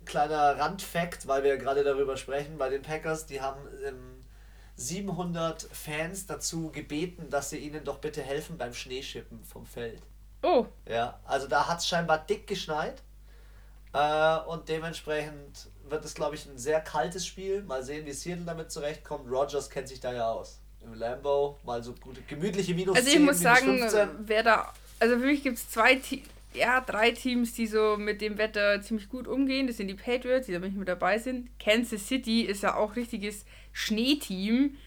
kleiner 0.05 0.57
Randfact, 0.57 1.27
weil 1.27 1.43
wir 1.43 1.57
gerade 1.57 1.83
darüber 1.83 2.17
sprechen. 2.17 2.57
Bei 2.57 2.69
den 2.69 2.81
Packers, 2.81 3.25
die 3.25 3.41
haben 3.41 3.61
ähm, 3.85 4.23
700 4.75 5.63
Fans 5.71 6.25
dazu 6.25 6.71
gebeten, 6.71 7.29
dass 7.29 7.49
sie 7.49 7.57
ihnen 7.57 7.83
doch 7.83 7.99
bitte 7.99 8.21
helfen 8.21 8.57
beim 8.57 8.73
Schneeschippen 8.73 9.43
vom 9.43 9.65
Feld. 9.65 10.01
Oh, 10.41 10.65
Ja, 10.87 11.19
also 11.25 11.47
da 11.47 11.67
hat 11.67 11.79
es 11.79 11.87
scheinbar 11.87 12.19
dick 12.19 12.47
geschneit. 12.47 13.01
Äh, 13.93 14.39
und 14.47 14.67
dementsprechend 14.67 15.69
wird 15.87 16.03
es, 16.03 16.15
glaube 16.15 16.35
ich, 16.35 16.45
ein 16.45 16.57
sehr 16.57 16.81
kaltes 16.81 17.25
Spiel. 17.25 17.63
Mal 17.63 17.83
sehen, 17.83 18.05
wie 18.05 18.11
Seattle 18.11 18.45
damit 18.45 18.71
zurechtkommt. 18.71 19.29
Rogers 19.31 19.69
kennt 19.69 19.87
sich 19.87 19.99
da 19.99 20.11
ja 20.11 20.29
aus. 20.29 20.59
Im 20.81 20.95
Lambo 20.95 21.59
mal 21.63 21.81
so 21.81 21.93
gute, 21.93 22.21
gemütliche 22.23 22.73
Minus 22.73 22.97
also 22.97 23.07
ich 23.07 23.15
10, 23.15 23.23
muss 23.23 23.39
sagen, 23.39 23.79
15. 23.79 24.09
wer 24.25 24.43
da. 24.43 24.73
Also 24.99 25.17
für 25.17 25.25
mich 25.25 25.43
gibt 25.43 25.57
es 25.57 25.69
zwei 25.69 25.95
Te 25.95 26.21
ja, 26.53 26.81
drei 26.81 27.11
Teams, 27.11 27.53
die 27.53 27.67
so 27.67 27.97
mit 27.97 28.21
dem 28.21 28.37
Wetter 28.37 28.81
ziemlich 28.81 29.09
gut 29.09 29.27
umgehen. 29.27 29.67
Das 29.67 29.77
sind 29.77 29.87
die 29.87 29.93
Patriots, 29.95 30.45
die 30.47 30.53
da 30.53 30.59
nicht 30.59 30.75
mit 30.77 30.87
dabei 30.87 31.17
sind. 31.19 31.49
Kansas 31.59 32.07
City 32.07 32.41
ist 32.41 32.63
ja 32.63 32.75
auch 32.75 32.95
richtiges 32.95 33.45
Schneeteam. 33.71 34.77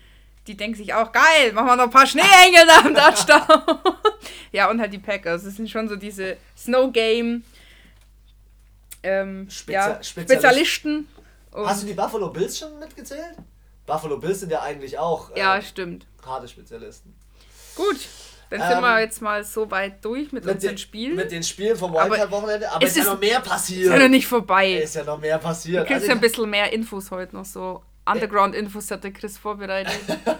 Die 0.47 0.57
denken 0.57 0.77
sich 0.77 0.95
auch, 0.95 1.11
geil, 1.13 1.53
machen 1.53 1.67
wir 1.67 1.77
noch 1.77 1.85
ein 1.85 1.91
paar 1.91 2.07
Schneeengel 2.07 2.67
nach 2.67 2.83
dem 2.83 2.95
Touchdown. 2.95 3.63
ja, 4.53 4.71
und 4.71 4.81
halt 4.81 4.93
die 4.93 4.99
Packers. 4.99 5.43
Das 5.45 5.57
sind 5.57 5.69
schon 5.69 5.89
so 5.89 5.97
diese 5.97 6.37
Snow 6.57 6.93
Game 6.93 7.43
ähm, 9.03 9.49
Spezia- 9.51 9.73
ja, 9.73 10.03
Spezialist- 10.03 10.07
Spezialisten. 10.07 11.09
Und, 11.53 11.67
Hast 11.67 11.83
du 11.83 11.87
die 11.87 11.95
Buffalo 11.95 12.29
Bills 12.31 12.59
schon 12.59 12.79
mitgezählt? 12.79 13.37
Buffalo 13.87 14.19
Bills 14.19 14.41
sind 14.41 14.53
ja 14.53 14.63
eigentlich 14.63 14.99
auch 14.99 15.31
äh, 15.35 15.39
ja, 15.39 15.61
stimmt. 15.63 16.07
harte 16.25 16.49
Spezialisten. 16.49 17.15
Gut, 17.75 17.99
dann 18.51 18.61
Ähm, 18.61 18.69
sind 18.69 18.81
wir 18.81 19.01
jetzt 19.01 19.23
mal 19.23 19.45
so 19.45 19.71
weit 19.71 20.05
durch 20.05 20.33
mit, 20.33 20.45
Mit 20.45 20.55
unseren 20.55 20.71
den, 20.73 20.79
Spielen. 20.79 21.17
mit 21.17 21.31
den 21.31 21.43
Spielen 21.43 21.77
vom 21.77 21.93
Wildcard-Wochenende, 21.93 22.71
aber 22.71 22.85
es 22.85 22.91
es 22.93 22.97
ist 22.97 22.97
ja 22.97 23.03
ist- 23.05 23.15
noch 23.15 23.21
mehr 23.21 23.39
ist 23.43 23.49
passiert. 23.49 23.93
ja 23.93 23.99
noch 23.99 24.09
nicht 24.09 24.27
vorbei. 24.27 24.73
ist 24.75 24.95
ja 24.95 25.05
noch 25.05 25.19
mehr 25.21 25.39
Du 25.39 25.45
passiert. 25.45 25.87
kriegst 25.87 26.03
Also 26.03 26.07
ja 26.09 26.15
ein 26.15 26.21
bisschen 26.21 26.51
mehr 26.51 26.73
Infos 26.73 27.11
heute 27.11 27.35
noch 27.37 27.45
so. 27.45 27.83
Underground-Infos 28.09 28.89
hat 28.93 29.03
der 29.05 29.13
Chris 29.13 29.37
vorbereitet. 29.39 29.93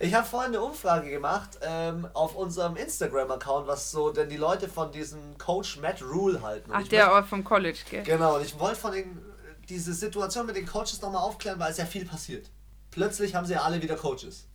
Ich 0.00 0.14
habe 0.14 0.24
vorhin 0.24 0.52
eine 0.54 0.60
Umfrage 0.62 1.10
gemacht 1.10 1.58
ähm, 1.60 2.06
auf 2.14 2.36
unserem 2.36 2.76
Instagram-Account, 2.76 3.66
was 3.66 3.90
so 3.90 4.10
denn 4.10 4.28
die 4.28 4.36
Leute 4.36 4.68
von 4.68 4.92
diesem 4.92 5.36
Coach 5.38 5.78
Matt 5.80 6.00
Rule 6.02 6.40
halten. 6.40 6.70
Und 6.70 6.76
Ach, 6.76 6.86
der 6.86 7.12
auch 7.18 7.24
vom 7.26 7.42
College, 7.42 7.80
gell? 7.90 8.04
Genau, 8.04 8.36
und 8.36 8.44
ich 8.44 8.56
wollte 8.60 8.76
von 8.76 8.92
den, 8.92 9.18
diese 9.68 9.92
Situation 9.92 10.46
mit 10.46 10.54
den 10.54 10.66
Coaches 10.66 11.02
nochmal 11.02 11.22
aufklären, 11.22 11.58
weil 11.58 11.72
es 11.72 11.78
ja 11.78 11.84
viel 11.84 12.04
passiert. 12.04 12.48
Plötzlich 12.92 13.34
haben 13.34 13.44
sie 13.44 13.54
ja 13.54 13.62
alle 13.62 13.82
wieder 13.82 13.96
Coaches. 13.96 14.46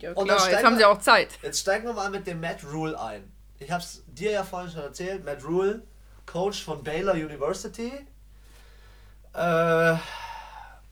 Ja, 0.00 0.14
klar, 0.14 0.50
jetzt 0.50 0.64
haben 0.64 0.76
sie 0.76 0.84
auch 0.84 0.98
Zeit. 0.98 1.28
Jetzt 1.42 1.60
steigen 1.60 1.86
wir 1.86 1.92
mal 1.92 2.10
mit 2.10 2.26
dem 2.26 2.40
Matt 2.40 2.64
Rule 2.64 2.98
ein. 3.00 3.32
Ich 3.58 3.70
habe 3.70 3.82
es 3.82 4.02
dir 4.06 4.30
ja 4.30 4.44
vorhin 4.44 4.70
schon 4.70 4.82
erzählt. 4.82 5.24
Matt 5.24 5.44
Rule, 5.44 5.82
Coach 6.26 6.62
von 6.62 6.82
Baylor 6.84 7.14
University, 7.14 7.92
äh, 9.34 9.96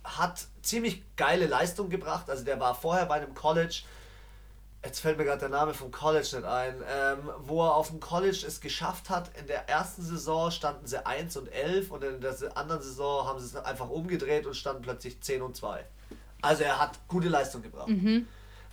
hat 0.05 0.47
ziemlich 0.62 1.03
geile 1.16 1.47
Leistung 1.47 1.88
gebracht. 1.88 2.29
Also 2.29 2.45
der 2.45 2.59
war 2.61 2.75
vorher 2.75 3.07
bei 3.07 3.16
einem 3.16 3.35
College, 3.35 3.83
jetzt 4.85 5.01
fällt 5.01 5.19
mir 5.19 5.25
gerade 5.25 5.40
der 5.40 5.49
Name 5.49 5.75
vom 5.75 5.90
College 5.90 6.29
nicht 6.37 6.45
ein, 6.45 6.75
ähm, 6.88 7.31
wo 7.40 7.64
er 7.64 7.75
auf 7.75 7.88
dem 7.88 8.01
College 8.01 8.45
es 8.47 8.61
geschafft 8.61 9.11
hat. 9.11 9.31
In 9.38 9.47
der 9.47 9.69
ersten 9.69 10.03
Saison 10.03 10.51
standen 10.51 10.87
sie 10.87 11.05
1 11.05 11.37
und 11.37 11.49
11 11.49 11.90
und 11.90 12.05
in 12.05 12.21
der 12.21 12.35
anderen 12.57 12.83
Saison 12.83 13.27
haben 13.27 13.38
sie 13.40 13.47
es 13.47 13.57
einfach 13.57 13.88
umgedreht 13.88 14.47
und 14.47 14.55
standen 14.55 14.83
plötzlich 14.83 15.21
10 15.21 15.42
und 15.42 15.57
2. 15.57 15.85
Also 16.42 16.62
er 16.64 16.79
hat 16.79 16.99
gute 17.09 17.29
Leistung 17.29 17.62
gebracht. 17.62 17.88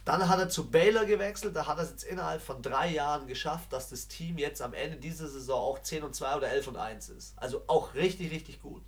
Dann 0.05 0.27
hat 0.27 0.39
er 0.39 0.49
zu 0.49 0.69
Baylor 0.69 1.05
gewechselt, 1.05 1.55
da 1.55 1.65
hat 1.65 1.77
er 1.77 1.85
es 1.85 1.91
jetzt 1.91 2.03
innerhalb 2.03 2.41
von 2.41 2.61
drei 2.61 2.89
Jahren 2.89 3.25
geschafft, 3.25 3.71
dass 3.71 3.89
das 3.89 4.07
Team 4.09 4.37
jetzt 4.37 4.61
am 4.61 4.73
Ende 4.73 4.97
dieser 4.97 5.27
Saison 5.27 5.61
auch 5.61 5.79
10 5.79 6.03
und 6.03 6.13
2 6.13 6.35
oder 6.35 6.49
11 6.49 6.67
und 6.67 6.77
1 6.77 7.09
ist. 7.09 7.33
Also 7.37 7.63
auch 7.67 7.93
richtig, 7.93 8.31
richtig 8.31 8.61
gut. 8.61 8.83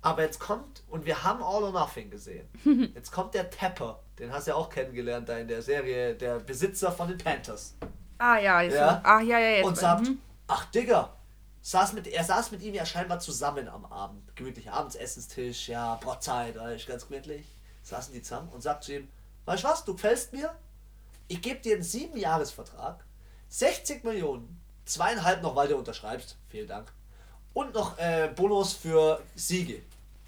Aber 0.00 0.22
jetzt 0.22 0.38
kommt, 0.38 0.82
und 0.88 1.06
wir 1.06 1.22
haben 1.24 1.42
All 1.42 1.62
or 1.62 1.72
Nothing 1.72 2.10
gesehen, 2.10 2.48
jetzt 2.94 3.10
kommt 3.10 3.34
der 3.34 3.50
Tapper, 3.50 4.02
den 4.18 4.32
hast 4.32 4.46
du 4.46 4.52
ja 4.52 4.56
auch 4.56 4.68
kennengelernt 4.68 5.28
da 5.28 5.38
in 5.38 5.48
der 5.48 5.62
Serie, 5.62 6.14
der 6.14 6.40
Besitzer 6.40 6.92
von 6.92 7.08
den 7.08 7.18
Panthers. 7.18 7.76
Ah 8.18 8.38
ja, 8.38 8.60
jetzt 8.60 8.74
Ja. 8.74 9.00
ah 9.02 9.20
ja, 9.20 9.38
ja, 9.38 9.56
jetzt. 9.56 9.66
Und 9.66 9.76
sagt, 9.76 10.06
mhm. 10.06 10.20
ach 10.46 10.64
Digga, 10.66 11.16
saß 11.62 11.92
mit, 11.94 12.06
er 12.06 12.22
saß 12.22 12.50
mit 12.52 12.62
ihm 12.62 12.74
ja 12.74 12.86
scheinbar 12.86 13.18
zusammen 13.18 13.68
am 13.68 13.84
Abend. 13.86 14.36
Gemütlich, 14.36 14.70
abends 14.70 14.94
Essenstisch, 14.94 15.68
ja, 15.68 15.96
Brotzeit, 15.96 16.56
ganz 16.86 17.08
gemütlich. 17.08 17.56
Saßen 17.82 18.14
die 18.14 18.22
zusammen 18.22 18.48
und 18.50 18.60
sagt 18.60 18.84
zu 18.84 18.94
ihm, 18.94 19.08
weißt 19.44 19.64
du 19.64 19.68
was, 19.68 19.84
du 19.84 19.94
gefällst 19.94 20.32
mir, 20.32 20.54
ich 21.28 21.40
gebe 21.40 21.60
dir 21.60 21.74
einen 21.74 21.84
sieben 21.84 22.16
Jahresvertrag, 22.16 23.04
60 23.48 24.04
Millionen, 24.04 24.60
zweieinhalb 24.84 25.42
noch, 25.42 25.56
weil 25.56 25.68
du 25.68 25.76
unterschreibst, 25.76 26.36
vielen 26.48 26.68
Dank, 26.68 26.92
und 27.54 27.74
noch 27.74 27.98
äh, 27.98 28.30
Bonus 28.34 28.72
für 28.72 29.22
Siege. 29.34 29.82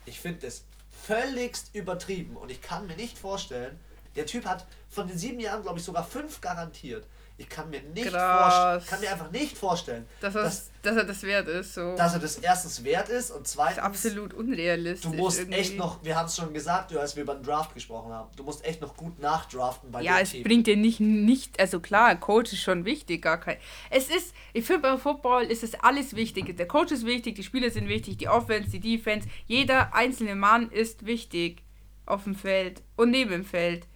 Ich 0.07 0.21
finde 0.21 0.47
das 0.47 0.65
völligst 1.05 1.75
übertrieben. 1.75 2.37
Und 2.37 2.51
ich 2.51 2.61
kann 2.61 2.87
mir 2.87 2.97
nicht 2.97 3.19
vorstellen, 3.19 3.79
der 4.17 4.27
Typ 4.27 4.45
hat 4.47 4.67
von 4.89 5.09
den 5.09 5.19
sieben 5.19 5.41
Jahren, 5.41 5.63
glaube 5.63 5.79
ich, 5.79 5.85
sogar 5.85 6.05
fünf 6.05 6.41
garantiert. 6.41 7.07
Ich 7.37 7.49
kann 7.49 7.69
mir 7.69 7.83
nicht 7.83 8.11
vorstellen, 8.11 8.83
kann 8.87 9.01
mir 9.01 9.11
einfach 9.11 9.31
nicht 9.33 9.59
vorstellen, 9.59 10.07
dass, 10.21 10.35
das, 10.35 10.71
dass 10.83 10.97
er 10.97 11.03
das 11.03 11.23
wert 11.25 11.49
ist. 11.49 11.75
So. 11.75 11.97
dass 11.97 12.13
er 12.15 12.21
das 12.21 12.37
erstens 12.37 12.85
wert 12.85 13.09
ist 13.09 13.33
und 13.33 13.43
ist 13.45 13.53
zweitens, 13.55 13.79
absolut 13.81 14.33
unrealistisch. 14.35 15.11
du 15.11 15.17
musst 15.17 15.41
irgendwie. 15.41 15.59
echt 15.59 15.77
noch, 15.77 16.05
wir 16.05 16.15
haben 16.15 16.27
es 16.27 16.37
schon 16.37 16.55
gesagt, 16.55 16.97
als 16.97 17.17
wir 17.17 17.25
über 17.25 17.35
den 17.35 17.43
Draft 17.43 17.75
gesprochen 17.75 18.13
haben, 18.13 18.31
du 18.37 18.45
musst 18.45 18.65
echt 18.65 18.81
noch 18.81 18.97
gut 18.97 19.19
nachdraften 19.19 19.91
bei 19.91 20.03
Ja, 20.03 20.19
dem 20.19 20.23
es 20.23 20.31
Team. 20.31 20.45
bringt 20.45 20.69
dir 20.69 20.77
nicht, 20.77 21.01
nicht, 21.01 21.59
also 21.59 21.81
klar, 21.81 22.15
Coach 22.15 22.53
ist 22.53 22.63
schon 22.63 22.85
wichtig, 22.85 23.23
gar 23.23 23.41
kein. 23.41 23.57
Es 23.91 24.11
ist, 24.11 24.33
ich 24.53 24.65
finde 24.65 24.83
beim 24.83 24.99
Football 25.01 25.43
ist 25.47 25.65
es 25.65 25.75
alles 25.75 26.15
wichtig. 26.15 26.57
Der 26.57 26.69
Coach 26.69 26.93
ist 26.93 27.05
wichtig, 27.05 27.35
die 27.35 27.43
Spieler 27.43 27.71
sind 27.71 27.89
wichtig, 27.89 28.17
die 28.19 28.29
Offense, 28.29 28.71
die 28.71 28.79
Defense. 28.79 29.27
Jeder 29.47 29.93
einzelne 29.93 30.37
Mann 30.37 30.71
ist 30.71 31.05
wichtig 31.05 31.65
auf 32.07 32.23
dem 32.23 32.37
Feld 32.37 32.81
und 32.95 33.11
neben 33.11 33.33
dem 33.33 33.45
Feld. 33.45 33.89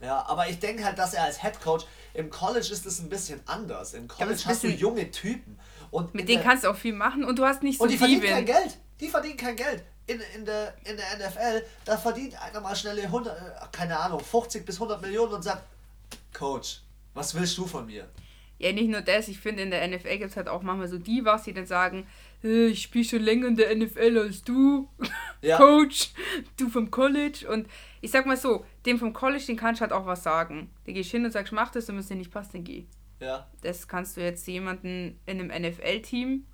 Ja, 0.00 0.26
aber 0.26 0.48
ich 0.48 0.58
denke 0.58 0.84
halt, 0.84 0.98
dass 0.98 1.14
er 1.14 1.22
als 1.22 1.40
Head 1.42 1.60
Coach 1.60 1.84
im 2.14 2.30
College 2.30 2.68
ist 2.72 2.86
es 2.86 3.00
ein 3.00 3.08
bisschen 3.08 3.40
anders. 3.46 3.94
Im 3.94 4.08
College 4.08 4.40
hast 4.46 4.64
du 4.64 4.68
junge 4.68 5.10
Typen 5.10 5.58
und 5.90 6.14
Mit 6.14 6.28
denen 6.28 6.42
kannst 6.42 6.64
du 6.64 6.68
auch 6.70 6.76
viel 6.76 6.92
machen 6.94 7.24
und 7.24 7.38
du 7.38 7.44
hast 7.44 7.62
nicht 7.62 7.78
so 7.78 7.84
und 7.84 7.90
die 7.90 7.96
verdienen 7.98 8.22
kein. 8.22 8.46
Geld. 8.46 8.78
Die 9.00 9.08
verdienen 9.08 9.36
kein 9.36 9.56
Geld. 9.56 9.82
In, 10.06 10.20
in, 10.34 10.44
der, 10.44 10.74
in 10.84 10.96
der 10.96 11.16
NFL, 11.28 11.64
da 11.84 11.96
verdient 11.96 12.34
einer 12.42 12.60
mal 12.60 12.74
schnelle 12.74 13.02
100, 13.02 13.36
äh, 13.36 13.40
keine 13.70 13.98
Ahnung, 13.98 14.20
50 14.20 14.66
bis 14.66 14.76
100 14.76 15.00
Millionen 15.00 15.32
und 15.34 15.42
sagt, 15.42 15.62
Coach, 16.32 16.80
was 17.14 17.34
willst 17.34 17.56
du 17.56 17.66
von 17.66 17.86
mir? 17.86 18.08
Ja, 18.58 18.72
nicht 18.72 18.88
nur 18.88 19.00
das, 19.00 19.28
ich 19.28 19.38
finde 19.38 19.62
in 19.62 19.70
der 19.70 19.86
NFL 19.86 20.18
gibt 20.18 20.30
es 20.30 20.36
halt 20.36 20.48
auch 20.48 20.62
manchmal 20.62 20.88
so 20.88 20.98
Divas, 20.98 21.44
die 21.44 21.52
dann 21.52 21.66
sagen, 21.66 22.06
"Äh, 22.44 22.66
ich 22.66 22.82
spiele 22.82 23.04
schon 23.04 23.20
länger 23.22 23.48
in 23.48 23.56
der 23.56 23.74
NFL 23.74 24.18
als 24.18 24.42
du, 24.42 24.88
Ja. 25.40 25.56
Coach, 25.58 26.10
du 26.56 26.68
vom 26.68 26.90
College. 26.90 27.48
Und 27.48 27.66
ich 28.02 28.10
sag 28.10 28.26
mal 28.26 28.36
so, 28.36 28.66
dem 28.84 28.98
vom 28.98 29.14
College, 29.14 29.44
den 29.46 29.56
kannst 29.56 29.80
du 29.80 29.82
halt 29.82 29.92
auch 29.92 30.04
was 30.04 30.22
sagen. 30.22 30.70
Da 30.84 30.92
gehst 30.92 31.10
hin 31.10 31.24
und 31.24 31.30
sagst, 31.30 31.52
mach 31.52 31.70
das 31.70 31.88
und 31.88 31.94
wenn 31.94 32.00
es 32.00 32.08
dir 32.08 32.16
nicht 32.16 32.30
passt, 32.30 32.52
dann 32.52 32.64
geh. 32.64 32.84
Ja, 33.20 33.48
Das 33.62 33.88
kannst 33.88 34.16
du 34.16 34.20
jetzt 34.20 34.46
jemanden 34.48 35.18
in 35.26 35.40
einem 35.40 35.62
NFL-Team, 35.70 36.44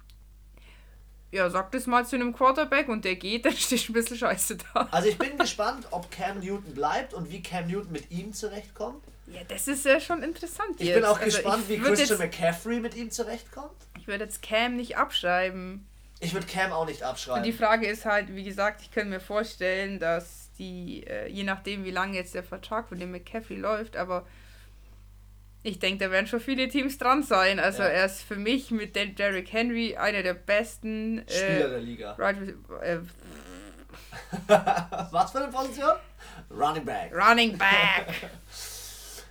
ja, 1.31 1.51
sag 1.51 1.71
das 1.73 1.87
mal 1.87 2.07
zu 2.07 2.17
einem 2.17 2.33
Quarterback 2.33 2.89
und 2.89 3.05
der 3.05 3.17
geht, 3.17 3.45
dann 3.47 3.53
stehst 3.53 3.89
du 3.89 3.93
ein 3.93 3.95
bisschen 3.95 4.17
scheiße 4.19 4.57
da. 4.75 4.89
also 4.91 5.09
ich 5.09 5.19
bin 5.19 5.37
gespannt, 5.39 5.87
ob 5.91 6.11
Cam 6.11 6.41
Newton 6.41 6.75
bleibt 6.75 7.13
und 7.15 7.31
wie 7.31 7.43
Cam 7.43 7.67
Newton 7.67 7.93
mit 7.93 8.11
ihm 8.11 8.33
zurechtkommt. 8.33 9.03
Ja, 9.27 9.41
das 9.47 9.69
ist 9.69 9.85
ja 9.85 10.01
schon 10.01 10.23
interessant 10.23 10.77
Ich 10.79 10.87
jetzt. 10.89 10.95
bin 10.95 11.05
auch 11.05 11.19
Also 11.21 11.25
gespannt, 11.37 11.69
wie 11.69 11.79
Christian 11.79 12.09
jetzt, 12.09 12.19
McCaffrey 12.19 12.81
mit 12.81 12.95
ihm 12.97 13.11
zurechtkommt. 13.11 13.77
Ich 13.99 14.07
würde 14.07 14.25
jetzt 14.25 14.41
Cam 14.43 14.77
nicht 14.77 14.97
abschreiben. 14.97 15.87
Ich 16.21 16.33
würde 16.33 16.47
Cam 16.47 16.73
auch 16.73 16.87
nicht 16.87 16.97
Und 17.03 17.05
die 17.05 17.05
abschreiben. 17.11 17.53
Frage 17.53 17.87
ist 17.87 18.07
halt, 18.07 18.35
wie 18.35 18.45
gesagt, 18.45 18.81
ich 18.83 18.91
könnte 18.91 19.11
mir 19.11 19.21
vorstellen, 19.21 19.99
dass 19.99 20.48
die, 20.59 21.07
äh, 21.07 21.29
je 21.29 21.45
nachdem, 21.45 21.85
wie 21.85 21.91
lange 21.91 22.17
jetzt 22.17 22.35
der 22.35 22.43
Vertrag 22.45 22.89
von 22.89 22.99
dem 22.99 23.11
McCaffrey 23.13 23.57
läuft, 23.57 23.97
aber 23.97 24.27
ich 25.63 25.79
denke, 25.79 26.05
da 26.05 26.11
werden 26.11 26.27
schon 26.27 26.41
viele 26.41 26.69
Teams 26.69 26.99
dran 26.99 27.23
sein. 27.23 27.59
Also 27.59 27.83
Ja. 27.83 27.89
er 27.89 28.05
ist 28.07 28.23
für 28.23 28.37
mich 28.37 28.71
mit 28.71 28.95
der 28.97 29.07
Derrick 29.07 29.53
Henry 29.53 29.97
einer 29.97 30.23
der 30.23 30.35
besten 30.35 31.25
Spieler 31.29 31.67
äh, 31.67 31.71
der 31.71 31.81
Liga. 31.81 32.13
right, 32.19 32.37
äh, 32.83 32.99
Was 35.11 35.33
für 35.33 35.39
eine 35.43 35.53
Position? 35.53 35.93
Running 36.51 36.85
Back. 36.85 37.13
Running 37.15 37.57
Back. 37.59 38.31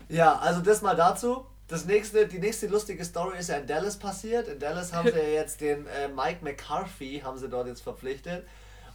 Ja, 0.09 0.38
also 0.38 0.61
das 0.61 0.82
mal 0.82 0.95
dazu. 0.95 1.45
Das 1.67 1.84
nächste, 1.84 2.25
die 2.28 2.39
nächste 2.39 2.67
lustige 2.67 3.03
Story 3.03 3.39
ist 3.39 3.49
ja 3.49 3.57
in 3.57 3.67
Dallas 3.67 3.99
passiert. 3.99 4.47
In 4.47 4.57
Dallas 4.57 4.93
haben 4.93 5.11
sie 5.11 5.17
ja 5.17 5.23
jetzt 5.28 5.59
den 5.59 5.86
äh, 5.88 6.07
Mike 6.07 6.38
McCarthy, 6.45 7.19
haben 7.25 7.38
sie 7.38 7.49
dort 7.49 7.67
jetzt 7.67 7.82
verpflichtet. 7.82 8.47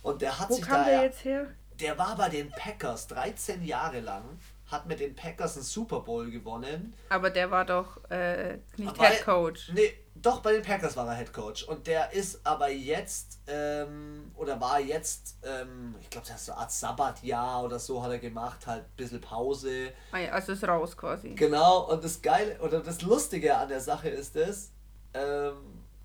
Und 0.02 0.22
der 0.22 0.38
hat 0.38 0.48
Wo 0.48 0.54
sich 0.54 0.64
kam 0.64 0.84
da 0.84 0.84
der 0.90 1.02
jetzt 1.02 1.22
her? 1.26 1.48
Der 1.82 1.98
war 1.98 2.16
bei 2.16 2.28
den 2.28 2.50
Packers 2.50 3.08
13 3.08 3.64
Jahre 3.64 4.00
lang, 4.00 4.22
hat 4.68 4.86
mit 4.86 5.00
den 5.00 5.14
Packers 5.14 5.56
einen 5.56 5.64
Super 5.64 6.00
Bowl 6.00 6.30
gewonnen. 6.30 6.94
Aber 7.10 7.28
der 7.28 7.50
war 7.50 7.66
doch 7.66 7.98
äh, 8.10 8.58
nicht 8.76 8.88
aber 8.88 9.08
Head 9.08 9.24
Coach. 9.24 9.70
Nee, 9.74 9.92
doch 10.14 10.40
bei 10.40 10.52
den 10.52 10.62
Packers 10.62 10.96
war 10.96 11.06
er 11.08 11.14
Head 11.14 11.32
Coach. 11.32 11.64
Und 11.64 11.86
der 11.86 12.12
ist 12.12 12.40
aber 12.46 12.70
jetzt, 12.70 13.40
ähm, 13.48 14.32
oder 14.36 14.60
war 14.60 14.80
jetzt, 14.80 15.36
ähm, 15.42 15.96
ich 16.00 16.08
glaube, 16.08 16.26
das 16.26 16.36
ist 16.36 16.46
so 16.46 16.52
eine 16.52 16.62
Art 16.62 16.72
Sabbatjahr 16.72 17.64
oder 17.64 17.78
so 17.78 18.02
hat 18.02 18.12
er 18.12 18.18
gemacht, 18.18 18.66
halt 18.66 18.84
ein 18.84 18.96
bisschen 18.96 19.20
Pause. 19.20 19.92
Ah 20.12 20.18
also 20.30 20.52
ist 20.52 20.64
raus 20.64 20.96
quasi. 20.96 21.30
Genau, 21.30 21.90
und 21.90 22.02
das 22.02 22.22
Geile, 22.22 22.58
oder 22.60 22.80
das 22.80 23.02
Lustige 23.02 23.56
an 23.56 23.68
der 23.68 23.80
Sache 23.80 24.08
ist 24.08 24.36
es, 24.36 24.70
ähm, 25.14 25.56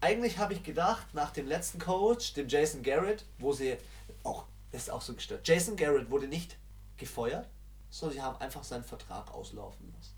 eigentlich 0.01 0.37
habe 0.37 0.53
ich 0.53 0.63
gedacht, 0.63 1.07
nach 1.13 1.31
dem 1.31 1.47
letzten 1.47 1.79
Coach, 1.79 2.33
dem 2.33 2.47
Jason 2.47 2.83
Garrett, 2.83 3.25
wo 3.39 3.53
sie 3.53 3.77
auch, 4.23 4.45
ist 4.77 4.89
auch 4.89 5.01
so 5.01 5.13
gestört, 5.13 5.47
Jason 5.47 5.75
Garrett 5.75 6.09
wurde 6.09 6.27
nicht 6.27 6.57
gefeuert, 6.97 7.47
sondern 7.89 8.17
sie 8.17 8.21
haben 8.21 8.39
einfach 8.39 8.63
seinen 8.63 8.83
Vertrag 8.83 9.33
auslaufen 9.33 9.93
lassen. 9.95 10.15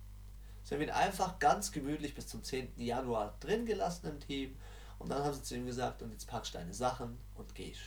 Sie 0.63 0.75
haben 0.75 0.81
ihn 0.81 0.89
einfach 0.91 1.39
ganz 1.39 1.71
gemütlich 1.71 2.13
bis 2.13 2.27
zum 2.27 2.43
10. 2.43 2.73
Januar 2.77 3.35
drin 3.39 3.65
gelassen 3.65 4.07
im 4.07 4.19
Team 4.19 4.55
und 4.99 5.09
dann 5.09 5.23
haben 5.23 5.33
sie 5.33 5.41
zu 5.41 5.55
ihm 5.55 5.65
gesagt, 5.65 6.01
und 6.01 6.11
jetzt 6.11 6.27
packst 6.27 6.53
deine 6.53 6.73
Sachen 6.73 7.17
und 7.35 7.55
gehst. 7.55 7.81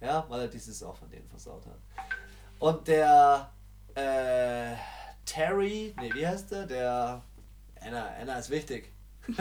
Ja, 0.00 0.24
weil 0.28 0.40
er 0.42 0.48
die 0.48 0.58
Saison 0.58 0.94
von 0.94 1.10
denen 1.10 1.28
versaut 1.28 1.66
hat. 1.66 1.78
Und 2.58 2.88
der 2.88 3.52
äh, 3.94 4.74
Terry, 5.24 5.94
nee, 6.00 6.12
wie 6.14 6.26
heißt 6.26 6.50
der? 6.50 6.66
Der 6.66 7.22
Anna, 7.80 8.08
Anna 8.20 8.38
ist 8.38 8.50
wichtig. 8.50 8.92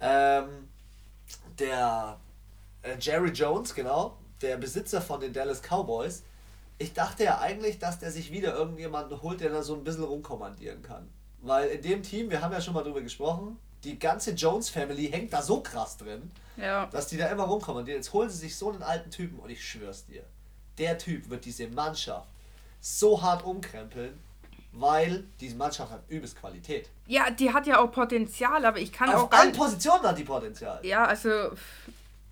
ähm, 0.00 0.68
der 1.58 2.18
äh, 2.82 2.96
Jerry 2.98 3.30
Jones, 3.30 3.74
genau, 3.74 4.17
der 4.42 4.56
Besitzer 4.56 5.00
von 5.00 5.20
den 5.20 5.32
Dallas 5.32 5.62
Cowboys, 5.62 6.22
ich 6.78 6.92
dachte 6.92 7.24
ja 7.24 7.38
eigentlich, 7.38 7.78
dass 7.78 7.98
der 7.98 8.10
sich 8.10 8.30
wieder 8.30 8.54
irgendjemanden 8.54 9.20
holt, 9.20 9.40
der 9.40 9.50
da 9.50 9.62
so 9.62 9.74
ein 9.74 9.84
bisschen 9.84 10.04
rumkommandieren 10.04 10.82
kann. 10.82 11.08
Weil 11.40 11.68
in 11.68 11.82
dem 11.82 12.02
Team, 12.02 12.30
wir 12.30 12.40
haben 12.40 12.52
ja 12.52 12.60
schon 12.60 12.74
mal 12.74 12.82
drüber 12.82 13.00
gesprochen, 13.00 13.58
die 13.84 13.98
ganze 13.98 14.32
Jones 14.32 14.70
Family 14.70 15.08
hängt 15.08 15.32
da 15.32 15.42
so 15.42 15.60
krass 15.60 15.96
drin, 15.96 16.30
ja. 16.56 16.86
dass 16.86 17.08
die 17.08 17.16
da 17.16 17.28
immer 17.28 17.44
rumkommandieren. 17.44 18.00
Jetzt 18.00 18.12
holen 18.12 18.30
sie 18.30 18.38
sich 18.38 18.56
so 18.56 18.70
einen 18.70 18.82
alten 18.82 19.10
Typen 19.10 19.38
und 19.38 19.50
ich 19.50 19.64
schwör's 19.64 20.06
dir, 20.06 20.24
der 20.78 20.98
Typ 20.98 21.28
wird 21.30 21.44
diese 21.44 21.68
Mannschaft 21.68 22.28
so 22.80 23.20
hart 23.20 23.44
umkrempeln, 23.44 24.18
weil 24.72 25.24
diese 25.40 25.56
Mannschaft 25.56 25.90
hat 25.90 26.02
übelst 26.08 26.36
Qualität. 26.38 26.88
Ja, 27.06 27.30
die 27.30 27.52
hat 27.52 27.66
ja 27.66 27.80
auch 27.80 27.90
Potenzial, 27.90 28.64
aber 28.64 28.78
ich 28.78 28.92
kann 28.92 29.08
Auf 29.08 29.14
auch. 29.14 29.24
Auf 29.24 29.32
allen 29.32 29.52
Positionen 29.52 30.02
hat 30.02 30.18
die 30.18 30.24
Potenzial. 30.24 30.84
Ja, 30.84 31.04
also. 31.04 31.50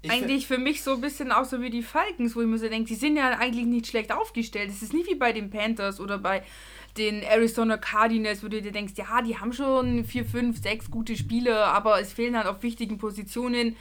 Ich 0.03 0.11
eigentlich 0.11 0.47
für 0.47 0.59
mich 0.59 0.83
so 0.83 0.95
ein 0.95 1.01
bisschen 1.01 1.33
auch 1.33 1.45
so 1.45 1.61
wie 1.61 1.71
die 1.71 1.83
Falcons, 1.83 2.37
wo 2.37 2.41
ich 2.41 2.47
mir 2.47 2.59
so 2.59 2.69
denke, 2.69 2.89
die 2.89 2.95
sind 2.95 3.17
ja 3.17 3.31
eigentlich 3.31 3.67
nicht 3.67 3.87
schlecht 3.87 4.13
aufgestellt. 4.13 4.71
Es 4.71 4.83
ist 4.83 4.93
nicht 4.93 5.09
wie 5.09 5.15
bei 5.15 5.33
den 5.33 5.51
Panthers 5.51 6.01
oder 6.01 6.19
bei 6.19 6.45
den 6.97 7.23
Arizona 7.23 7.77
Cardinals, 7.77 8.43
wo 8.43 8.49
du 8.49 8.63
dir 8.63 8.73
denkst, 8.73 8.95
ja, 8.97 9.23
die 9.23 9.39
haben 9.39 9.53
schon 9.53 10.05
vier, 10.05 10.25
fünf, 10.25 10.63
sechs 10.63 10.91
gute 10.91 11.17
Spieler, 11.17 11.67
aber 11.67 12.01
es 12.01 12.13
fehlen 12.13 12.37
halt 12.37 12.47
auf 12.47 12.63
wichtigen 12.63 12.99
Positionen 12.99 13.77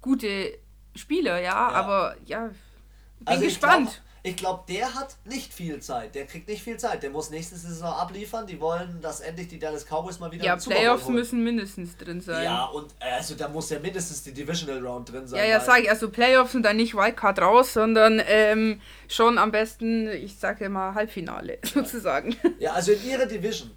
gute 0.00 0.58
Spieler, 0.94 1.36
ja, 1.36 1.42
ja. 1.42 1.68
aber 1.68 2.16
ja, 2.24 2.46
bin 3.18 3.26
also 3.26 3.44
gespannt. 3.44 4.02
Ich 4.22 4.36
glaube, 4.36 4.64
der 4.68 4.94
hat 4.94 5.16
nicht 5.24 5.52
viel 5.54 5.80
Zeit. 5.80 6.14
Der 6.14 6.26
kriegt 6.26 6.48
nicht 6.48 6.62
viel 6.62 6.76
Zeit. 6.76 7.02
Der 7.02 7.10
muss 7.10 7.30
nächste 7.30 7.56
Saison 7.56 7.92
abliefern. 7.92 8.46
Die 8.46 8.60
wollen, 8.60 9.00
dass 9.00 9.20
endlich 9.20 9.48
die 9.48 9.58
Dallas 9.58 9.84
Cowboys 9.84 10.18
mal 10.18 10.30
wieder 10.32 10.44
Ja, 10.44 10.56
Playoffs 10.56 11.08
müssen 11.08 11.44
mindestens 11.44 11.96
drin 11.96 12.20
sein. 12.20 12.44
Ja, 12.44 12.64
und 12.64 12.94
also 12.98 13.34
da 13.36 13.48
muss 13.48 13.70
ja 13.70 13.78
mindestens 13.78 14.22
die 14.24 14.32
Divisional 14.32 14.84
Round 14.84 15.12
drin 15.12 15.26
sein. 15.26 15.38
Ja, 15.38 15.46
ja, 15.46 15.60
sage 15.60 15.82
ich. 15.82 15.90
Also 15.90 16.10
Playoffs 16.10 16.54
und 16.54 16.62
dann 16.62 16.76
nicht 16.76 16.94
Wildcard 16.94 17.40
raus, 17.40 17.72
sondern 17.72 18.20
ähm, 18.26 18.80
schon 19.08 19.38
am 19.38 19.52
besten, 19.52 20.08
ich 20.08 20.36
sage 20.36 20.68
mal, 20.68 20.94
Halbfinale 20.94 21.58
ja. 21.64 21.70
sozusagen. 21.74 22.36
Ja, 22.58 22.72
also 22.72 22.92
in 22.92 23.04
ihrer 23.08 23.26
Division. 23.26 23.70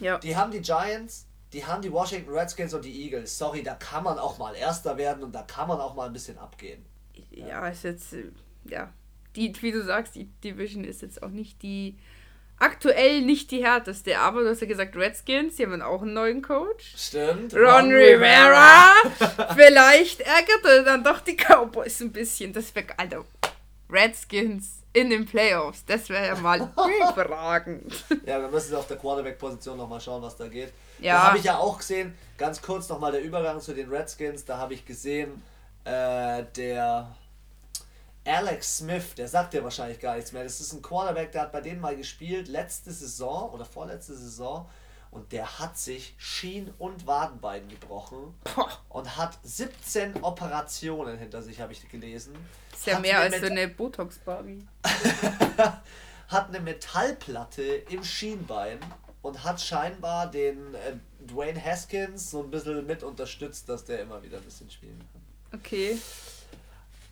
Ja. 0.00 0.18
Die 0.18 0.36
haben 0.36 0.52
die 0.52 0.60
Giants, 0.60 1.26
die 1.52 1.64
haben 1.64 1.82
die 1.82 1.90
Washington 1.90 2.30
Redskins 2.30 2.72
und 2.74 2.84
die 2.84 3.04
Eagles. 3.04 3.36
Sorry, 3.36 3.64
da 3.64 3.74
kann 3.74 4.04
man 4.04 4.18
auch 4.18 4.38
mal 4.38 4.54
Erster 4.54 4.96
werden 4.96 5.24
und 5.24 5.34
da 5.34 5.42
kann 5.42 5.66
man 5.66 5.80
auch 5.80 5.94
mal 5.96 6.06
ein 6.06 6.12
bisschen 6.12 6.38
abgehen. 6.38 6.84
Ja, 7.30 7.48
ja 7.48 7.68
ist 7.68 7.82
jetzt, 7.82 8.12
äh, 8.12 8.30
ja 8.64 8.92
die, 9.36 9.52
wie 9.62 9.72
du 9.72 9.82
sagst, 9.82 10.14
die 10.14 10.26
Division 10.44 10.84
ist 10.84 11.02
jetzt 11.02 11.22
auch 11.22 11.30
nicht 11.30 11.62
die, 11.62 11.96
aktuell 12.58 13.22
nicht 13.22 13.50
die 13.50 13.64
härteste, 13.64 14.18
aber 14.18 14.42
du 14.42 14.50
hast 14.50 14.60
ja 14.60 14.66
gesagt 14.66 14.96
Redskins, 14.96 15.56
die 15.56 15.64
haben 15.64 15.80
auch 15.82 16.02
einen 16.02 16.14
neuen 16.14 16.42
Coach. 16.42 16.94
Stimmt. 16.96 17.54
Ron, 17.54 17.64
Ron 17.64 17.92
Rivera. 17.92 18.92
Vielleicht 19.56 20.20
ärgert 20.20 20.64
er 20.64 20.82
dann 20.82 21.04
doch 21.04 21.20
die 21.20 21.36
Cowboys 21.36 22.00
ein 22.00 22.12
bisschen. 22.12 22.52
Das 22.52 22.74
wäre, 22.74 22.86
Alter, 22.96 23.24
Redskins 23.90 24.82
in 24.92 25.10
den 25.10 25.26
Playoffs, 25.26 25.84
das 25.84 26.08
wäre 26.08 26.26
ja 26.26 26.34
mal 26.34 26.60
überragend. 27.12 28.04
Ja, 28.26 28.40
wir 28.40 28.48
müssen 28.48 28.74
auf 28.74 28.86
der 28.86 28.96
Quarterback-Position 28.96 29.76
nochmal 29.76 30.00
schauen, 30.00 30.22
was 30.22 30.36
da 30.36 30.48
geht. 30.48 30.72
Ja. 30.98 31.14
Da 31.14 31.22
habe 31.28 31.38
ich 31.38 31.44
ja 31.44 31.58
auch 31.58 31.78
gesehen, 31.78 32.14
ganz 32.36 32.60
kurz 32.60 32.88
nochmal 32.88 33.12
der 33.12 33.22
Übergang 33.22 33.60
zu 33.60 33.72
den 33.74 33.88
Redskins, 33.88 34.44
da 34.44 34.58
habe 34.58 34.74
ich 34.74 34.84
gesehen, 34.84 35.42
äh, 35.84 36.42
der 36.56 37.14
Alex 38.28 38.78
Smith, 38.78 39.14
der 39.16 39.26
sagt 39.26 39.54
dir 39.54 39.64
wahrscheinlich 39.64 40.00
gar 40.00 40.16
nichts 40.16 40.32
mehr. 40.32 40.44
Das 40.44 40.60
ist 40.60 40.72
ein 40.72 40.82
Quarterback, 40.82 41.32
der 41.32 41.42
hat 41.42 41.52
bei 41.52 41.60
denen 41.60 41.80
mal 41.80 41.96
gespielt, 41.96 42.48
letzte 42.48 42.92
Saison 42.92 43.50
oder 43.50 43.64
vorletzte 43.64 44.14
Saison. 44.14 44.68
Und 45.10 45.32
der 45.32 45.58
hat 45.58 45.78
sich 45.78 46.14
Schien- 46.18 46.70
und 46.78 47.06
Wadenbein 47.06 47.66
gebrochen 47.68 48.34
und 48.90 49.16
hat 49.16 49.38
17 49.42 50.22
Operationen 50.22 51.16
hinter 51.16 51.40
sich, 51.40 51.60
habe 51.60 51.72
ich 51.72 51.88
gelesen. 51.88 52.34
Ist 52.74 52.86
ja 52.86 52.96
hat 52.96 53.02
mehr 53.02 53.18
als 53.18 53.40
so 53.40 53.46
eine 53.46 53.68
Botox-Barbie. 53.68 54.66
hat 56.28 56.48
eine 56.48 56.60
Metallplatte 56.60 57.62
im 57.62 58.04
Schienbein 58.04 58.78
und 59.22 59.44
hat 59.44 59.60
scheinbar 59.62 60.30
den 60.30 60.74
äh, 60.74 60.96
Dwayne 61.26 61.62
Haskins 61.64 62.30
so 62.30 62.42
ein 62.42 62.50
bisschen 62.50 62.86
mit 62.86 63.02
unterstützt, 63.02 63.66
dass 63.70 63.86
der 63.86 64.02
immer 64.02 64.22
wieder 64.22 64.36
ein 64.36 64.44
bisschen 64.44 64.70
spielen 64.70 65.02
kann. 65.50 65.60
Okay. 65.60 65.98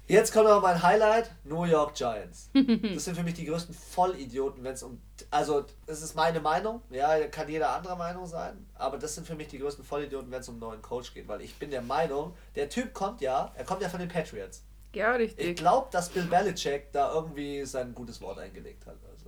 Jetzt 0.09 0.33
kommt 0.33 0.47
noch 0.47 0.63
mein 0.63 0.83
Highlight: 0.83 1.31
New 1.45 1.65
York 1.65 1.95
Giants. 1.95 2.51
Das 2.95 3.05
sind 3.05 3.17
für 3.17 3.25
mich 3.25 3.35
die 3.35 3.45
größten 3.45 3.75
Vollidioten, 3.75 4.63
wenn 4.63 4.75
es 4.75 4.83
um. 4.83 5.01
Also, 5.31 5.65
das 5.87 6.03
ist 6.03 6.15
meine 6.15 6.41
Meinung. 6.41 6.83
Ja, 6.91 7.27
kann 7.29 7.49
jeder 7.49 7.71
anderer 7.71 7.97
Meinung 7.97 8.27
sein. 8.27 8.67
Aber 8.75 8.99
das 8.99 9.15
sind 9.15 9.27
für 9.27 9.35
mich 9.35 9.49
die 9.49 9.59
größten 9.59 9.85
Vollidioten, 9.85 10.31
wenn 10.31 10.41
es 10.41 10.49
um 10.49 10.55
einen 10.55 10.61
neuen 10.61 10.83
Coach 10.83 11.13
geht. 11.13 11.27
Weil 11.27 11.41
ich 11.41 11.59
bin 11.59 11.71
der 11.71 11.83
Meinung, 11.83 12.35
der 12.55 12.69
Typ 12.69 12.95
kommt 12.95 13.21
ja, 13.21 13.53
er 13.57 13.65
kommt 13.65 13.83
ja 13.83 13.89
von 13.89 14.01
den 14.01 14.09
Patriots. 14.09 14.63
Ja, 14.95 15.13
richtig. 15.13 15.47
Ich 15.47 15.57
glaube, 15.57 15.89
dass 15.91 16.09
Bill 16.09 16.25
Belichick 16.25 16.93
da 16.93 17.13
irgendwie 17.13 17.65
sein 17.67 17.95
gutes 17.95 18.21
Wort 18.21 18.39
eingelegt 18.39 18.87
hat. 18.87 18.97
Also. 19.11 19.27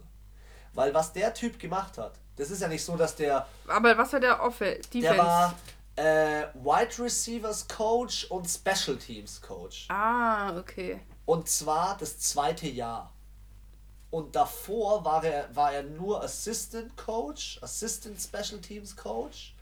Weil 0.74 0.94
was 0.94 1.12
der 1.12 1.34
Typ 1.34 1.58
gemacht 1.58 1.98
hat, 1.98 2.14
das 2.36 2.50
ist 2.50 2.62
ja 2.62 2.68
nicht 2.68 2.84
so, 2.84 2.96
dass 2.96 3.16
der. 3.16 3.46
Aber 3.66 3.98
was 3.98 4.12
war 4.12 4.20
der 4.20 4.42
Offe? 4.42 4.78
Der 4.94 5.18
war 5.18 5.54
äh, 5.98 6.46
Wide 6.54 7.02
Receivers 7.02 7.66
Coach 7.66 8.26
und 8.30 8.46
Special 8.46 8.96
Teams 8.96 9.40
Coach. 9.42 9.86
Ah, 9.90 10.56
okay. 10.56 11.00
Und 11.26 11.48
zwar 11.48 11.96
das 11.98 12.20
zweite 12.20 12.68
Jahr. 12.68 13.12
Und 14.10 14.36
davor 14.36 15.04
war 15.04 15.24
er, 15.24 15.54
war 15.54 15.72
er 15.72 15.82
nur 15.82 16.22
Assistant 16.22 16.96
Coach, 16.96 17.58
Assistant 17.62 18.18
Special 18.20 18.60
Teams 18.60 18.96
Coach. 18.96 19.54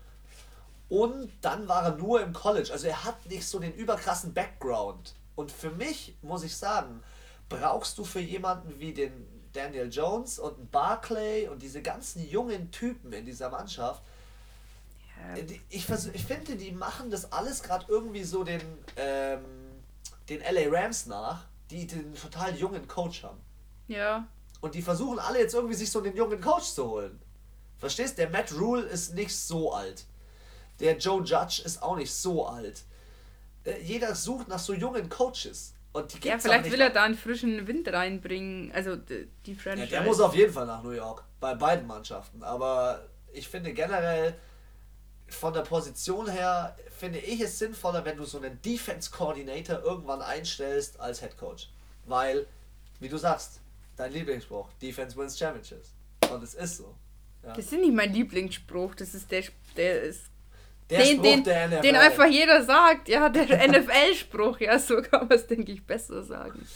Und 0.89 1.33
dann 1.41 1.67
war 1.67 1.85
er 1.85 1.97
nur 1.97 2.21
im 2.21 2.33
College. 2.33 2.71
Also 2.71 2.87
er 2.87 3.03
hat 3.03 3.27
nicht 3.27 3.47
so 3.47 3.59
den 3.59 3.73
überkrassen 3.73 4.35
Background. 4.35 5.15
Und 5.35 5.51
für 5.51 5.71
mich, 5.71 6.17
muss 6.23 6.45
ich 6.45 6.55
sagen, 6.55 7.03
brauchst 7.49 7.97
du 7.99 8.05
für 8.05 8.21
jemanden 8.21 8.79
wie 8.79 8.93
den 8.93 9.27
Daniel 9.53 9.89
Jones 9.91 10.39
und 10.39 10.71
Barclay 10.71 11.49
und 11.49 11.63
diese 11.63 11.81
ganzen 11.81 12.29
jungen 12.29 12.71
Typen 12.71 13.13
in 13.15 13.25
dieser 13.25 13.49
Mannschaft, 13.49 14.03
äh, 15.35 15.45
ich, 15.69 15.89
ich 15.89 16.25
finde, 16.25 16.57
die 16.57 16.73
machen 16.73 17.11
das 17.11 17.33
alles 17.33 17.63
gerade 17.63 17.87
irgendwie 17.89 18.25
so 18.25 18.45
den, 18.45 18.61
ähm, 18.97 19.45
den 20.29 20.41
LA 20.41 20.71
Rams 20.71 21.07
nach, 21.07 21.45
die 21.71 21.87
den 21.87 22.15
total 22.15 22.55
jungen 22.57 22.87
Coach 22.87 23.23
haben. 23.23 23.41
Ja. 23.89 24.27
Und 24.61 24.75
die 24.75 24.83
versuchen 24.83 25.19
alle 25.19 25.41
jetzt 25.41 25.55
irgendwie 25.55 25.75
sich 25.75 25.91
so 25.91 26.03
einen 26.03 26.17
jungen 26.17 26.41
Coach 26.41 26.67
zu 26.67 26.89
holen. 26.89 27.21
Verstehst? 27.79 28.19
Der 28.19 28.31
Matt 28.31 28.53
Rule 28.53 28.83
ist 28.83 29.15
nicht 29.15 29.37
so 29.37 29.73
alt. 29.73 30.05
Der 30.81 30.97
Joe 30.97 31.23
Judge 31.23 31.63
ist 31.65 31.83
auch 31.83 31.97
nicht 31.97 32.13
so 32.13 32.47
alt. 32.47 32.83
Äh, 33.65 33.81
jeder 33.83 34.15
sucht 34.15 34.49
nach 34.49 34.59
so 34.59 34.73
jungen 34.73 35.09
Coaches. 35.09 35.75
Und 35.93 36.13
die 36.13 36.29
ja, 36.29 36.39
vielleicht 36.39 36.71
will 36.71 36.81
er 36.81 36.91
da 36.91 37.05
einen 37.05 37.15
frischen 37.15 37.67
Wind 37.67 37.89
reinbringen. 37.89 38.71
Also 38.73 38.97
die 38.97 39.55
Franchise. 39.55 39.91
Ja, 39.91 40.01
der 40.01 40.03
muss 40.03 40.21
auf 40.21 40.35
jeden 40.35 40.53
Fall 40.53 40.67
nach 40.67 40.83
New 40.83 40.91
York. 40.91 41.25
Bei 41.41 41.55
beiden 41.55 41.87
Mannschaften. 41.87 42.43
Aber 42.43 43.07
ich 43.33 43.49
finde 43.49 43.73
generell, 43.73 44.39
von 45.29 45.53
der 45.53 45.63
Position 45.63 46.29
her 46.29 46.77
finde 46.99 47.19
ich 47.19 47.41
es 47.41 47.59
sinnvoller, 47.59 48.05
wenn 48.05 48.17
du 48.17 48.25
so 48.25 48.39
einen 48.39 48.61
Defense 48.63 49.11
Coordinator 49.11 49.83
irgendwann 49.83 50.23
einstellst 50.23 50.99
als 51.01 51.21
Head 51.21 51.37
Coach. 51.37 51.69
Weil, 52.07 52.47
wie 53.01 53.09
du 53.09 53.17
sagst, 53.17 53.61
dein 53.97 54.13
Lieblingsspruch, 54.13 54.69
Defense 54.81 55.17
wins 55.17 55.39
Championships. 55.39 55.93
Und 56.31 56.43
es 56.43 56.55
ist 56.55 56.79
so. 56.79 56.95
Ja. 57.43 57.53
Das 57.55 57.67
ist 57.67 57.73
nicht 57.73 57.95
mein 57.95 58.13
Lieblingsspruch, 58.13 58.95
das 58.95 59.15
ist 59.15 59.31
der, 59.31 59.45
der 59.77 60.03
ist 60.03 60.23
der 60.91 61.01
den, 61.01 61.15
Spruch 61.15 61.23
den, 61.23 61.45
der 61.45 61.69
NFL. 61.69 61.81
Den 61.83 61.97
einfach 61.97 62.27
jeder 62.27 62.65
sagt, 62.65 63.09
ja, 63.09 63.29
der 63.29 63.69
NFL-Spruch, 63.69 64.61
ja, 64.61 64.79
so 64.79 65.03
kann 65.03 65.29
man 65.29 65.37
es, 65.37 65.47
denke 65.47 65.73
ich, 65.73 65.85
besser 65.85 66.23
sagen. 66.23 66.67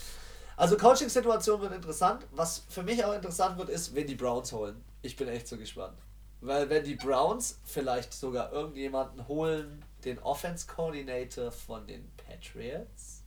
Also 0.56 0.76
Coaching-Situation 0.76 1.60
wird 1.62 1.72
interessant. 1.72 2.26
Was 2.32 2.64
für 2.68 2.82
mich 2.82 3.02
auch 3.04 3.14
interessant 3.14 3.56
wird, 3.56 3.70
ist, 3.70 3.94
wen 3.94 4.06
die 4.06 4.14
Browns 4.14 4.52
holen. 4.52 4.84
Ich 5.00 5.16
bin 5.16 5.28
echt 5.28 5.48
so 5.48 5.56
gespannt. 5.56 5.96
Weil 6.40 6.70
wenn 6.70 6.84
die 6.84 6.94
Browns 6.94 7.58
vielleicht 7.64 8.14
sogar 8.14 8.52
irgendjemanden 8.52 9.28
holen, 9.28 9.82
den 10.04 10.18
Offense 10.20 10.66
Coordinator 10.66 11.52
von 11.52 11.86
den 11.86 12.10
Patriots, 12.16 13.22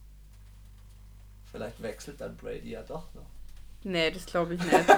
vielleicht 1.51 1.81
wechselt 1.81 2.21
dann 2.21 2.35
Brady 2.35 2.71
ja 2.71 2.81
doch 2.81 3.13
noch. 3.13 3.29
Nee, 3.83 4.09
das 4.11 4.25
glaube 4.25 4.55
ich 4.55 4.63
nicht. 4.63 4.89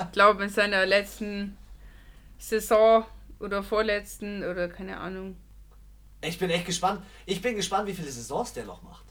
ich 0.00 0.12
glaube, 0.12 0.44
in 0.44 0.50
seiner 0.50 0.86
letzten 0.86 1.58
Saison 2.38 3.04
oder 3.38 3.62
vorletzten 3.62 4.44
oder 4.44 4.68
keine 4.68 4.98
Ahnung. 4.98 5.36
Ich 6.22 6.38
bin 6.38 6.50
echt 6.50 6.66
gespannt. 6.66 7.02
Ich 7.26 7.42
bin 7.42 7.56
gespannt, 7.56 7.88
wie 7.88 7.94
viele 7.94 8.10
Saisons 8.10 8.52
der 8.52 8.64
noch 8.64 8.82
macht. 8.82 9.04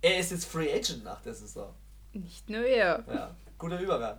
Er 0.00 0.18
ist 0.18 0.32
jetzt 0.32 0.46
Free 0.46 0.72
Agent 0.72 1.04
nach 1.04 1.20
der 1.22 1.34
Saison. 1.34 1.72
Nicht 2.12 2.50
nur 2.50 2.64
er. 2.64 3.04
Ja, 3.06 3.34
guter 3.56 3.80
Übergang. 3.80 4.18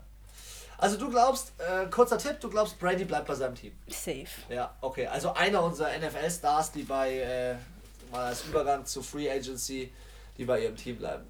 Also 0.84 0.97
du 0.97 1.09
glaubst, 1.09 1.53
äh, 1.59 1.86
kurzer 1.89 2.17
Tipp, 2.17 2.41
du 2.41 2.49
glaubst, 2.49 2.77
Brady 2.77 3.05
bleibt 3.05 3.25
bei 3.25 3.36
seinem 3.36 3.55
Team. 3.55 3.71
Safe. 3.88 4.27
Ja, 4.49 4.75
okay. 4.81 5.07
Also 5.07 5.34
einer 5.34 5.63
unserer 5.63 5.97
NFL-Stars, 5.97 6.73
die 6.73 6.84
bei, 6.84 7.19
äh, 7.19 7.55
mal 8.11 8.25
als 8.25 8.43
Übergang 8.43 8.86
zu 8.86 9.01
Free 9.01 9.31
Agency, 9.31 9.93
die 10.38 10.43
bei 10.43 10.61
ihrem 10.61 10.75
Team 10.75 10.97
bleiben. 10.97 11.23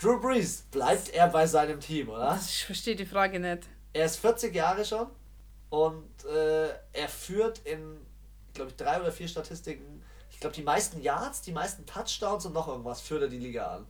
Drew 0.00 0.20
Brees, 0.20 0.62
bleibt 0.72 1.10
er 1.10 1.28
bei 1.28 1.46
seinem 1.46 1.78
Team, 1.78 2.08
oder? 2.08 2.40
Ich 2.44 2.64
verstehe 2.64 2.96
die 2.96 3.06
Frage 3.06 3.38
nicht. 3.38 3.68
Er 3.92 4.04
ist 4.04 4.16
40 4.16 4.52
Jahre 4.52 4.84
schon 4.84 5.06
und 5.70 6.24
äh, 6.24 6.68
er 6.92 7.08
führt 7.08 7.60
in, 7.60 8.04
glaube 8.52 8.70
ich, 8.70 8.76
drei 8.76 9.00
oder 9.00 9.12
vier 9.12 9.28
Statistiken, 9.28 10.02
ich 10.32 10.40
glaube, 10.40 10.56
die 10.56 10.62
meisten 10.62 11.00
Yards, 11.00 11.42
die 11.42 11.52
meisten 11.52 11.86
Touchdowns 11.86 12.46
und 12.46 12.52
noch 12.52 12.66
irgendwas 12.66 13.00
führt 13.00 13.22
er 13.22 13.28
die 13.28 13.38
Liga 13.38 13.76
an. 13.76 13.86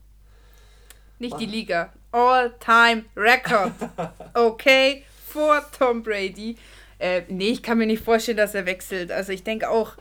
Nicht 1.19 1.33
Mann. 1.33 1.41
die 1.41 1.47
Liga. 1.47 1.93
All-Time 2.13 3.05
Record. 3.17 3.73
Okay, 4.35 5.05
vor 5.27 5.65
Tom 5.77 6.03
Brady. 6.03 6.57
Äh, 6.99 7.23
nee, 7.29 7.49
ich 7.49 7.63
kann 7.63 7.79
mir 7.79 7.87
nicht 7.87 8.05
vorstellen, 8.05 8.37
dass 8.37 8.55
er 8.55 8.67
wechselt. 8.67 9.11
Also 9.11 9.33
ich 9.33 9.43
denke 9.43 9.69
auch, 9.69 9.97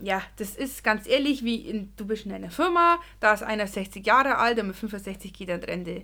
ja, 0.00 0.22
das 0.36 0.54
ist 0.54 0.84
ganz 0.84 1.06
ehrlich, 1.06 1.44
wie 1.44 1.56
in, 1.56 1.92
du 1.96 2.06
bist 2.06 2.26
in 2.26 2.32
einer 2.32 2.50
Firma, 2.50 2.98
da 3.20 3.32
ist 3.32 3.42
einer 3.42 3.66
60 3.66 4.06
Jahre 4.06 4.36
alt 4.38 4.58
und 4.60 4.68
mit 4.68 4.76
65 4.76 5.32
geht 5.32 5.48
er 5.48 5.56
in 5.56 5.64
Rente. 5.64 6.02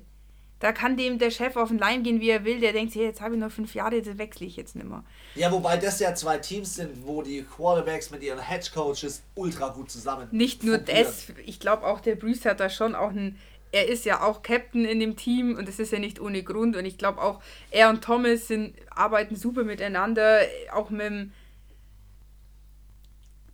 Da 0.61 0.73
kann 0.73 0.97
dem 0.99 1.19
der 1.19 1.31
Chef 1.31 1.57
auf 1.57 1.69
den 1.69 1.79
Leim 1.79 2.03
gehen, 2.03 2.21
wie 2.21 2.29
er 2.29 2.45
will. 2.45 2.61
Der 2.61 2.75
denkt 2.75 2.93
sich, 2.93 3.01
jetzt 3.01 3.23
habe 3.23 3.35
ich 3.35 3.41
noch 3.41 3.51
fünf 3.51 3.75
Jahre, 3.75 4.03
das 4.03 4.19
wechsle 4.19 4.47
ich 4.47 4.57
jetzt 4.57 4.77
nicht 4.77 4.87
mehr. 4.87 5.03
Ja, 5.35 5.51
wobei 5.51 5.79
das 5.79 5.99
ja 6.01 6.15
zwei 6.15 6.37
Teams 6.37 6.75
sind, 6.75 7.07
wo 7.07 7.23
die 7.23 7.43
Quarterbacks 7.43 8.11
mit 8.11 8.23
ihren 8.23 8.41
Headcoaches 8.41 9.23
ultra 9.35 9.71
gut 9.71 9.91
zusammen. 9.91 10.29
Nicht 10.33 10.63
nur 10.63 10.77
fungieren. 10.77 11.05
das, 11.05 11.33
ich 11.47 11.61
glaube 11.61 11.87
auch 11.87 12.01
der 12.01 12.15
Bruce 12.15 12.45
hat 12.45 12.61
da 12.61 12.69
schon 12.69 12.95
auch 12.95 13.11
ein. 13.11 13.39
Er 13.73 13.89
ist 13.89 14.05
ja 14.05 14.23
auch 14.23 14.43
Captain 14.43 14.85
in 14.85 14.99
dem 15.01 15.17
Team 15.17 15.57
und 15.57 15.69
das 15.69 15.79
ist 15.79 15.93
ja 15.93 15.99
nicht 15.99 16.21
ohne 16.21 16.43
Grund. 16.43 16.77
Und 16.77 16.85
ich 16.85 16.99
glaube 16.99 17.21
auch, 17.23 17.41
er 17.71 17.89
und 17.89 18.03
Thomas 18.03 18.49
sind, 18.49 18.75
arbeiten 18.91 19.37
super 19.37 19.63
miteinander, 19.65 20.41
auch 20.73 20.91
mit 20.91 21.03
dem 21.03 21.33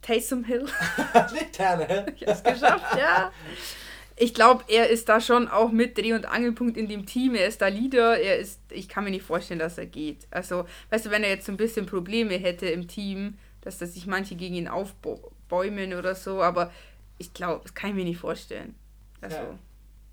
Taysom 0.02 0.44
Hill. 0.44 0.66
Nicht 1.32 1.52
Tannehill. 1.54 2.06
Ich 2.16 2.26
hab's 2.26 2.42
geschafft, 2.42 2.96
ja. 2.96 3.32
Ich 4.18 4.32
glaube, 4.32 4.64
er 4.68 4.88
ist 4.88 5.08
da 5.08 5.20
schon 5.20 5.48
auch 5.48 5.70
mit 5.70 5.98
Dreh- 5.98 6.14
und 6.14 6.24
Angelpunkt 6.26 6.76
in 6.78 6.88
dem 6.88 7.04
Team. 7.04 7.34
Er 7.34 7.48
ist 7.48 7.60
da 7.60 7.68
Leader. 7.68 8.18
Er 8.18 8.38
ist, 8.38 8.60
ich 8.70 8.88
kann 8.88 9.04
mir 9.04 9.10
nicht 9.10 9.24
vorstellen, 9.26 9.60
dass 9.60 9.76
er 9.76 9.86
geht. 9.86 10.26
Also, 10.30 10.64
weißt 10.90 11.06
du, 11.06 11.10
wenn 11.10 11.22
er 11.22 11.30
jetzt 11.30 11.44
so 11.44 11.52
ein 11.52 11.58
bisschen 11.58 11.84
Probleme 11.86 12.34
hätte 12.34 12.66
im 12.66 12.88
Team, 12.88 13.36
dass 13.60 13.78
da 13.78 13.86
sich 13.86 14.06
manche 14.06 14.36
gegen 14.36 14.54
ihn 14.54 14.68
aufbäumen 14.68 15.92
oder 15.92 16.14
so, 16.14 16.40
aber 16.40 16.72
ich 17.18 17.34
glaube, 17.34 17.62
das 17.64 17.74
kann 17.74 17.90
ich 17.90 17.96
mir 17.96 18.04
nicht 18.04 18.20
vorstellen. 18.20 18.74
Also, 19.20 19.36
Ja. 19.36 19.58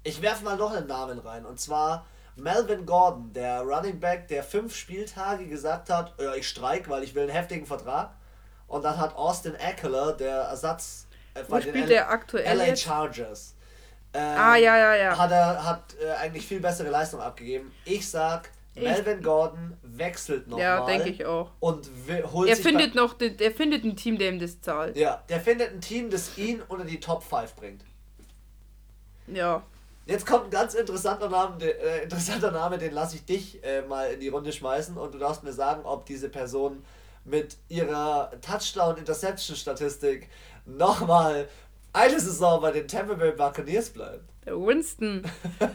Ich 0.03 0.21
werfe 0.21 0.43
mal 0.43 0.57
noch 0.57 0.71
einen 0.73 0.87
Namen 0.87 1.19
rein 1.19 1.45
und 1.45 1.59
zwar 1.59 2.05
Melvin 2.35 2.85
Gordon, 2.85 3.31
der 3.33 3.61
Running 3.61 3.99
Back, 3.99 4.27
der 4.27 4.43
fünf 4.43 4.75
Spieltage 4.75 5.47
gesagt 5.47 5.89
hat, 5.89 6.13
ja, 6.19 6.33
ich 6.33 6.47
streik, 6.47 6.89
weil 6.89 7.03
ich 7.03 7.13
will 7.15 7.23
einen 7.23 7.31
heftigen 7.31 7.65
Vertrag. 7.65 8.11
Und 8.67 8.83
dann 8.83 8.97
hat 8.97 9.15
Austin 9.15 9.53
Eckler, 9.55 10.13
der 10.13 10.35
Ersatz 10.37 11.05
äh, 11.35 11.61
spielt 11.61 11.89
er 11.91 12.09
aktuell 12.09 12.57
LA? 12.57 12.75
Chargers. 12.75 13.55
Ähm, 14.15 14.35
Ah, 14.37 14.55
ja, 14.55 14.77
ja, 14.77 14.95
ja. 14.95 15.17
Hat 15.17 15.31
er 15.31 15.63
hat 15.63 15.95
äh, 16.03 16.11
eigentlich 16.13 16.45
viel 16.47 16.59
bessere 16.59 16.89
Leistung 16.89 17.19
abgegeben. 17.21 17.71
Ich 17.85 18.09
sag, 18.09 18.49
Ich- 18.73 18.81
Melvin 18.81 19.21
Gordon 19.21 19.77
wechselt 19.83 20.47
nochmal. 20.47 20.63
Ja, 20.65 20.85
denke 20.85 21.09
ich 21.09 21.25
auch. 21.25 21.51
Und 21.59 21.87
holt 22.31 22.49
Er 22.49 22.55
sich 22.55 22.65
findet 22.65 22.95
bei, 22.95 22.99
noch, 23.01 23.13
der 23.13 23.51
findet 23.51 23.83
ein 23.83 23.95
Team, 23.95 24.17
der 24.17 24.29
ihm 24.29 24.39
das 24.39 24.59
zahlt. 24.59 24.95
Ja, 24.97 25.21
der 25.29 25.39
findet 25.39 25.71
ein 25.71 25.81
Team, 25.81 26.09
das 26.09 26.35
ihn 26.37 26.61
unter 26.67 26.85
die 26.85 26.99
Top 26.99 27.23
5 27.23 27.53
bringt. 27.55 27.83
Ja. 29.27 29.61
Jetzt 30.05 30.25
kommt 30.25 30.45
ein 30.45 30.49
ganz 30.49 30.73
interessanter 30.73 31.29
Name, 31.29 31.63
äh, 31.63 32.03
interessanter 32.03 32.51
Name, 32.51 32.77
den 32.77 32.93
lasse 32.93 33.15
ich 33.15 33.25
dich 33.25 33.63
äh, 33.63 33.81
mal 33.83 34.11
in 34.11 34.19
die 34.19 34.27
Runde 34.27 34.51
schmeißen 34.51 34.97
und 34.97 35.13
du 35.13 35.17
darfst 35.17 35.43
mir 35.43 35.53
sagen, 35.53 35.85
ob 35.85 36.05
diese 36.05 36.29
Person 36.29 36.83
mit 37.25 37.55
ihrer 37.69 38.31
Touchdown-Interception-Statistik 38.41 40.27
nochmal 40.65 41.47
eine 41.93 42.19
Saison 42.19 42.59
bei 42.61 42.71
den 42.71 42.87
Tampa 42.87 43.13
Bay 43.13 43.31
Buccaneers 43.31 43.91
bleibt. 43.91 44.29
Der 44.45 44.55
Winston. 44.57 45.23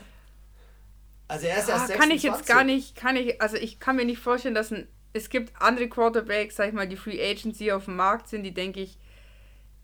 Also 1.31 1.47
er 1.47 1.59
ist 1.59 1.69
Ah, 1.69 1.73
erst 1.75 1.89
26. 1.89 2.01
kann 2.01 2.11
ich 2.11 2.23
jetzt 2.23 2.47
gar 2.47 2.65
nicht, 2.65 2.97
kann 2.97 3.17
ich, 3.17 3.43
also 3.43 3.57
ich 3.59 3.79
kann 3.79 3.97
mir 3.97 4.07
nicht 4.07 4.19
vorstellen, 4.19 4.55
dass 4.55 4.71
ein, 4.73 4.89
es 5.13 5.29
gibt 5.29 5.53
andere 5.61 5.87
Quarterbacks, 5.89 6.57
sag 6.57 6.69
ich 6.69 6.73
mal, 6.75 6.89
die 6.89 6.97
Free 6.97 7.23
Agency 7.23 7.71
auf 7.71 7.85
dem 7.85 7.97
Markt 7.97 8.29
sind, 8.29 8.45
die, 8.45 8.55
denke 8.55 8.81
ich, 8.81 8.97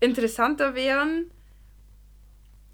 interessanter 0.01 0.75
wären. 0.75 1.31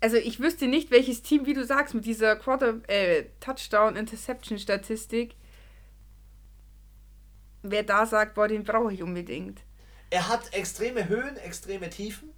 Also 0.01 0.17
ich 0.17 0.41
wüsste 0.41 0.67
nicht, 0.67 0.91
welches 0.91 1.23
Team, 1.23 1.45
wie 1.47 1.53
du 1.53 1.65
sagst, 1.65 1.95
mit 1.95 2.07
dieser 2.07 2.37
Quarter, 2.37 2.81
äh, 2.89 3.25
Touchdown-Interception-Statistik, 3.41 5.37
wer 7.63 7.83
da 7.83 8.07
sagt, 8.07 8.35
boah, 8.35 8.49
den 8.49 8.65
brauche 8.65 8.93
ich 8.93 9.03
unbedingt. 9.03 9.61
Er 10.09 10.29
hat 10.29 10.55
extreme 10.55 11.09
Höhen, 11.09 11.37
extreme 11.37 11.91
Tiefen 11.91 12.33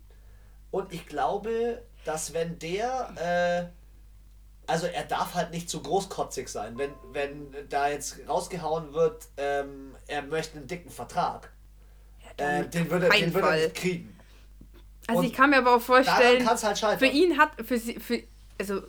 und 0.72 0.92
ich 0.92 1.06
glaube, 1.06 1.82
dass 2.04 2.34
wenn 2.34 2.58
der, 2.58 3.70
äh, 3.70 4.70
also 4.70 4.86
er 4.86 5.04
darf 5.04 5.34
halt 5.34 5.52
nicht 5.52 5.70
zu 5.70 5.82
großkotzig 5.82 6.48
sein, 6.48 6.76
wenn, 6.78 6.92
wenn 7.12 7.54
da 7.68 7.88
jetzt 7.88 8.18
rausgehauen 8.28 8.92
wird, 8.92 9.28
ähm, 9.36 9.94
er 10.08 10.22
möchte 10.22 10.58
einen 10.58 10.66
dicken 10.66 10.90
Vertrag. 10.90 11.52
Äh, 12.36 12.64
den 12.66 12.90
würde 12.90 13.06
er, 13.06 13.12
den 13.12 13.32
würde 13.32 13.48
er 13.48 13.56
nicht 13.56 13.74
kriegen. 13.74 14.18
Also 15.06 15.20
Und 15.20 15.26
ich 15.26 15.32
kann 15.32 15.50
mir 15.50 15.58
aber 15.58 15.76
auch 15.76 15.80
vorstellen, 15.82 16.46
halt 16.48 16.98
für 16.98 17.06
ihn 17.06 17.36
hat, 17.38 17.50
für, 17.64 17.78
sie- 17.78 17.98
für, 17.98 18.22
also 18.58 18.82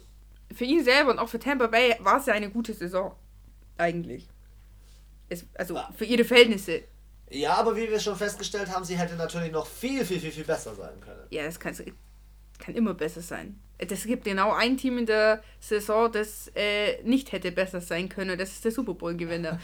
für 0.54 0.64
ihn 0.66 0.84
selber 0.84 1.12
und 1.12 1.20
auch 1.20 1.30
für 1.30 1.40
Tampa 1.40 1.68
Bay 1.68 1.96
war 2.00 2.20
es 2.20 2.28
ja 2.28 2.34
eine 2.34 2.50
gute 2.50 2.74
Saison. 2.74 3.16
Eigentlich. 3.78 4.28
Es, 5.30 5.46
also 5.56 5.76
Ja. 5.76 5.90
für 5.98 6.06
ihre 6.06 6.24
Verhältnisse. 6.24 6.84
Ja, 7.32 7.56
aber 7.56 7.76
wie 7.76 7.90
wir 7.90 8.00
schon 8.00 8.16
festgestellt 8.16 8.70
haben, 8.70 8.86
sie 8.86 8.96
hätte 8.98 9.16
natürlich 9.16 9.52
noch 9.52 9.66
viel, 9.66 10.06
viel, 10.06 10.20
viel, 10.20 10.32
viel 10.32 10.44
besser 10.44 10.76
sein 10.76 11.00
können. 11.02 11.26
Ja, 11.32 11.44
das 11.46 11.60
kann, 11.60 11.76
kann 12.60 12.76
immer 12.76 12.94
besser 12.94 13.22
sein. 13.22 13.60
Es 13.80 14.06
gibt 14.06 14.24
genau 14.26 14.52
ein 14.54 14.78
Team 14.78 15.00
in 15.00 15.08
der 15.08 15.42
Saison, 15.60 16.12
das 16.12 16.52
äh, 16.56 17.02
nicht 17.04 17.32
hätte 17.32 17.52
besser 17.52 17.82
sein 17.82 18.08
können. 18.08 18.38
Das 18.38 18.52
ist 18.52 18.64
der 18.64 18.72
Super 18.72 18.94
Bowl-Gewinner. 18.94 19.60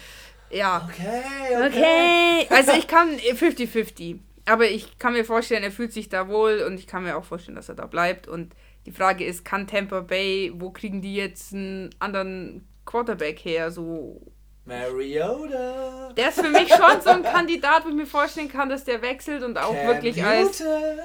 Ja. 0.50 0.89
Okay, 0.91 1.22
Okay. 1.68 2.47
Also 2.50 2.72
ich 2.72 2.88
kann 2.88 3.10
50-50. 3.18 4.18
Aber 4.50 4.66
ich 4.66 4.97
kann 4.97 5.14
mir 5.14 5.26
vorstellen, 5.26 5.64
er 5.64 5.72
fühlt 5.72 5.93
sich 5.93 6.10
da 6.10 6.28
wohl 6.28 6.64
und 6.66 6.80
ich 6.80 6.88
kann 6.88 7.04
mir 7.04 7.16
auch 7.16 7.24
vorstellen, 7.24 7.56
dass 7.56 7.70
er 7.70 7.76
da 7.76 7.86
bleibt. 7.86 8.28
Und 8.28 8.56
die 8.88 8.91
Frage 8.91 9.24
ist, 9.24 9.45
kann 9.45 9.68
Tampa 9.68 10.00
Bay, 10.00 10.52
wo 10.56 10.72
kriegen 10.72 11.04
die 11.04 11.16
jetzt 11.16 11.54
einen 11.54 11.91
anderen 12.00 12.68
Quarterback 12.84 13.38
her? 13.45 13.70
So. 13.70 14.20
Mariota. 14.66 16.14
Der 16.18 16.30
ist 16.30 16.41
für 16.41 16.50
mich 16.50 16.68
schon 16.70 17.02
so 17.02 17.10
ein 17.12 17.22
Kandidat, 17.22 17.86
wo 17.86 17.89
ich 17.89 17.95
mir 17.95 18.08
vorstellen 18.08 18.50
kann, 18.50 18.70
dass 18.70 18.84
der 18.84 19.04
wechselt 19.04 19.43
und 19.43 19.56
auch 19.60 19.74
Cam 19.74 19.88
wirklich 19.88 20.24
als. 20.24 20.60
Newton. 20.60 21.00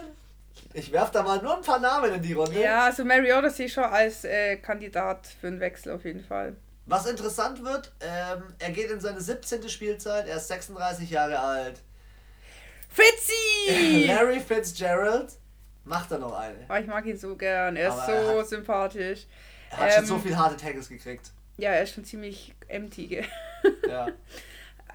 Ich 0.72 0.90
werf 0.90 1.10
da 1.10 1.22
mal 1.22 1.42
nur 1.42 1.56
ein 1.56 1.62
paar 1.62 1.78
Namen 1.78 2.14
in 2.14 2.22
die 2.22 2.32
Runde. 2.32 2.58
Ja, 2.58 2.86
also 2.86 3.04
Mariota 3.04 3.50
sehe 3.50 3.66
ich 3.66 3.72
schon 3.74 3.84
als 3.84 4.24
äh, 4.24 4.56
Kandidat 4.56 5.26
für 5.40 5.48
einen 5.48 5.60
Wechsel 5.60 5.92
auf 5.92 6.04
jeden 6.04 6.24
Fall. 6.24 6.56
Was 6.86 7.06
interessant 7.06 7.62
wird, 7.62 7.92
ähm, 8.00 8.42
er 8.58 8.70
geht 8.70 8.90
in 8.90 9.00
seine 9.00 9.20
17. 9.20 9.68
Spielzeit, 9.68 10.26
er 10.28 10.36
ist 10.36 10.48
36 10.48 11.10
Jahre 11.10 11.38
alt. 11.38 11.82
Fitzy! 12.94 14.06
Larry 14.08 14.40
Fitzgerald 14.40 15.32
macht 15.84 16.10
da 16.10 16.18
noch 16.18 16.32
eine. 16.38 16.56
Oh, 16.68 16.74
ich 16.74 16.86
mag 16.86 17.04
ihn 17.06 17.18
so 17.18 17.34
gern. 17.36 17.76
Er 17.76 17.88
ist 17.88 17.94
Aber 17.94 18.06
so 18.06 18.12
er 18.12 18.38
hat- 18.38 18.48
sympathisch. 18.48 19.26
Er 19.70 19.78
hat 19.78 19.92
schon 19.92 20.02
Ähm, 20.04 20.08
so 20.08 20.18
viele 20.18 20.38
harte 20.38 20.56
Tackles 20.56 20.88
gekriegt. 20.88 21.30
Ja, 21.56 21.70
er 21.70 21.82
ist 21.82 21.94
schon 21.94 22.04
ziemlich 22.04 22.54
empty. 22.68 23.06
gell? 23.08 23.24
Ja. 23.88 24.08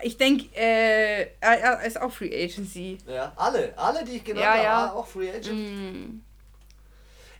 Ich 0.01 0.15
denke, 0.17 0.45
äh, 0.55 1.27
er, 1.41 1.81
ist 1.81 1.99
auch 1.99 2.11
Free 2.11 2.31
Agency. 2.45 2.99
ja. 3.05 3.33
Alle, 3.35 3.73
alle, 3.77 4.05
die 4.05 4.13
ich 4.17 4.23
genannt 4.23 4.45
Ja, 4.45 4.51
habe, 4.53 4.63
ja. 4.63 4.93
auch 4.93 5.05
Free 5.07 5.29
Agent. 5.29 5.51
Mm. 5.51 6.21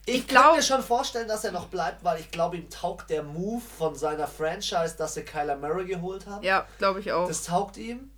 Ich, 0.05 0.15
Ich 0.15 0.27
kann 0.27 0.55
mir 0.57 0.61
schon 0.63 0.81
vorstellen, 0.81 1.27
dass 1.27 1.43
er 1.45 1.51
noch 1.51 1.67
bleibt, 1.67 2.03
weil 2.03 2.19
ich 2.19 2.31
glaube, 2.31 2.57
ihm 2.57 2.69
taugt 2.69 3.09
der 3.11 3.23
Move 3.23 3.61
von 3.61 3.95
seiner 3.95 4.27
Franchise, 4.27 4.95
dass 4.97 5.13
sie 5.13 5.21
Kyler 5.23 5.55
Murray 5.55 5.85
geholt 5.85 6.25
haben. 6.25 6.43
Ja, 6.43 6.65
glaube 6.79 6.99
ich 6.99 7.11
auch. 7.13 7.27
Das 7.27 7.43
taugt 7.43 7.77
ihm. 7.77 8.11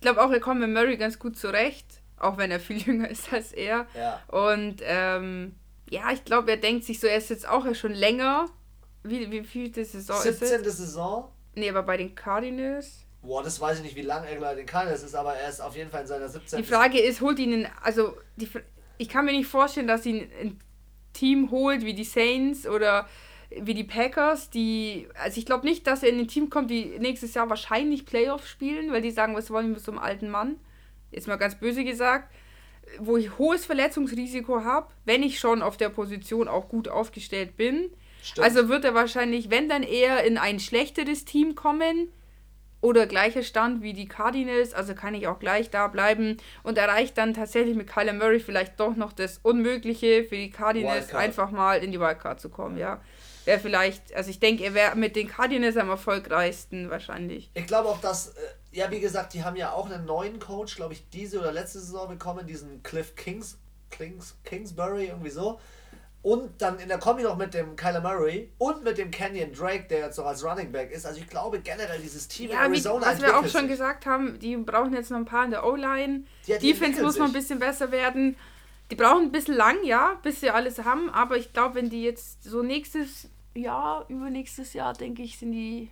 Ich 0.00 0.02
glaube 0.02 0.24
auch, 0.24 0.30
er 0.30 0.40
kommt 0.40 0.60
mit 0.60 0.70
Murray 0.70 0.96
ganz 0.96 1.18
gut 1.18 1.36
zurecht, 1.36 1.86
auch 2.18 2.38
wenn 2.38 2.50
er 2.50 2.58
viel 2.58 2.78
jünger 2.86 3.10
ist 3.10 3.30
als 3.34 3.52
er. 3.52 3.86
Ja. 3.94 4.22
Und 4.28 4.76
ähm, 4.82 5.56
ja, 5.90 6.10
ich 6.10 6.24
glaube, 6.24 6.50
er 6.50 6.56
denkt 6.56 6.86
sich 6.86 6.98
so, 6.98 7.06
er 7.06 7.18
ist 7.18 7.28
jetzt 7.28 7.46
auch 7.46 7.74
schon 7.74 7.92
länger 7.92 8.46
Wie, 9.02 9.30
wie 9.30 9.44
viel 9.44 9.70
die 9.70 9.84
Saison 9.84 10.16
17. 10.16 10.60
ist 10.60 10.66
es? 10.66 10.76
Saison. 10.78 11.30
Nee, 11.54 11.68
aber 11.68 11.82
bei 11.82 11.98
den 11.98 12.14
Cardinals. 12.14 13.04
Boah, 13.20 13.42
das 13.42 13.60
weiß 13.60 13.78
ich 13.78 13.84
nicht, 13.84 13.96
wie 13.96 14.00
lange 14.00 14.26
er 14.30 14.40
bei 14.40 14.54
den 14.54 14.64
Cardinals 14.64 15.02
ist, 15.02 15.14
aber 15.14 15.34
er 15.34 15.50
ist 15.50 15.60
auf 15.60 15.76
jeden 15.76 15.90
Fall 15.90 16.00
in 16.00 16.06
seiner 16.06 16.30
17. 16.30 16.62
Die 16.62 16.66
Frage 16.66 16.98
ist, 16.98 17.20
holt 17.20 17.38
ihn 17.38 17.52
in, 17.52 17.68
also 17.82 18.16
die, 18.36 18.48
ich 18.96 19.10
kann 19.10 19.26
mir 19.26 19.32
nicht 19.32 19.48
vorstellen, 19.48 19.86
dass 19.86 20.06
ihn 20.06 20.30
ein 20.40 20.58
Team 21.12 21.50
holt 21.50 21.84
wie 21.84 21.92
die 21.92 22.04
Saints 22.04 22.66
oder 22.66 23.06
wie 23.50 23.74
die 23.74 23.84
Packers, 23.84 24.50
die, 24.50 25.08
also 25.14 25.38
ich 25.38 25.46
glaube 25.46 25.66
nicht, 25.66 25.86
dass 25.86 26.02
er 26.02 26.10
in 26.10 26.18
ein 26.20 26.28
Team 26.28 26.50
kommt, 26.50 26.70
die 26.70 26.98
nächstes 26.98 27.34
Jahr 27.34 27.50
wahrscheinlich 27.50 28.06
Playoffs 28.06 28.48
spielen, 28.48 28.92
weil 28.92 29.02
die 29.02 29.10
sagen, 29.10 29.34
was 29.34 29.50
wollen 29.50 29.66
wir 29.66 29.74
mit 29.74 29.84
so 29.84 29.90
einem 29.90 30.00
alten 30.00 30.30
Mann? 30.30 30.56
Jetzt 31.10 31.26
mal 31.26 31.36
ganz 31.36 31.56
böse 31.56 31.84
gesagt, 31.84 32.32
wo 32.98 33.16
ich 33.16 33.38
hohes 33.38 33.66
Verletzungsrisiko 33.66 34.62
habe, 34.62 34.88
wenn 35.04 35.22
ich 35.22 35.38
schon 35.38 35.62
auf 35.62 35.76
der 35.76 35.88
Position 35.88 36.48
auch 36.48 36.68
gut 36.68 36.88
aufgestellt 36.88 37.56
bin. 37.56 37.90
Stimmt. 38.22 38.44
Also 38.44 38.68
wird 38.68 38.84
er 38.84 38.94
wahrscheinlich, 38.94 39.50
wenn 39.50 39.68
dann 39.68 39.82
eher 39.82 40.24
in 40.24 40.38
ein 40.38 40.60
schlechteres 40.60 41.24
Team 41.24 41.54
kommen 41.54 42.12
oder 42.80 43.06
gleicher 43.06 43.42
Stand 43.42 43.82
wie 43.82 43.92
die 43.92 44.06
Cardinals, 44.06 44.72
also 44.72 44.94
kann 44.94 45.14
ich 45.14 45.26
auch 45.26 45.38
gleich 45.38 45.70
da 45.70 45.86
bleiben 45.88 46.36
und 46.62 46.78
erreicht 46.78 47.18
dann 47.18 47.34
tatsächlich 47.34 47.76
mit 47.76 47.88
Kyler 47.88 48.12
Murray 48.12 48.40
vielleicht 48.40 48.78
doch 48.80 48.96
noch 48.96 49.12
das 49.12 49.38
Unmögliche 49.42 50.24
für 50.24 50.36
die 50.36 50.50
Cardinals 50.50 51.08
Wildcard. 51.08 51.22
einfach 51.22 51.50
mal 51.50 51.82
in 51.82 51.92
die 51.92 52.00
Wildcard 52.00 52.40
zu 52.40 52.48
kommen, 52.48 52.78
ja. 52.78 53.00
Wäre 53.44 53.58
vielleicht, 53.58 54.14
also 54.14 54.30
ich 54.30 54.38
denke, 54.38 54.64
er 54.64 54.74
wäre 54.74 54.96
mit 54.96 55.16
den 55.16 55.28
Cardinals 55.28 55.76
am 55.76 55.88
erfolgreichsten 55.88 56.90
wahrscheinlich. 56.90 57.50
Ich 57.54 57.66
glaube 57.66 57.88
auch, 57.88 58.00
dass, 58.00 58.28
äh, 58.28 58.32
ja, 58.72 58.90
wie 58.90 59.00
gesagt, 59.00 59.34
die 59.34 59.42
haben 59.44 59.56
ja 59.56 59.72
auch 59.72 59.90
einen 59.90 60.04
neuen 60.04 60.38
Coach, 60.38 60.76
glaube 60.76 60.92
ich, 60.92 61.08
diese 61.10 61.40
oder 61.40 61.52
letzte 61.52 61.80
Saison 61.80 62.08
bekommen, 62.08 62.46
diesen 62.46 62.82
Cliff 62.82 63.14
Kings, 63.16 63.58
Kings, 63.90 64.36
Kingsbury, 64.44 65.06
irgendwie 65.06 65.30
so. 65.30 65.58
Und 66.22 66.60
dann 66.60 66.78
in 66.78 66.88
der 66.88 66.98
Kombi 66.98 67.22
noch 67.22 67.38
mit 67.38 67.54
dem 67.54 67.76
Kyler 67.76 68.02
Murray 68.02 68.52
und 68.58 68.84
mit 68.84 68.98
dem 68.98 69.10
Kenyon 69.10 69.54
Drake, 69.54 69.86
der 69.88 70.00
jetzt 70.00 70.18
noch 70.18 70.26
als 70.26 70.44
Running 70.44 70.70
Back 70.70 70.90
ist. 70.90 71.06
Also 71.06 71.18
ich 71.18 71.26
glaube 71.26 71.60
generell 71.60 71.98
dieses 71.98 72.28
Team 72.28 72.50
Ja, 72.50 72.66
in 72.66 72.72
wie, 72.72 72.76
Arizona 72.76 73.06
was 73.06 73.22
wir 73.22 73.38
auch 73.38 73.46
schon 73.46 73.68
gesagt 73.68 74.04
haben, 74.04 74.38
die 74.38 74.54
brauchen 74.58 74.92
jetzt 74.92 75.10
noch 75.10 75.16
ein 75.16 75.24
paar 75.24 75.46
in 75.46 75.50
der 75.50 75.64
O-Line. 75.64 76.24
Ja, 76.44 76.58
die 76.58 76.72
Defense 76.72 77.02
muss 77.02 77.16
noch 77.16 77.24
ein 77.24 77.32
bisschen 77.32 77.58
besser 77.58 77.90
werden. 77.90 78.36
Die 78.90 78.96
brauchen 78.96 79.24
ein 79.24 79.32
bisschen 79.32 79.54
lang, 79.54 79.84
ja, 79.84 80.18
bis 80.22 80.40
sie 80.40 80.50
alles 80.50 80.78
haben. 80.84 81.10
Aber 81.10 81.36
ich 81.36 81.52
glaube, 81.52 81.76
wenn 81.76 81.90
die 81.90 82.02
jetzt 82.02 82.42
so 82.42 82.62
nächstes 82.62 83.28
Jahr, 83.54 84.04
übernächstes 84.08 84.72
Jahr, 84.72 84.94
denke 84.94 85.22
ich, 85.22 85.38
sind 85.38 85.52
die, 85.52 85.90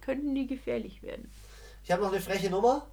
könnten 0.00 0.34
die 0.34 0.46
gefährlich 0.46 1.02
werden. 1.02 1.30
Ich 1.84 1.90
habe 1.90 2.02
noch 2.02 2.12
eine 2.12 2.20
freche 2.20 2.50
Nummer. 2.50 2.86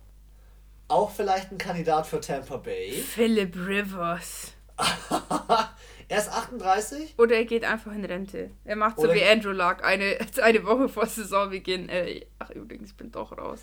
Auch 0.88 1.12
vielleicht 1.12 1.52
ein 1.52 1.58
Kandidat 1.58 2.06
für 2.08 2.22
Tampa 2.22 2.58
Bay. 2.58 2.92
Philip 2.92 3.56
Rivers. 3.56 4.54
er 6.08 6.18
ist 6.18 6.30
38. 6.32 7.16
Oder 7.18 7.36
er 7.38 7.46
geht 7.46 7.64
einfach 7.64 7.92
in 7.92 8.06
Rente. 8.06 8.52
Er 8.64 8.76
macht 8.76 8.98
so 8.98 9.04
Oder- 9.04 9.16
wie 9.16 9.24
Andrew 9.24 9.52
Luck, 9.52 9.84
eine, 9.84 10.18
eine 10.42 10.64
Woche 10.66 10.88
vor 10.88 11.08
Saisonbeginn. 11.08 11.90
Äh, 11.90 12.26
ach, 12.40 12.52
übrigens, 12.52 12.92
ich 12.92 12.98
bin 12.98 13.12
doch 13.12 13.36
raus. 13.38 13.62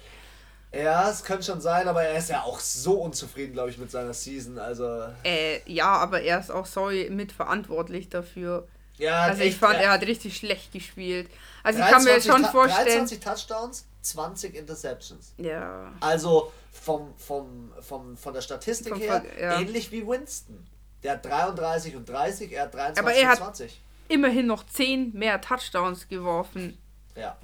Ja, 0.75 1.11
es 1.11 1.23
könnte 1.23 1.43
schon 1.45 1.61
sein, 1.61 1.87
aber 1.87 2.03
er 2.03 2.17
ist 2.19 2.31
ja 2.31 2.43
auch 2.43 2.59
so 2.59 2.95
unzufrieden, 3.03 3.53
glaube 3.53 3.71
ich, 3.71 3.77
mit 3.79 3.91
seiner 3.91 4.15
Season. 4.15 4.59
Also, 4.59 5.03
Äh, 5.23 5.61
ja, 5.71 5.87
aber 5.93 6.23
er 6.23 6.41
ist 6.41 6.51
auch 6.51 6.65
sorry 6.67 7.11
mitverantwortlich 7.11 8.09
dafür. 8.09 8.67
ja, 8.97 9.23
Also 9.25 9.43
ich 9.43 9.49
echt, 9.51 9.59
fand, 9.59 9.75
ja. 9.75 9.81
er 9.83 9.91
hat 9.93 10.03
richtig 10.03 10.35
schlecht 10.37 10.73
gespielt. 10.73 11.29
Also 11.63 11.79
ich 11.81 11.85
kann 11.87 12.03
mir 12.05 12.11
23 12.13 12.33
schon 12.33 12.45
vorstellen. 12.51 12.87
23 13.07 13.21
Touchdowns, 13.21 13.85
20 14.01 14.55
Interceptions. 14.55 15.35
Ja. 15.37 15.93
Also 16.01 16.51
vom, 16.73 17.13
vom, 17.19 17.71
vom, 17.81 18.17
von 18.17 18.33
der 18.33 18.41
Statistik 18.41 18.95
Vom 18.95 19.01
her 19.01 19.23
ja. 19.39 19.61
ähnlich 19.61 19.93
wie 19.93 20.07
Winston. 20.07 20.67
Der 21.03 21.13
hat 21.13 21.25
33 21.27 21.97
und 21.97 22.09
30, 22.09 22.51
er 22.53 22.63
hat 22.63 22.75
23 22.75 22.99
Aber 23.05 23.13
er 23.15 23.29
hat- 23.29 23.39
und 23.41 23.45
20. 23.57 23.81
Immerhin 24.09 24.47
noch 24.47 24.65
10 24.67 25.13
mehr 25.15 25.41
Touchdowns 25.41 26.09
geworfen. 26.09 26.79
Ja. 27.15 27.37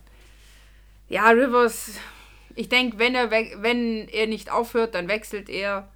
Ja, 1.09 1.29
Rivers, 1.31 1.91
ich 2.59 2.69
denke, 2.69 2.99
wenn 2.99 3.15
er 3.15 3.31
we- 3.31 3.55
wenn 3.63 4.09
er 4.09 4.27
nicht 4.27 4.51
aufhört, 4.51 4.95
dann 4.95 5.07
wechselt 5.09 5.49
er. 5.49 5.89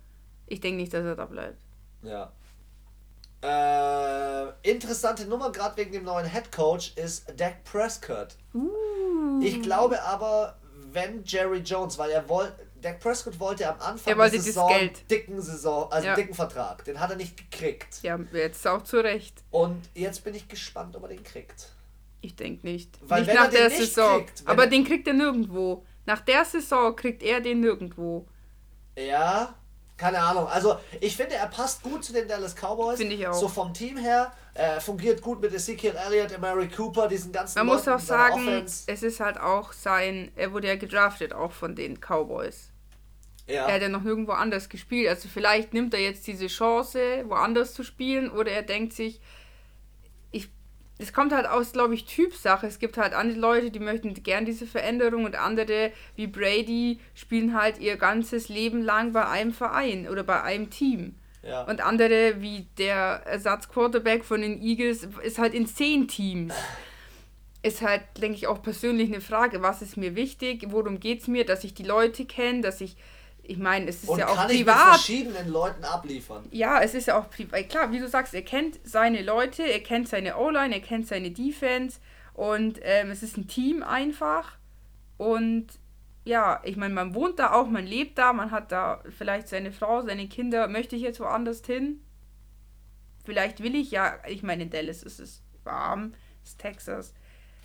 Ich 0.47 0.61
denke 0.61 0.81
nicht, 0.81 0.93
dass 0.95 1.05
er 1.05 1.17
da 1.17 1.27
bleibt. 1.27 1.61
Ja. 2.03 2.33
Äh, 3.45 4.71
interessante 4.71 5.27
Nummer, 5.27 5.51
gerade 5.51 5.77
wegen 5.77 5.91
dem 5.93 6.05
neuen 6.05 6.27
Head 6.27 6.53
Coach, 6.53 6.93
ist 6.97 7.25
Dak 7.37 7.65
Prescott. 7.65 8.37
Uh. 8.55 9.41
Ich 9.43 9.61
glaube 9.63 10.01
aber, 10.03 10.57
wenn 10.93 11.25
Jerry 11.25 11.59
Jones, 11.59 11.99
weil 11.99 12.11
er 12.13 12.29
wollte, 12.29 12.55
Dak 12.81 13.01
Prescott 13.01 13.39
wollte 13.41 13.69
am 13.69 13.81
Anfang 13.81 14.17
Er 14.19 14.31
der 14.31 14.41
Saison 14.41 14.69
Geld. 14.69 15.11
dicken 15.11 15.41
Saison, 15.41 15.91
also 15.91 16.07
Ja. 16.07 16.15
dicken 16.15 16.35
Vertrag. 16.35 16.85
Den 16.85 17.01
hat 17.01 17.11
er 17.11 17.17
nicht 17.17 17.37
gekriegt. 17.37 18.01
Ja, 18.03 18.17
jetzt 18.33 18.65
auch 18.67 18.83
zu 18.83 18.99
Recht. 19.03 19.43
Und 19.51 19.89
jetzt 19.95 20.23
bin 20.23 20.35
ich 20.37 20.47
gespannt, 20.49 20.95
ob 20.95 21.03
er 21.03 21.09
den 21.09 21.25
kriegt. 21.25 21.71
Ich 22.21 22.37
denke 22.37 22.65
nicht. 22.65 22.97
Weil 23.03 23.23
nicht 23.23 23.29
wenn 23.29 23.35
nach 23.37 23.45
er 23.47 23.51
den 23.51 23.59
der 23.59 23.71
Saison. 23.71 24.19
kriegt, 24.25 24.43
Aber 24.47 24.65
er- 24.65 24.71
den 24.71 24.85
kriegt 24.85 25.09
er 25.09 25.15
nirgendwo. 25.15 25.85
Nach 26.07 26.21
der 26.21 26.45
Saison 26.45 26.95
kriegt 26.97 27.23
er 27.23 27.41
den 27.41 27.61
nirgendwo. 27.61 28.27
Ja, 28.97 29.55
keine 29.97 30.19
Ahnung. 30.19 30.47
Also 30.49 30.77
ich 31.01 31.17
finde, 31.17 31.37
er 31.37 31.47
passt 31.47 31.83
gut 31.83 32.05
zu 32.05 32.13
den 32.13 32.27
Dallas 32.27 32.55
Cowboys. 32.55 32.99
Finde 32.99 33.15
ich 33.15 33.27
auch. 33.27 33.35
So 33.35 33.49
vom 33.49 33.73
Team 33.73 33.97
her. 33.97 34.33
Er 34.55 34.81
fungiert 34.81 35.23
gut 35.23 35.41
mit 35.41 35.55
Ezekiel 35.55 35.95
Elliott, 35.95 36.39
Mary 36.41 36.69
Cooper, 36.69 37.09
diesen 37.09 37.33
ganzen 37.33 37.59
Man 37.59 37.69
muss 37.69 37.87
Leuten 37.87 37.91
auch 37.91 38.01
in 38.01 38.07
seiner 38.07 38.23
sagen, 38.23 38.49
Offense. 38.49 38.85
es 38.87 39.03
ist 39.03 39.21
halt 39.21 39.39
auch 39.39 39.73
sein, 39.73 40.31
er 40.37 40.53
wurde 40.53 40.69
ja 40.69 40.77
gedraftet 40.77 41.33
auch 41.33 41.53
von 41.53 41.75
den 41.75 41.99
Cowboys. 42.01 42.71
Ja. 43.47 43.67
Er 43.67 43.75
hat 43.75 43.83
ja 43.83 43.89
noch 43.89 44.03
nirgendwo 44.03 44.33
anders 44.33 44.69
gespielt. 44.69 45.09
Also 45.09 45.29
vielleicht 45.29 45.73
nimmt 45.73 45.95
er 45.95 46.01
jetzt 46.01 46.27
diese 46.27 46.49
Chance, 46.49 47.25
woanders 47.29 47.73
zu 47.75 47.83
spielen, 47.83 48.31
oder 48.31 48.51
er 48.51 48.63
denkt 48.63 48.93
sich, 48.93 49.17
ich, 49.17 49.21
es 51.03 51.13
kommt 51.13 51.33
halt 51.33 51.47
aus, 51.47 51.73
glaube 51.73 51.95
ich, 51.95 52.05
Typsache. 52.05 52.67
Es 52.67 52.79
gibt 52.79 52.97
halt 52.97 53.13
andere 53.13 53.39
Leute, 53.39 53.71
die 53.71 53.81
möchten 53.81 54.15
gern 54.23 54.45
diese 54.45 54.67
Veränderung 54.67 55.25
und 55.25 55.37
andere, 55.37 55.93
wie 56.17 56.27
Brady, 56.27 57.01
spielen 57.15 57.55
halt 57.55 57.79
ihr 57.79 57.97
ganzes 57.97 58.49
Leben 58.49 58.83
lang 58.83 59.13
bei 59.13 59.27
einem 59.27 59.53
Verein 59.53 60.09
oder 60.09 60.23
bei 60.23 60.43
einem 60.43 60.71
Team. 60.71 61.17
ja. 61.43 61.63
Und 61.65 61.81
andere, 61.81 62.41
wie 62.41 62.67
der 62.79 63.23
Ersatzquarterback 63.27 64.25
von 64.25 64.43
den 64.43 64.63
Eagles, 64.63 65.09
ist 65.23 65.39
halt 65.39 65.55
in 65.55 65.67
zehn 65.67 66.09
Teams. 66.09 66.55
Ist 67.63 67.83
halt, 67.83 68.03
denke 68.17 68.37
ich, 68.37 68.47
auch 68.47 68.63
persönlich 68.63 69.09
eine 69.09 69.21
Frage, 69.21 69.63
was 69.63 69.83
ist 69.83 69.97
mir 69.97 70.17
wichtig, 70.17 70.67
worum 70.69 70.99
geht 70.99 71.21
es 71.21 71.29
mir, 71.29 71.45
dass 71.45 71.65
ich 71.65 71.75
die 71.75 71.85
Leute 71.85 72.25
kenne, 72.25 72.61
dass 72.61 72.81
ich, 72.81 72.97
ich 73.43 73.59
meine, 73.59 73.89
es 73.89 74.03
ist 74.03 74.09
Und 74.09 74.19
ja 74.19 74.29
auch 74.29 74.37
kann 74.37 74.51
ich 74.51 74.59
mit 74.59 74.67
privat. 74.69 74.89
verschiedenen 74.95 75.49
Leuten 75.49 75.85
abliefern. 75.85 76.45
Ja, 76.51 76.81
es 76.81 76.95
ist 76.95 77.07
ja 77.07 77.19
auch 77.19 77.29
privat. 77.29 77.69
Klar, 77.69 77.91
wie 77.93 77.99
du 77.99 78.09
sagst, 78.09 78.35
er 78.35 78.43
kennt 78.43 78.79
seine 78.85 79.23
Leute, 79.23 79.63
er 79.65 79.81
kennt 79.81 80.09
seine 80.09 80.37
O-Line, 80.37 80.75
er 80.75 80.81
kennt 80.81 81.09
seine 81.09 81.31
Defense 81.31 81.99
und 82.35 82.79
ähm, 82.83 83.11
es 83.11 83.23
ist 83.23 83.37
ein 83.37 83.49
Team 83.49 83.83
einfach. 83.83 84.59
Und 85.17 85.67
ja, 86.25 86.61
ich 86.65 86.77
meine, 86.77 86.95
man 86.95 87.15
wohnt 87.15 87.39
da 87.41 87.53
auch, 87.53 87.67
man 87.69 87.85
lebt 87.87 88.17
da, 88.19 88.33
man 88.33 88.53
hat 88.53 88.71
da 88.71 89.03
vielleicht 89.17 89.49
seine 89.49 89.73
Frau, 89.73 90.03
seine 90.03 90.29
Kinder. 90.29 90.69
Möchte 90.69 90.95
ich 90.95 91.03
jetzt 91.03 91.19
woanders 91.21 91.63
hin? 91.67 92.01
Vielleicht 93.25 93.63
will 93.63 93.75
ich 93.75 93.91
ja, 93.91 94.19
ich 94.29 94.43
meine, 94.43 94.65
in 94.65 94.71
Dallas 94.71 95.03
ist 95.03 95.21
es 95.21 95.43
warm, 95.65 96.15
ist 96.45 96.59
Texas. 96.61 97.15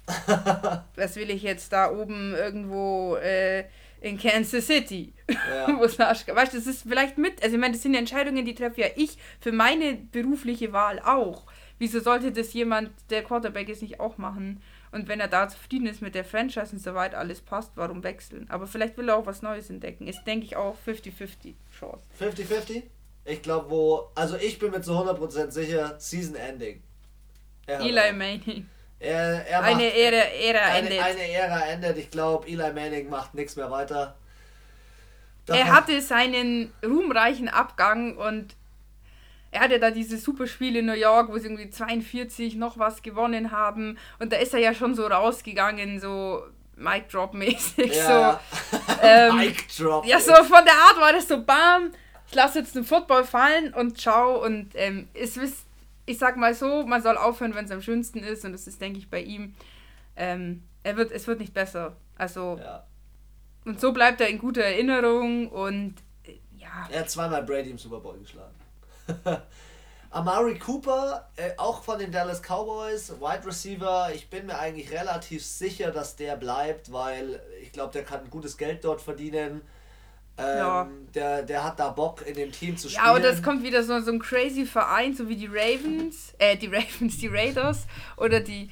Was 0.96 1.16
will 1.18 1.30
ich 1.30 1.44
jetzt 1.44 1.74
da 1.74 1.92
oben 1.92 2.34
irgendwo 2.34 3.16
äh, 3.18 3.66
in 4.02 4.18
Kansas 4.18 4.68
City? 4.68 5.14
Ja. 5.30 5.68
Weißt 5.80 6.54
du, 6.54 6.58
das 6.58 6.68
ist 6.68 6.84
vielleicht 6.84 7.18
mit, 7.18 7.44
also 7.44 7.56
ich 7.56 7.62
meine, 7.62 7.74
das 7.74 7.84
sind 7.84 7.96
Entscheidungen, 7.96 8.46
die 8.46 8.56
treffe 8.56 8.82
ja 8.82 8.88
ich 8.96 9.18
für 9.40 9.52
meine 9.52 9.96
berufliche 9.96 10.74
Wahl 10.74 11.00
auch. 11.00 11.44
Wieso 11.80 12.00
sollte 12.00 12.32
das 12.32 12.54
jemand, 12.54 12.92
der 13.10 13.24
Quarterback 13.24 13.70
ist, 13.70 13.82
nicht 13.82 14.00
auch 14.00 14.18
machen? 14.18 14.62
Und 14.92 15.08
wenn 15.08 15.20
er 15.20 15.28
da 15.28 15.48
zufrieden 15.48 15.86
ist 15.86 16.02
mit 16.02 16.16
der 16.16 16.26
Franchise 16.26 16.72
und 16.72 16.80
soweit 16.80 17.14
alles 17.14 17.42
passt, 17.42 17.72
warum 17.76 18.04
wechseln? 18.04 18.48
Aber 18.50 18.68
vielleicht 18.68 18.98
will 18.98 19.10
er 19.10 19.18
auch 19.18 19.26
was 19.26 19.42
Neues 19.42 19.70
entdecken. 19.70 20.08
Ist, 20.08 20.24
denke 20.26 20.46
ich, 20.46 20.56
auch 20.56 20.76
50-50 20.88 21.54
Chance. 21.78 22.04
50-50? 22.20 22.84
Ich 23.26 23.42
glaube, 23.42 23.70
wo. 23.70 24.10
Also 24.16 24.38
ich 24.38 24.58
bin 24.58 24.72
mir 24.72 24.82
zu 24.82 24.94
100% 24.94 25.52
sicher, 25.52 25.96
Season 26.00 26.36
Ending. 26.36 26.82
Eli. 27.68 28.14
Manning. 28.14 28.70
Er, 29.00 29.46
er 29.48 29.62
macht, 29.62 29.72
Eine 29.72 29.94
Ära, 29.96 30.16
Ära 30.18 30.60
eine, 30.74 30.90
endet. 30.90 31.04
eine 31.04 31.32
Ära 31.32 31.60
endet. 31.68 31.98
Ich 31.98 32.10
glaube, 32.10 32.48
Eli 32.48 32.74
Manning 32.74 33.10
macht 33.10 33.34
nichts 33.36 33.56
mehr 33.56 33.70
weiter. 33.70 34.16
er 35.48 35.56
Davon- 35.58 35.72
hatte 35.72 36.02
seinen 36.02 36.74
ruhmreichen 36.84 37.48
Abgang 37.48 38.18
und 38.18 38.56
er 39.52 39.62
hatte 39.62 39.80
da 39.80 39.92
diese 39.92 40.18
Superspiele 40.18 40.80
in 40.80 40.88
New 40.88 40.94
York, 40.94 41.30
wo 41.30 41.38
sie 41.38 41.46
irgendwie 41.46 41.70
42 41.70 42.56
noch 42.56 42.78
was 42.80 43.02
gewonnen 43.02 43.52
haben. 43.52 43.98
Und 44.20 44.34
da 44.34 44.38
ist 44.38 44.54
er 44.54 44.60
ja 44.60 44.74
schon 44.74 44.94
so 44.96 45.08
rausgegangen, 45.08 46.00
so 46.00 46.44
Mic 46.76 47.06
Drop 47.12 47.34
mäßig. 47.34 47.94
Ja. 47.96 48.40
So, 48.72 48.78
ähm, 49.04 49.38
Mic 49.38 49.64
Drop. 49.78 50.06
ja, 50.06 50.20
so 50.20 50.34
von 50.44 50.66
der 50.66 50.74
Art 50.74 51.00
war 51.00 51.14
das 51.14 51.28
so 51.28 51.42
bam, 51.44 51.92
ich 52.28 52.36
lasse 52.36 52.60
jetzt 52.60 52.76
den 52.76 52.84
Football 52.84 53.24
fallen 53.24 53.74
und 53.74 54.00
ciao. 54.00 54.44
Und 54.44 54.72
ähm, 54.76 55.08
es 55.14 55.38
ist, 55.38 55.66
ich 56.08 56.18
sag 56.18 56.38
mal 56.38 56.56
so, 56.56 56.88
man 56.88 57.04
soll 57.04 57.18
aufhören, 57.18 57.54
wenn 57.54 57.66
es 57.66 57.72
am 57.72 57.82
schönsten 57.84 58.20
ist. 58.24 58.44
Und 58.46 58.54
das 58.54 58.66
ist, 58.66 58.82
denke 58.82 58.98
ich, 58.98 59.10
bei 59.12 59.22
ihm. 59.22 59.54
Ähm, 60.16 60.64
er 60.82 60.98
wird, 60.98 61.12
es 61.12 61.28
wird 61.28 61.40
nicht 61.40 61.54
besser. 61.54 61.96
Also, 62.16 62.58
Ja. 62.60 62.84
und 63.66 63.80
so 63.80 63.92
bleibt 63.94 64.20
er 64.22 64.28
in 64.30 64.40
guter 64.40 64.64
Erinnerung 64.64 65.50
und 65.50 65.94
äh, 66.24 66.40
ja. 66.58 66.88
Er 66.90 67.02
hat 67.02 67.10
zweimal 67.12 67.44
Brady 67.44 67.70
im 67.70 67.78
Super 67.78 68.00
Bowl 68.00 68.18
geschlagen. 68.18 68.56
Amari 70.10 70.58
Cooper, 70.58 71.30
äh, 71.36 71.52
auch 71.58 71.84
von 71.84 72.00
den 72.00 72.12
Dallas 72.12 72.42
Cowboys, 72.42 73.12
Wide 73.20 73.46
Receiver. 73.46 74.10
Ich 74.16 74.30
bin 74.30 74.46
mir 74.46 74.58
eigentlich 74.58 74.90
relativ 74.92 75.46
sicher, 75.46 75.92
dass 75.92 76.16
der 76.16 76.38
bleibt, 76.38 76.92
weil 76.94 77.42
ich 77.62 77.74
glaube, 77.74 77.92
der 77.94 78.04
kann 78.06 78.30
gutes 78.30 78.58
Geld 78.58 78.84
dort 78.86 79.02
verdienen. 79.02 79.62
Ähm, 80.40 80.58
ja. 80.58 80.88
der, 81.16 81.42
der 81.44 81.64
hat 81.64 81.80
da 81.80 81.90
Bock 81.90 82.26
in 82.26 82.36
dem 82.36 82.52
Team 82.52 82.78
zu 82.78 82.90
spielen. 82.90 83.06
Ja, 83.06 83.16
oder 83.16 83.30
es 83.30 83.42
kommt 83.42 83.64
wieder 83.64 83.84
so, 83.84 84.00
so 84.02 84.12
ein 84.12 84.20
crazy 84.20 84.66
Verein, 84.66 85.16
so 85.16 85.28
wie 85.28 85.36
die 85.36 85.48
Ravens, 85.48 86.34
äh, 86.38 86.56
die 86.56 86.68
Ravens, 86.74 87.18
die 87.18 87.28
Raiders 87.28 87.88
oder 88.18 88.40
die 88.40 88.70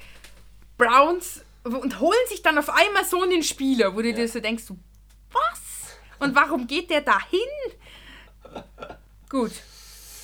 Browns 0.78 1.42
und 1.64 1.98
holen 1.98 2.18
sich 2.28 2.42
dann 2.42 2.58
auf 2.58 2.70
einmal 2.70 3.04
so 3.04 3.22
einen 3.22 3.42
Spieler, 3.42 3.94
wo 3.96 4.02
du 4.02 4.10
ja. 4.10 4.14
dir 4.14 4.28
so 4.28 4.38
denkst, 4.38 4.64
was? 5.32 5.96
Und 6.20 6.34
warum 6.34 6.66
geht 6.66 6.90
der 6.90 7.00
da 7.00 7.18
hin? 7.28 8.62
Gut. 9.28 9.52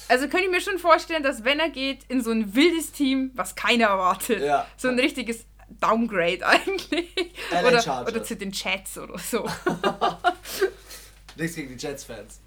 Also 0.08 0.28
könnte 0.28 0.44
ich 0.44 0.50
mir 0.50 0.60
schon 0.60 0.78
vorstellen, 0.78 1.22
dass 1.22 1.42
wenn 1.42 1.58
er 1.58 1.70
geht 1.70 2.04
in 2.08 2.22
so 2.22 2.30
ein 2.30 2.54
wildes 2.54 2.92
Team, 2.92 3.30
was 3.34 3.54
keiner 3.54 3.86
erwartet, 3.86 4.42
ja. 4.42 4.66
so 4.76 4.88
ein 4.88 4.98
richtiges 4.98 5.44
Downgrade 5.80 6.46
eigentlich. 6.46 7.08
oder, 7.50 8.06
oder 8.06 8.22
zu 8.22 8.36
den 8.36 8.52
Chats 8.52 8.98
oder 8.98 9.18
so. 9.18 9.44
Nichts 11.36 11.56
gegen 11.56 11.76
die 11.76 11.82
Jets-Fans. 11.82 12.40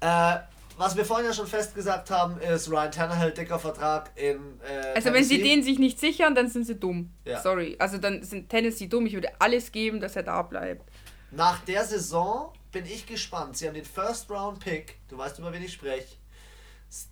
Äh, 0.00 0.38
was 0.76 0.96
wir 0.96 1.04
vorhin 1.04 1.26
ja 1.26 1.32
schon 1.32 1.46
festgesagt 1.46 2.10
haben, 2.10 2.38
ist 2.40 2.70
Ryan 2.70 2.90
Tannehill, 2.90 3.32
dicker 3.32 3.58
Vertrag 3.58 4.10
in. 4.16 4.60
Äh, 4.60 4.94
also, 4.94 5.12
wenn 5.12 5.24
sie 5.24 5.42
den 5.42 5.62
sich 5.62 5.78
nicht 5.78 6.00
sichern, 6.00 6.34
dann 6.34 6.48
sind 6.48 6.66
sie 6.66 6.76
dumm. 6.76 7.12
Ja. 7.24 7.40
Sorry. 7.40 7.76
Also, 7.78 7.98
dann 7.98 8.22
sind 8.22 8.48
Tennessee 8.48 8.86
dumm. 8.86 9.06
Ich 9.06 9.14
würde 9.14 9.30
alles 9.38 9.70
geben, 9.70 10.00
dass 10.00 10.16
er 10.16 10.22
da 10.22 10.42
bleibt. 10.42 10.90
Nach 11.30 11.60
der 11.64 11.84
Saison 11.84 12.52
bin 12.72 12.86
ich 12.86 13.06
gespannt. 13.06 13.56
Sie 13.56 13.66
haben 13.66 13.74
den 13.74 13.84
First 13.84 14.30
Round 14.30 14.60
Pick. 14.60 14.98
Du 15.08 15.18
weißt, 15.18 15.38
über 15.38 15.52
wen 15.52 15.62
ich 15.62 15.72
spreche. 15.72 16.16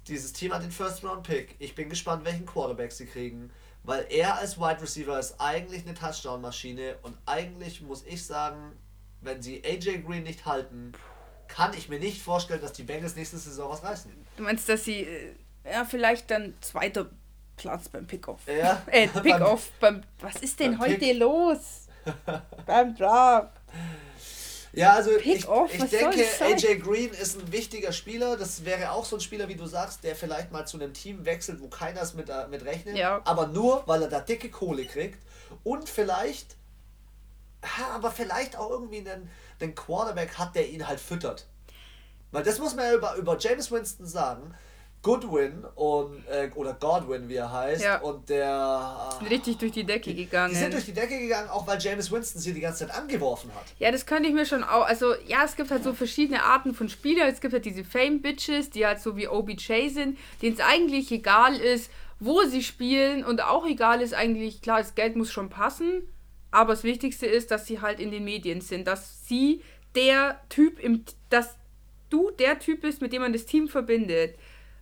Dieses 0.08 0.32
Team 0.32 0.52
hat 0.52 0.62
den 0.62 0.72
First 0.72 1.04
Round 1.04 1.22
Pick. 1.22 1.56
Ich 1.58 1.74
bin 1.74 1.88
gespannt, 1.88 2.24
welchen 2.24 2.46
Quarterback 2.46 2.92
sie 2.92 3.06
kriegen. 3.06 3.50
Weil 3.82 4.06
er 4.10 4.36
als 4.38 4.58
Wide 4.58 4.82
Receiver 4.82 5.18
ist 5.18 5.36
eigentlich 5.38 5.86
eine 5.86 5.94
Touchdown-Maschine. 5.94 6.96
Und 7.02 7.16
eigentlich 7.24 7.80
muss 7.80 8.04
ich 8.04 8.24
sagen, 8.24 8.72
wenn 9.22 9.42
sie 9.42 9.62
AJ 9.64 10.02
Green 10.02 10.22
nicht 10.22 10.46
halten, 10.46 10.92
kann 11.48 11.74
ich 11.74 11.88
mir 11.88 11.98
nicht 11.98 12.22
vorstellen, 12.22 12.60
dass 12.60 12.72
die 12.72 12.84
Bengals 12.84 13.16
nächste 13.16 13.38
Saison 13.38 13.70
was 13.70 13.82
reißen. 13.82 14.10
Du 14.36 14.42
meinst, 14.42 14.68
dass 14.68 14.84
sie 14.84 15.02
äh, 15.02 15.34
ja 15.64 15.84
vielleicht 15.84 16.30
dann 16.30 16.54
zweiter 16.60 17.10
Platz 17.56 17.88
beim 17.88 18.06
Pickoff. 18.06 18.40
Ja. 18.46 18.82
äh, 18.90 19.08
Pickoff 19.22 19.70
beim, 19.80 20.02
was 20.20 20.36
ist 20.36 20.60
denn 20.60 20.78
heute 20.78 20.96
Pick 20.96 21.18
los? 21.18 21.86
beim 22.66 22.94
Draft. 22.94 23.60
Ja, 24.72 24.94
also 24.94 25.10
ich, 25.16 25.26
ich 25.26 25.90
denke, 25.90 26.24
AJ 26.40 26.78
Green 26.78 27.10
ist 27.10 27.40
ein 27.40 27.52
wichtiger 27.52 27.92
Spieler. 27.92 28.36
Das 28.36 28.64
wäre 28.64 28.92
auch 28.92 29.04
so 29.04 29.16
ein 29.16 29.20
Spieler, 29.20 29.48
wie 29.48 29.56
du 29.56 29.66
sagst, 29.66 30.04
der 30.04 30.14
vielleicht 30.14 30.52
mal 30.52 30.64
zu 30.64 30.78
einem 30.78 30.94
Team 30.94 31.24
wechselt, 31.24 31.60
wo 31.60 31.68
keiner 31.68 32.02
es 32.02 32.14
mit, 32.14 32.28
äh, 32.28 32.46
mit 32.48 32.64
rechnet. 32.64 32.96
Ja. 32.96 33.20
Aber 33.24 33.48
nur, 33.48 33.82
weil 33.86 34.02
er 34.02 34.08
da 34.08 34.20
dicke 34.20 34.48
Kohle 34.48 34.84
kriegt. 34.84 35.18
Und 35.64 35.88
vielleicht, 35.88 36.56
aber 37.94 38.10
vielleicht 38.10 38.56
auch 38.56 38.70
irgendwie 38.70 38.98
einen, 38.98 39.30
einen 39.60 39.74
Quarterback 39.74 40.38
hat, 40.38 40.54
der 40.54 40.68
ihn 40.68 40.86
halt 40.86 41.00
füttert. 41.00 41.46
Weil 42.32 42.44
das 42.44 42.58
muss 42.58 42.74
man 42.74 42.86
ja 42.86 42.94
über, 42.94 43.14
über 43.16 43.36
James 43.38 43.70
Winston 43.70 44.06
sagen. 44.06 44.54
Goodwin 45.02 45.64
und 45.76 46.26
äh, 46.28 46.50
oder 46.54 46.74
Godwin, 46.74 47.30
wie 47.30 47.36
er 47.36 47.50
heißt, 47.50 47.82
ja. 47.82 48.00
und 48.00 48.28
der 48.28 49.08
sind 49.18 49.30
richtig 49.30 49.56
durch 49.56 49.72
die 49.72 49.84
Decke 49.84 50.12
gegangen. 50.14 50.52
Die 50.52 50.60
sind 50.60 50.74
durch 50.74 50.84
die 50.84 50.92
Decke 50.92 51.18
gegangen, 51.18 51.48
auch 51.48 51.66
weil 51.66 51.80
James 51.80 52.10
Winston 52.10 52.38
sie 52.38 52.52
die 52.52 52.60
ganze 52.60 52.86
Zeit 52.86 52.94
angeworfen 52.94 53.50
hat. 53.54 53.64
Ja, 53.78 53.90
das 53.90 54.04
könnte 54.04 54.28
ich 54.28 54.34
mir 54.34 54.44
schon 54.44 54.62
auch. 54.62 54.84
Also 54.84 55.14
ja, 55.26 55.42
es 55.44 55.56
gibt 55.56 55.70
halt 55.70 55.84
so 55.84 55.94
verschiedene 55.94 56.42
Arten 56.42 56.74
von 56.74 56.90
Spielern. 56.90 57.28
Es 57.28 57.40
gibt 57.40 57.54
halt 57.54 57.64
diese 57.64 57.82
Fame 57.82 58.20
Bitches, 58.20 58.68
die 58.68 58.84
halt 58.84 59.00
so 59.00 59.16
wie 59.16 59.26
OBJ 59.26 59.88
sind, 59.88 60.18
denen 60.42 60.56
es 60.56 60.60
eigentlich 60.60 61.10
egal 61.10 61.56
ist, 61.56 61.90
wo 62.18 62.42
sie 62.42 62.62
spielen 62.62 63.24
und 63.24 63.42
auch 63.42 63.64
egal 63.64 64.02
ist 64.02 64.12
eigentlich 64.12 64.60
klar, 64.60 64.80
das 64.80 64.94
Geld 64.94 65.16
muss 65.16 65.32
schon 65.32 65.48
passen. 65.48 66.02
Aber 66.50 66.72
das 66.72 66.84
Wichtigste 66.84 67.26
ist, 67.26 67.50
dass 67.50 67.66
sie 67.66 67.80
halt 67.80 68.00
in 68.00 68.10
den 68.10 68.24
Medien 68.24 68.60
sind, 68.60 68.86
dass 68.86 69.26
sie 69.26 69.62
der 69.94 70.40
Typ 70.48 70.78
im, 70.78 71.04
dass 71.28 71.56
du 72.08 72.30
der 72.32 72.58
Typ 72.58 72.82
bist, 72.82 73.00
mit 73.00 73.12
dem 73.12 73.22
man 73.22 73.32
das 73.32 73.46
Team 73.46 73.68
verbindet. 73.68 74.36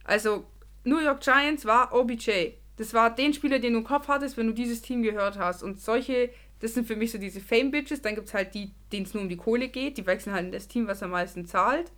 Also 0.05 0.47
New 0.85 0.99
York 0.99 1.21
Giants 1.21 1.65
war 1.67 1.93
OBJ. 1.93 2.53
Das 2.77 2.95
war 2.95 3.15
den 3.15 3.35
Spieler, 3.35 3.59
den 3.59 3.75
du 3.75 3.81
im 3.81 3.85
Kopf 3.85 4.09
hattest, 4.09 4.37
wenn 4.37 4.47
du 4.47 4.55
dieses 4.55 4.81
Team 4.83 5.03
gehört 5.03 5.37
hast. 5.37 5.63
Und 5.63 5.81
solche, 5.81 6.31
das 6.61 6.75
sind 6.75 6.87
für 6.87 6.97
mich 6.97 7.11
so 7.13 7.19
diese 7.19 7.41
Fame-Bitches. 7.41 8.03
Dann 8.03 8.15
gibt 8.15 8.29
es 8.29 8.35
halt 8.35 8.55
die, 8.55 8.71
denen 8.93 9.05
es 9.05 9.15
nur 9.15 9.23
um 9.23 9.29
die 9.29 9.37
Kohle 9.37 9.69
geht. 9.69 9.99
Die 9.99 10.07
wechseln 10.07 10.33
halt 10.33 10.47
in 10.47 10.53
das 10.53 10.69
Team, 10.69 10.87
was 10.87 11.03
am 11.03 11.11
meisten 11.11 11.45
zahlt. 11.45 11.91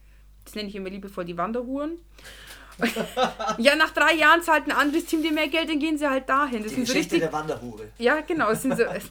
Das 0.45 0.55
nenne 0.55 0.69
ich 0.69 0.77
immer 0.77 0.91
liebevoll 0.91 1.25
die 1.25 1.37
Wanderhuren. 1.37 1.99
ja, 3.59 3.77
nach 3.77 3.91
drei 3.91 4.15
Jahren 4.15 4.43
zahlt 4.43 4.67
ein 4.67 4.73
anderes 4.73 5.07
Team 5.07 5.23
dir 5.23 5.33
mehr 5.33 5.49
Geld, 5.49 5.69
dann 5.69 5.79
gehen 5.79 5.99
sie 5.99 6.09
halt 6.09 6.29
dahin. 6.29 6.63
Das 6.63 6.73
die 6.73 6.77
sind 6.77 6.87
Geschichte 6.87 7.17
so 7.17 7.17
richtig, 7.17 7.21
der 7.21 7.33
Wanderhure. 7.33 7.89
Ja, 7.99 8.21
genau. 8.21 8.51
Es 8.51 8.63
sind 8.63 8.77
so, 8.77 8.83
es 8.85 9.11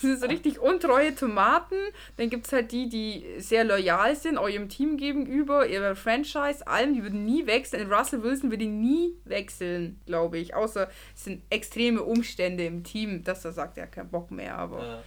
sind 0.00 0.20
so 0.20 0.26
richtig 0.26 0.58
untreue 0.58 1.14
Tomaten. 1.14 1.76
Dann 2.16 2.30
gibt 2.30 2.46
es 2.46 2.52
halt 2.52 2.72
die, 2.72 2.88
die 2.88 3.24
sehr 3.38 3.64
loyal 3.64 4.16
sind, 4.16 4.38
eurem 4.38 4.68
Team 4.68 4.96
gegenüber, 4.96 5.66
ihrer 5.66 5.94
Franchise, 5.96 6.66
allem. 6.66 6.94
Die 6.94 7.02
würden 7.02 7.24
nie 7.24 7.46
wechseln. 7.46 7.92
Russell 7.92 8.22
Wilson 8.22 8.50
würde 8.50 8.66
nie 8.66 9.16
wechseln, 9.24 10.00
glaube 10.06 10.38
ich. 10.38 10.54
Außer 10.54 10.88
es 11.14 11.24
sind 11.24 11.42
extreme 11.50 12.02
Umstände 12.02 12.64
im 12.64 12.84
Team, 12.84 13.24
dass 13.24 13.44
er 13.44 13.52
sagt, 13.52 13.76
er 13.76 13.84
hat 13.84 13.92
keinen 13.92 14.10
Bock 14.10 14.30
mehr. 14.30 14.56
Aber. 14.56 14.82
Ja. 14.84 15.02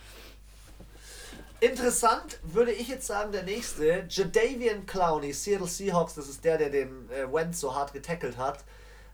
Interessant 1.63 2.39
würde 2.43 2.73
ich 2.73 2.89
jetzt 2.89 3.07
sagen, 3.07 3.31
der 3.31 3.43
nächste, 3.43 4.05
Jadavian 4.09 4.85
Clowney, 4.85 5.31
Seattle 5.31 5.65
Seahawks, 5.65 6.15
das 6.15 6.27
ist 6.27 6.43
der, 6.43 6.57
der 6.57 6.69
den 6.69 7.09
äh, 7.09 7.31
Wentz 7.31 7.61
so 7.61 7.73
hart 7.73 7.93
getackelt 7.93 8.35
hat. 8.35 8.65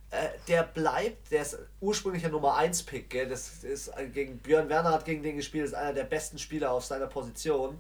Äh, 0.09 0.29
der 0.47 0.63
bleibt, 0.63 1.29
der 1.29 1.43
ist 1.43 1.59
ursprünglich 1.79 2.23
der 2.23 2.31
Nummer 2.31 2.55
1 2.55 2.81
Pick, 2.83 3.11
gell? 3.11 3.29
das 3.29 3.63
ist 3.63 3.89
äh, 3.89 4.07
gegen 4.07 4.39
Björn 4.39 4.67
Werner 4.67 4.93
hat 4.93 5.05
gegen 5.05 5.21
den 5.21 5.35
gespielt, 5.35 5.65
ist 5.65 5.75
einer 5.75 5.93
der 5.93 6.05
besten 6.05 6.39
Spieler 6.39 6.71
auf 6.71 6.83
seiner 6.83 7.05
Position. 7.05 7.79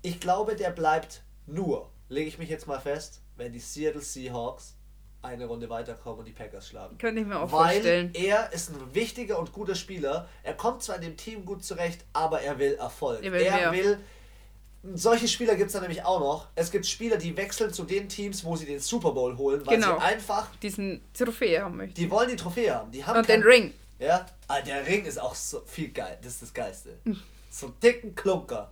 Ich 0.00 0.18
glaube, 0.18 0.56
der 0.56 0.70
bleibt 0.70 1.22
nur, 1.44 1.90
lege 2.08 2.28
ich 2.28 2.38
mich 2.38 2.48
jetzt 2.48 2.66
mal 2.66 2.80
fest, 2.80 3.20
wenn 3.36 3.52
die 3.52 3.60
Seattle 3.60 4.00
Seahawks 4.00 4.76
eine 5.24 5.46
Runde 5.46 5.68
weiterkommen 5.70 6.20
und 6.20 6.24
die 6.26 6.32
Packers 6.32 6.68
schlagen. 6.68 6.98
Könnte 6.98 7.22
ich 7.22 7.26
mir 7.26 7.40
auch 7.40 7.50
Weil 7.50 7.72
vorstellen. 7.72 8.10
Er 8.14 8.52
ist 8.52 8.70
ein 8.70 8.94
wichtiger 8.94 9.38
und 9.38 9.52
guter 9.52 9.74
Spieler. 9.74 10.28
Er 10.42 10.54
kommt 10.54 10.82
zwar 10.82 10.96
in 10.96 11.02
dem 11.02 11.16
Team 11.16 11.44
gut 11.44 11.64
zurecht, 11.64 12.04
aber 12.12 12.42
er 12.42 12.58
will 12.58 12.74
Erfolg. 12.74 13.22
Er 13.22 13.32
will, 13.32 13.42
er 13.42 13.72
will 13.72 13.98
solche 14.92 15.28
Spieler 15.28 15.54
gibt 15.56 15.68
es 15.68 15.72
dann 15.72 15.82
nämlich 15.82 16.04
auch 16.04 16.20
noch. 16.20 16.48
Es 16.54 16.70
gibt 16.70 16.86
Spieler, 16.86 17.16
die 17.16 17.36
wechseln 17.36 17.72
zu 17.72 17.84
den 17.84 18.08
Teams, 18.08 18.44
wo 18.44 18.54
sie 18.56 18.66
den 18.66 18.80
Super 18.80 19.12
Bowl 19.12 19.36
holen, 19.36 19.66
weil 19.66 19.76
genau. 19.76 19.98
sie 19.98 20.04
einfach 20.04 20.54
diesen 20.56 21.00
Trophäe 21.14 21.62
haben 21.62 21.76
möchten. 21.76 21.94
Die 21.94 22.10
wollen 22.10 22.28
die 22.28 22.36
Trophäe 22.36 22.74
haben. 22.74 22.90
Die 22.90 23.04
haben 23.04 23.18
und 23.18 23.26
kein, 23.26 23.40
den 23.40 23.48
Ring. 23.48 23.74
Ja, 23.98 24.26
ah, 24.48 24.60
der 24.60 24.86
Ring 24.86 25.04
ist 25.04 25.18
auch 25.18 25.34
so 25.34 25.62
viel 25.64 25.88
geil. 25.88 26.18
Das 26.22 26.34
ist 26.34 26.42
das 26.42 26.54
Geilste. 26.54 26.98
Hm. 27.04 27.18
So 27.50 27.68
dicken 27.82 28.14
Klunker. 28.14 28.70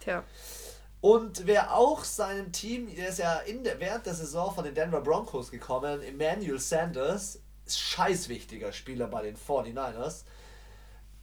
Tja. 0.00 0.24
Und 1.00 1.46
wer 1.46 1.74
auch 1.74 2.04
seinem 2.04 2.52
Team, 2.52 2.94
der 2.94 3.08
ist 3.08 3.18
ja 3.18 3.38
in 3.38 3.64
der, 3.64 3.80
während 3.80 4.04
der 4.04 4.14
Saison 4.14 4.54
von 4.54 4.64
den 4.64 4.74
Denver 4.74 5.00
Broncos 5.00 5.50
gekommen, 5.50 6.02
Emmanuel 6.02 6.58
Sanders, 6.58 7.40
ist 7.64 7.80
scheißwichtiger 7.80 8.72
Spieler 8.72 9.06
bei 9.06 9.22
den 9.22 9.36
49ers. 9.36 10.24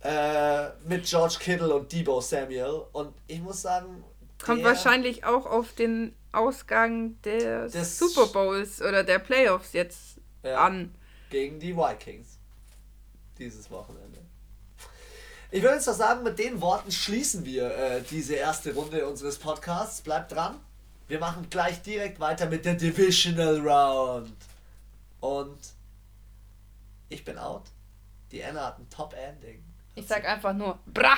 Äh, 0.01 0.69
mit 0.87 1.05
George 1.05 1.37
Kittle 1.39 1.75
und 1.75 1.91
Debo 1.91 2.21
Samuel. 2.21 2.85
Und 2.91 3.13
ich 3.27 3.41
muss 3.41 3.61
sagen. 3.61 4.03
Kommt 4.43 4.63
wahrscheinlich 4.63 5.25
auch 5.25 5.45
auf 5.45 5.73
den 5.73 6.15
Ausgang 6.31 7.19
des, 7.23 7.71
des 7.71 7.97
Super 7.97 8.27
Bowls 8.27 8.81
oder 8.81 9.03
der 9.03 9.19
Playoffs 9.19 9.73
jetzt 9.73 10.21
ja, 10.43 10.63
an. 10.63 10.93
Gegen 11.29 11.59
die 11.59 11.75
Vikings. 11.75 12.37
Dieses 13.37 13.69
Wochenende. 13.71 14.06
Ich 15.49 15.61
würde 15.61 15.75
jetzt 15.75 15.87
doch 15.87 15.93
sagen, 15.93 16.23
mit 16.23 16.39
den 16.39 16.59
Worten 16.59 16.91
schließen 16.91 17.45
wir 17.45 17.73
äh, 17.73 18.01
diese 18.01 18.35
erste 18.35 18.73
Runde 18.73 19.07
unseres 19.07 19.37
Podcasts. 19.37 20.01
Bleibt 20.01 20.33
dran. 20.33 20.59
Wir 21.07 21.19
machen 21.19 21.49
gleich 21.49 21.81
direkt 21.81 22.19
weiter 22.19 22.47
mit 22.47 22.65
der 22.65 22.73
Divisional 22.73 23.59
Round. 23.59 24.35
Und 25.21 25.57
ich 27.07 27.23
bin 27.23 27.37
out. 27.37 27.63
Die 28.31 28.43
Anna 28.43 28.65
hat 28.65 28.79
ein 28.79 28.89
Top-Ending. 28.89 29.63
Ich 29.95 30.05
sag 30.05 30.25
einfach 30.25 30.53
nur, 30.53 30.79
brah! 30.85 31.17